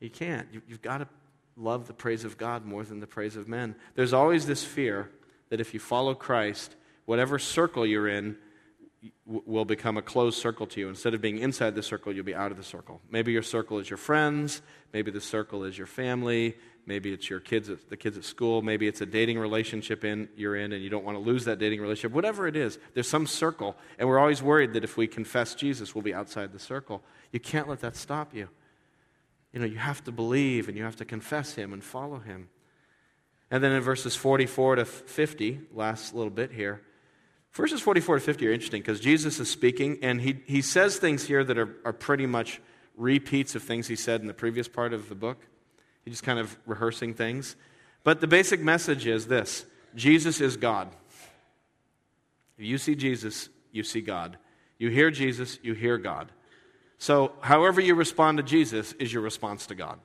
You 0.00 0.10
can't. 0.10 0.48
You, 0.52 0.60
have 0.68 0.82
got 0.82 0.98
to 0.98 1.08
love 1.56 1.86
the 1.86 1.94
praise 1.94 2.24
of 2.24 2.36
God 2.36 2.64
more 2.64 2.84
than 2.84 3.00
the 3.00 3.06
praise 3.06 3.36
of 3.36 3.48
men. 3.48 3.74
There's 3.94 4.12
always 4.12 4.46
this 4.46 4.62
fear 4.62 5.10
that 5.48 5.60
if 5.60 5.72
you 5.72 5.80
follow 5.80 6.14
Christ, 6.14 6.76
whatever 7.06 7.38
circle 7.38 7.86
you're 7.86 8.08
in 8.08 8.36
will 9.24 9.64
become 9.64 9.96
a 9.96 10.02
closed 10.02 10.38
circle 10.40 10.66
to 10.66 10.80
you. 10.80 10.88
Instead 10.88 11.14
of 11.14 11.20
being 11.20 11.38
inside 11.38 11.74
the 11.74 11.82
circle, 11.82 12.12
you'll 12.12 12.24
be 12.24 12.34
out 12.34 12.50
of 12.50 12.56
the 12.56 12.62
circle. 12.62 13.00
Maybe 13.10 13.32
your 13.32 13.42
circle 13.42 13.78
is 13.78 13.88
your 13.88 13.96
friends, 13.98 14.62
maybe 14.92 15.10
the 15.10 15.20
circle 15.20 15.64
is 15.64 15.76
your 15.76 15.86
family, 15.86 16.56
maybe 16.86 17.12
it's 17.12 17.28
your 17.28 17.40
kids 17.40 17.70
the 17.88 17.96
kids 17.96 18.16
at 18.16 18.24
school, 18.24 18.62
maybe 18.62 18.86
it's 18.86 19.00
a 19.00 19.06
dating 19.06 19.38
relationship 19.38 20.04
in, 20.04 20.28
you're 20.36 20.56
in 20.56 20.72
and 20.72 20.82
you 20.82 20.88
don't 20.88 21.04
want 21.04 21.16
to 21.16 21.22
lose 21.22 21.44
that 21.44 21.58
dating 21.58 21.80
relationship. 21.80 22.12
Whatever 22.12 22.46
it 22.46 22.56
is, 22.56 22.78
there's 22.94 23.08
some 23.08 23.26
circle, 23.26 23.76
and 23.98 24.08
we're 24.08 24.18
always 24.18 24.42
worried 24.42 24.72
that 24.72 24.84
if 24.84 24.96
we 24.96 25.06
confess 25.06 25.54
Jesus, 25.54 25.94
we'll 25.94 26.02
be 26.02 26.14
outside 26.14 26.52
the 26.52 26.58
circle. 26.58 27.02
You 27.32 27.40
can't 27.40 27.68
let 27.68 27.80
that 27.80 27.96
stop 27.96 28.34
you. 28.34 28.48
You 29.52 29.60
know, 29.60 29.66
you 29.66 29.78
have 29.78 30.04
to 30.04 30.12
believe 30.12 30.68
and 30.68 30.76
you 30.76 30.84
have 30.84 30.96
to 30.96 31.04
confess 31.04 31.54
him 31.54 31.72
and 31.72 31.82
follow 31.82 32.18
him. 32.18 32.48
And 33.50 33.62
then 33.62 33.72
in 33.72 33.80
verses 33.80 34.16
44 34.16 34.76
to 34.76 34.84
50, 34.84 35.60
last 35.72 36.14
little 36.14 36.30
bit 36.30 36.52
here, 36.52 36.82
verses 37.56 37.80
44 37.80 38.16
to 38.16 38.20
50 38.20 38.48
are 38.48 38.52
interesting 38.52 38.82
because 38.82 39.00
Jesus 39.00 39.40
is 39.40 39.50
speaking 39.50 39.98
and 40.02 40.20
he, 40.20 40.40
he 40.46 40.62
says 40.62 40.96
things 40.98 41.24
here 41.24 41.42
that 41.42 41.58
are, 41.58 41.76
are 41.84 41.92
pretty 41.92 42.26
much 42.26 42.60
repeats 42.96 43.54
of 43.54 43.62
things 43.62 43.88
he 43.88 43.96
said 43.96 44.20
in 44.20 44.26
the 44.26 44.34
previous 44.34 44.68
part 44.68 44.92
of 44.92 45.08
the 45.08 45.14
book. 45.14 45.46
He's 46.04 46.12
just 46.12 46.24
kind 46.24 46.38
of 46.38 46.56
rehearsing 46.66 47.14
things. 47.14 47.56
But 48.04 48.20
the 48.20 48.26
basic 48.26 48.60
message 48.60 49.06
is 49.06 49.26
this 49.26 49.66
Jesus 49.94 50.40
is 50.40 50.56
God. 50.56 50.88
If 52.58 52.64
you 52.64 52.78
see 52.78 52.94
Jesus, 52.94 53.48
you 53.72 53.82
see 53.82 54.00
God. 54.00 54.38
You 54.78 54.90
hear 54.90 55.10
Jesus, 55.10 55.58
you 55.62 55.74
hear 55.74 55.98
God. 55.98 56.30
So, 56.98 57.32
however 57.40 57.80
you 57.80 57.94
respond 57.94 58.38
to 58.38 58.42
Jesus 58.42 58.92
is 58.94 59.12
your 59.12 59.22
response 59.22 59.66
to 59.66 59.74
God. 59.74 59.98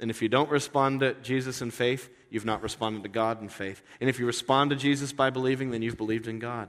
And 0.00 0.10
if 0.10 0.20
you 0.20 0.28
don't 0.28 0.50
respond 0.50 1.00
to 1.00 1.14
Jesus 1.14 1.62
in 1.62 1.70
faith, 1.70 2.10
you've 2.30 2.44
not 2.44 2.62
responded 2.62 3.02
to 3.02 3.08
God 3.08 3.40
in 3.40 3.48
faith. 3.48 3.82
And 4.00 4.10
if 4.10 4.18
you 4.18 4.26
respond 4.26 4.70
to 4.70 4.76
Jesus 4.76 5.12
by 5.12 5.30
believing, 5.30 5.70
then 5.70 5.82
you've 5.82 5.96
believed 5.96 6.26
in 6.26 6.38
God. 6.38 6.68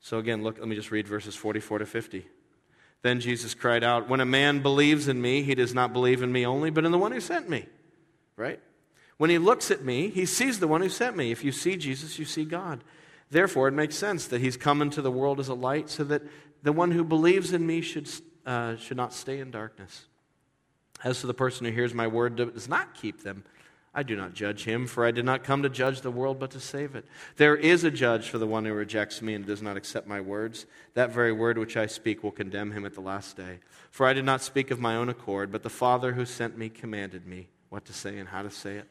So, 0.00 0.18
again, 0.18 0.42
look, 0.42 0.58
let 0.58 0.68
me 0.68 0.76
just 0.76 0.90
read 0.90 1.08
verses 1.08 1.34
44 1.34 1.78
to 1.78 1.86
50. 1.86 2.26
Then 3.02 3.20
Jesus 3.20 3.54
cried 3.54 3.84
out, 3.84 4.08
When 4.08 4.20
a 4.20 4.26
man 4.26 4.60
believes 4.60 5.08
in 5.08 5.20
me, 5.20 5.42
he 5.42 5.54
does 5.54 5.74
not 5.74 5.92
believe 5.92 6.22
in 6.22 6.32
me 6.32 6.46
only, 6.46 6.70
but 6.70 6.84
in 6.84 6.92
the 6.92 6.98
one 6.98 7.12
who 7.12 7.20
sent 7.20 7.48
me. 7.48 7.66
Right? 8.36 8.60
When 9.16 9.30
he 9.30 9.38
looks 9.38 9.70
at 9.70 9.84
me, 9.84 10.08
he 10.08 10.26
sees 10.26 10.58
the 10.58 10.68
one 10.68 10.80
who 10.80 10.88
sent 10.88 11.16
me. 11.16 11.30
If 11.30 11.44
you 11.44 11.52
see 11.52 11.76
Jesus, 11.76 12.18
you 12.18 12.24
see 12.24 12.44
God. 12.44 12.82
Therefore, 13.30 13.68
it 13.68 13.72
makes 13.72 13.96
sense 13.96 14.26
that 14.28 14.40
he's 14.40 14.56
come 14.56 14.82
into 14.82 15.02
the 15.02 15.10
world 15.10 15.40
as 15.40 15.48
a 15.48 15.54
light 15.54 15.88
so 15.88 16.04
that 16.04 16.22
the 16.62 16.72
one 16.72 16.90
who 16.90 17.04
believes 17.04 17.52
in 17.52 17.66
me 17.66 17.80
should, 17.80 18.08
uh, 18.46 18.76
should 18.76 18.96
not 18.96 19.12
stay 19.12 19.38
in 19.38 19.50
darkness. 19.50 20.06
As 21.02 21.20
for 21.20 21.26
the 21.26 21.34
person 21.34 21.66
who 21.66 21.72
hears 21.72 21.92
my 21.92 22.06
word 22.06 22.36
does 22.36 22.68
not 22.68 22.94
keep 22.94 23.22
them, 23.22 23.44
I 23.94 24.02
do 24.02 24.16
not 24.16 24.34
judge 24.34 24.64
him, 24.64 24.86
for 24.86 25.06
I 25.06 25.12
did 25.12 25.24
not 25.24 25.44
come 25.44 25.62
to 25.62 25.68
judge 25.68 26.00
the 26.00 26.10
world, 26.10 26.40
but 26.40 26.50
to 26.50 26.60
save 26.60 26.96
it. 26.96 27.04
There 27.36 27.54
is 27.54 27.84
a 27.84 27.90
judge 27.90 28.28
for 28.28 28.38
the 28.38 28.46
one 28.46 28.64
who 28.64 28.72
rejects 28.72 29.22
me 29.22 29.34
and 29.34 29.46
does 29.46 29.62
not 29.62 29.76
accept 29.76 30.08
my 30.08 30.20
words. 30.20 30.66
That 30.94 31.12
very 31.12 31.32
word 31.32 31.58
which 31.58 31.76
I 31.76 31.86
speak 31.86 32.24
will 32.24 32.32
condemn 32.32 32.72
him 32.72 32.84
at 32.84 32.94
the 32.94 33.00
last 33.00 33.36
day. 33.36 33.60
For 33.92 34.06
I 34.06 34.12
did 34.12 34.24
not 34.24 34.42
speak 34.42 34.72
of 34.72 34.80
my 34.80 34.96
own 34.96 35.08
accord, 35.08 35.52
but 35.52 35.62
the 35.62 35.70
Father 35.70 36.12
who 36.12 36.24
sent 36.24 36.58
me 36.58 36.68
commanded 36.68 37.24
me 37.24 37.46
what 37.68 37.84
to 37.84 37.92
say 37.92 38.18
and 38.18 38.28
how 38.28 38.42
to 38.42 38.50
say 38.50 38.76
it. 38.76 38.90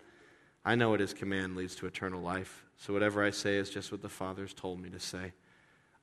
I 0.64 0.76
know 0.76 0.92
what 0.92 1.02
his 1.02 1.14
command 1.14 1.58
leads 1.58 1.76
to 1.76 1.88
eternal 1.88 2.22
life, 2.22 2.64
so 2.78 2.94
whatever 2.94 3.22
I 3.22 3.32
say 3.32 3.58
is 3.58 3.70
just 3.70 3.92
what 3.92 4.02
the 4.02 4.08
Father 4.08 4.44
has 4.44 4.54
told 4.54 4.82
me 4.82 4.90
to 4.92 5.00
say. 5.00 5.34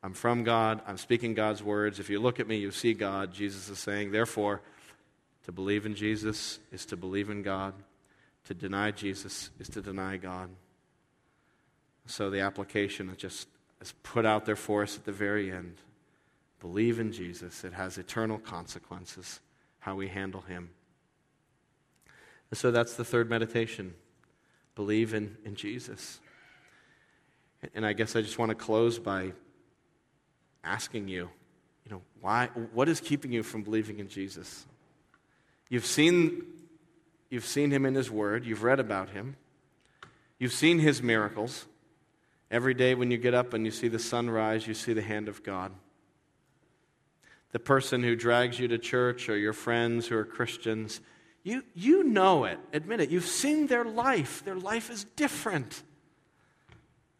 I'm 0.02 0.12
from 0.12 0.44
God. 0.44 0.82
I'm 0.86 0.98
speaking 0.98 1.32
God's 1.32 1.62
words. 1.62 1.98
If 1.98 2.10
you 2.10 2.20
look 2.20 2.40
at 2.40 2.48
me, 2.48 2.56
you 2.56 2.70
see 2.70 2.92
God. 2.92 3.32
Jesus 3.32 3.68
is 3.70 3.78
saying, 3.78 4.12
therefore, 4.12 4.60
to 5.44 5.52
believe 5.52 5.86
in 5.86 5.94
Jesus 5.94 6.58
is 6.70 6.84
to 6.86 6.96
believe 6.96 7.30
in 7.30 7.42
God. 7.42 7.72
To 8.46 8.54
deny 8.54 8.90
Jesus 8.90 9.50
is 9.58 9.68
to 9.70 9.80
deny 9.80 10.16
God. 10.16 10.50
So 12.06 12.30
the 12.30 12.40
application 12.40 13.08
is 13.10 13.16
just 13.16 13.48
is 13.80 13.94
put 14.02 14.26
out 14.26 14.44
there 14.44 14.56
for 14.56 14.82
us 14.82 14.96
at 14.96 15.04
the 15.04 15.12
very 15.12 15.50
end. 15.50 15.76
Believe 16.60 17.00
in 17.00 17.12
Jesus. 17.12 17.64
It 17.64 17.72
has 17.72 17.96
eternal 17.96 18.38
consequences, 18.38 19.40
how 19.78 19.94
we 19.94 20.08
handle 20.08 20.42
him. 20.42 20.70
And 22.50 22.58
so 22.58 22.70
that's 22.70 22.94
the 22.94 23.04
third 23.04 23.30
meditation. 23.30 23.94
Believe 24.74 25.14
in, 25.14 25.36
in 25.44 25.54
Jesus. 25.54 26.20
And 27.74 27.86
I 27.86 27.92
guess 27.92 28.16
I 28.16 28.22
just 28.22 28.38
want 28.38 28.50
to 28.50 28.54
close 28.54 28.98
by 28.98 29.32
asking 30.64 31.08
you, 31.08 31.30
you 31.84 31.92
know, 31.92 32.02
why, 32.20 32.46
what 32.72 32.88
is 32.88 33.00
keeping 33.00 33.32
you 33.32 33.42
from 33.42 33.62
believing 33.62 33.98
in 33.98 34.08
Jesus? 34.08 34.66
You've 35.68 35.86
seen, 35.86 36.44
you've 37.30 37.46
seen 37.46 37.70
him 37.70 37.86
in 37.86 37.94
his 37.94 38.10
word, 38.10 38.44
you've 38.44 38.62
read 38.62 38.80
about 38.80 39.10
him, 39.10 39.36
you've 40.38 40.52
seen 40.52 40.80
his 40.80 41.02
miracles. 41.02 41.66
Every 42.50 42.74
day 42.74 42.96
when 42.96 43.12
you 43.12 43.16
get 43.16 43.32
up 43.32 43.54
and 43.54 43.64
you 43.64 43.70
see 43.70 43.86
the 43.86 44.00
sun 44.00 44.28
rise, 44.28 44.66
you 44.66 44.74
see 44.74 44.92
the 44.92 45.02
hand 45.02 45.28
of 45.28 45.44
God. 45.44 45.70
The 47.52 47.60
person 47.60 48.02
who 48.02 48.16
drags 48.16 48.58
you 48.58 48.66
to 48.68 48.78
church 48.78 49.28
or 49.28 49.36
your 49.36 49.52
friends 49.52 50.08
who 50.08 50.16
are 50.16 50.24
Christians, 50.24 51.00
you, 51.44 51.62
you 51.74 52.02
know 52.02 52.44
it. 52.44 52.58
Admit 52.72 53.00
it. 53.00 53.10
You've 53.10 53.24
seen 53.24 53.68
their 53.68 53.84
life. 53.84 54.44
Their 54.44 54.56
life 54.56 54.90
is 54.90 55.04
different. 55.16 55.82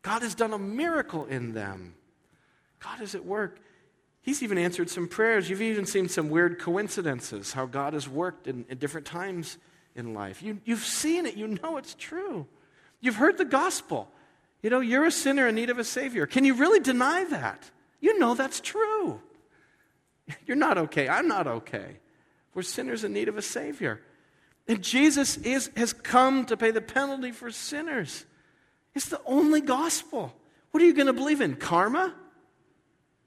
God 0.02 0.22
has 0.22 0.34
done 0.34 0.52
a 0.52 0.58
miracle 0.58 1.26
in 1.26 1.52
them. 1.52 1.94
God 2.80 3.00
is 3.00 3.14
at 3.14 3.24
work. 3.24 3.60
He's 4.22 4.42
even 4.42 4.58
answered 4.58 4.90
some 4.90 5.08
prayers. 5.08 5.48
You've 5.48 5.62
even 5.62 5.86
seen 5.86 6.08
some 6.08 6.28
weird 6.28 6.58
coincidences, 6.58 7.52
how 7.52 7.66
God 7.66 7.94
has 7.94 8.08
worked 8.08 8.46
in, 8.46 8.64
in 8.68 8.78
different 8.78 9.06
times 9.06 9.58
in 10.00 10.14
life. 10.14 10.42
You, 10.42 10.58
you've 10.64 10.84
seen 10.84 11.26
it. 11.26 11.36
You 11.36 11.46
know 11.46 11.76
it's 11.76 11.94
true. 11.94 12.48
You've 13.00 13.16
heard 13.16 13.38
the 13.38 13.44
gospel. 13.44 14.08
You 14.62 14.70
know, 14.70 14.80
you're 14.80 15.04
a 15.04 15.12
sinner 15.12 15.46
in 15.46 15.54
need 15.54 15.70
of 15.70 15.78
a 15.78 15.84
Savior. 15.84 16.26
Can 16.26 16.44
you 16.44 16.54
really 16.54 16.80
deny 16.80 17.24
that? 17.24 17.70
You 18.00 18.18
know 18.18 18.34
that's 18.34 18.60
true. 18.60 19.20
You're 20.46 20.56
not 20.56 20.78
okay. 20.78 21.08
I'm 21.08 21.28
not 21.28 21.46
okay. 21.46 21.98
We're 22.54 22.62
sinners 22.62 23.04
in 23.04 23.12
need 23.12 23.28
of 23.28 23.36
a 23.36 23.42
Savior. 23.42 24.00
And 24.66 24.82
Jesus 24.82 25.36
is, 25.38 25.70
has 25.76 25.92
come 25.92 26.46
to 26.46 26.56
pay 26.56 26.70
the 26.70 26.80
penalty 26.80 27.32
for 27.32 27.50
sinners. 27.50 28.24
It's 28.94 29.08
the 29.08 29.20
only 29.24 29.60
gospel. 29.60 30.34
What 30.70 30.82
are 30.82 30.86
you 30.86 30.94
going 30.94 31.06
to 31.06 31.12
believe 31.12 31.40
in? 31.40 31.56
Karma? 31.56 32.14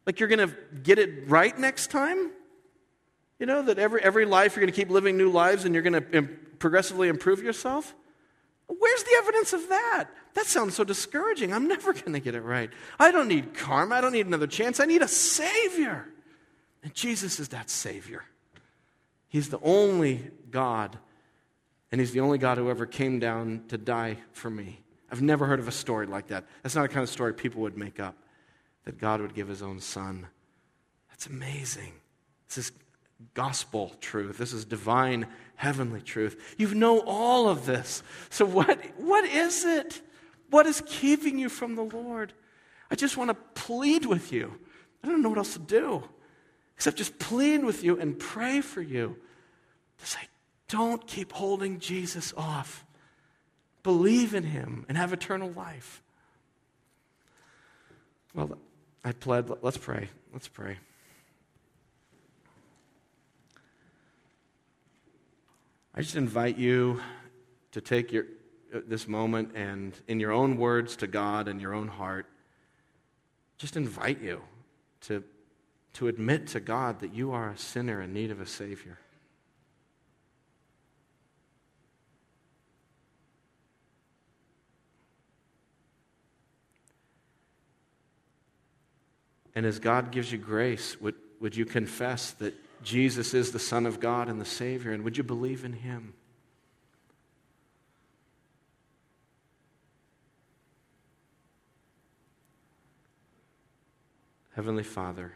Like 0.05 0.19
you're 0.19 0.29
going 0.29 0.49
to 0.49 0.55
get 0.83 0.99
it 0.99 1.27
right 1.29 1.57
next 1.57 1.91
time? 1.91 2.31
You 3.43 3.47
know, 3.47 3.61
that 3.63 3.77
every, 3.77 4.01
every 4.01 4.23
life 4.23 4.55
you're 4.55 4.61
going 4.61 4.71
to 4.71 4.79
keep 4.81 4.89
living 4.89 5.17
new 5.17 5.29
lives 5.29 5.65
and 5.65 5.75
you're 5.75 5.83
going 5.83 6.01
to 6.01 6.17
Im- 6.17 6.39
progressively 6.59 7.09
improve 7.09 7.43
yourself? 7.43 7.93
Where's 8.67 9.03
the 9.03 9.15
evidence 9.17 9.51
of 9.51 9.67
that? 9.67 10.05
That 10.35 10.45
sounds 10.45 10.75
so 10.75 10.85
discouraging. 10.85 11.51
I'm 11.51 11.67
never 11.67 11.91
going 11.93 12.13
to 12.13 12.21
get 12.21 12.35
it 12.35 12.41
right. 12.41 12.69
I 12.97 13.11
don't 13.11 13.27
need 13.27 13.53
karma. 13.53 13.95
I 13.95 13.99
don't 13.99 14.13
need 14.13 14.27
another 14.27 14.47
chance. 14.47 14.79
I 14.79 14.85
need 14.85 15.01
a 15.01 15.09
Savior. 15.09 16.07
And 16.83 16.93
Jesus 16.93 17.37
is 17.37 17.49
that 17.49 17.69
Savior. 17.69 18.23
He's 19.27 19.49
the 19.49 19.59
only 19.61 20.31
God, 20.49 20.97
and 21.91 21.99
He's 21.99 22.13
the 22.13 22.21
only 22.21 22.37
God 22.37 22.57
who 22.57 22.69
ever 22.69 22.85
came 22.85 23.19
down 23.19 23.65
to 23.67 23.77
die 23.77 24.19
for 24.31 24.49
me. 24.49 24.79
I've 25.11 25.21
never 25.21 25.47
heard 25.47 25.59
of 25.59 25.67
a 25.67 25.73
story 25.73 26.07
like 26.07 26.27
that. 26.27 26.45
That's 26.61 26.75
not 26.75 26.85
a 26.85 26.87
kind 26.87 27.03
of 27.03 27.09
story 27.09 27.33
people 27.33 27.63
would 27.63 27.77
make 27.77 27.99
up 27.99 28.15
that 28.85 29.01
God 29.01 29.19
would 29.19 29.35
give 29.35 29.49
his 29.49 29.61
own 29.61 29.81
son. 29.81 30.27
That's 31.09 31.27
amazing. 31.27 31.91
This 32.47 32.69
is 32.69 32.71
gospel 33.33 33.93
truth. 34.01 34.37
This 34.37 34.53
is 34.53 34.65
divine, 34.65 35.27
heavenly 35.55 36.01
truth. 36.01 36.55
You 36.57 36.73
know 36.73 36.99
all 37.05 37.47
of 37.49 37.65
this. 37.65 38.03
So, 38.29 38.45
what, 38.45 38.79
what 38.97 39.25
is 39.25 39.65
it? 39.65 40.01
What 40.49 40.65
is 40.65 40.83
keeping 40.85 41.37
you 41.37 41.49
from 41.49 41.75
the 41.75 41.83
Lord? 41.83 42.33
I 42.91 42.95
just 42.95 43.17
want 43.17 43.29
to 43.29 43.35
plead 43.61 44.05
with 44.05 44.31
you. 44.31 44.53
I 45.03 45.07
don't 45.07 45.21
know 45.21 45.29
what 45.29 45.37
else 45.37 45.53
to 45.53 45.59
do 45.59 46.03
except 46.75 46.97
just 46.97 47.17
plead 47.17 47.63
with 47.63 47.83
you 47.83 47.97
and 47.97 48.19
pray 48.19 48.59
for 48.59 48.81
you 48.81 49.15
to 49.99 50.05
say, 50.05 50.19
don't 50.67 51.07
keep 51.07 51.31
holding 51.31 51.79
Jesus 51.79 52.33
off. 52.35 52.85
Believe 53.83 54.33
in 54.33 54.43
him 54.43 54.85
and 54.89 54.97
have 54.97 55.13
eternal 55.13 55.49
life. 55.51 56.01
Well, 58.33 58.57
I 59.05 59.11
pled, 59.11 59.49
let's 59.61 59.77
pray. 59.77 60.09
Let's 60.33 60.47
pray. 60.47 60.77
I 65.95 66.01
just 66.01 66.15
invite 66.15 66.57
you 66.57 67.01
to 67.71 67.79
take 67.79 68.11
your, 68.11 68.25
uh, 68.73 68.79
this 68.87 69.07
moment 69.07 69.51
and, 69.53 69.93
in 70.07 70.19
your 70.19 70.31
own 70.31 70.57
words 70.57 70.95
to 70.97 71.07
God 71.07 71.47
and 71.47 71.61
your 71.61 71.75
own 71.75 71.87
heart, 71.87 72.25
just 73.59 73.77
invite 73.77 74.19
you 74.19 74.41
to, 75.01 75.23
to 75.93 76.07
admit 76.07 76.47
to 76.47 76.59
God 76.59 77.01
that 77.01 77.13
you 77.13 77.31
are 77.31 77.51
a 77.51 77.57
sinner 77.57 78.01
in 78.01 78.11
need 78.11 78.31
of 78.31 78.41
a 78.41 78.47
Savior. 78.47 78.97
And 89.53 89.67
as 89.67 89.77
God 89.77 90.09
gives 90.09 90.31
you 90.31 90.39
grace, 90.39 90.99
would, 90.99 91.13
would 91.39 91.55
you 91.55 91.65
confess 91.65 92.31
that 92.31 92.55
Jesus 92.83 93.33
is 93.33 93.51
the 93.51 93.59
Son 93.59 93.85
of 93.85 93.99
God 93.99 94.29
and 94.29 94.39
the 94.39 94.45
Savior? 94.45 94.91
And 94.91 95.03
would 95.03 95.17
you 95.17 95.23
believe 95.23 95.63
in 95.63 95.73
Him? 95.73 96.13
Heavenly 104.55 104.83
Father, 104.83 105.33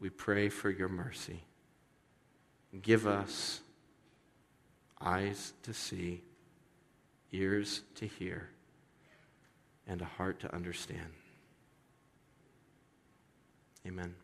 we 0.00 0.10
pray 0.10 0.48
for 0.48 0.70
your 0.70 0.88
mercy. 0.88 1.44
Give 2.82 3.06
us 3.06 3.60
eyes 5.00 5.52
to 5.62 5.72
see, 5.72 6.22
ears 7.32 7.82
to 7.96 8.06
hear, 8.06 8.48
and 9.86 10.00
a 10.02 10.04
heart 10.04 10.40
to 10.40 10.54
understand. 10.54 11.12
Amen. 13.86 14.14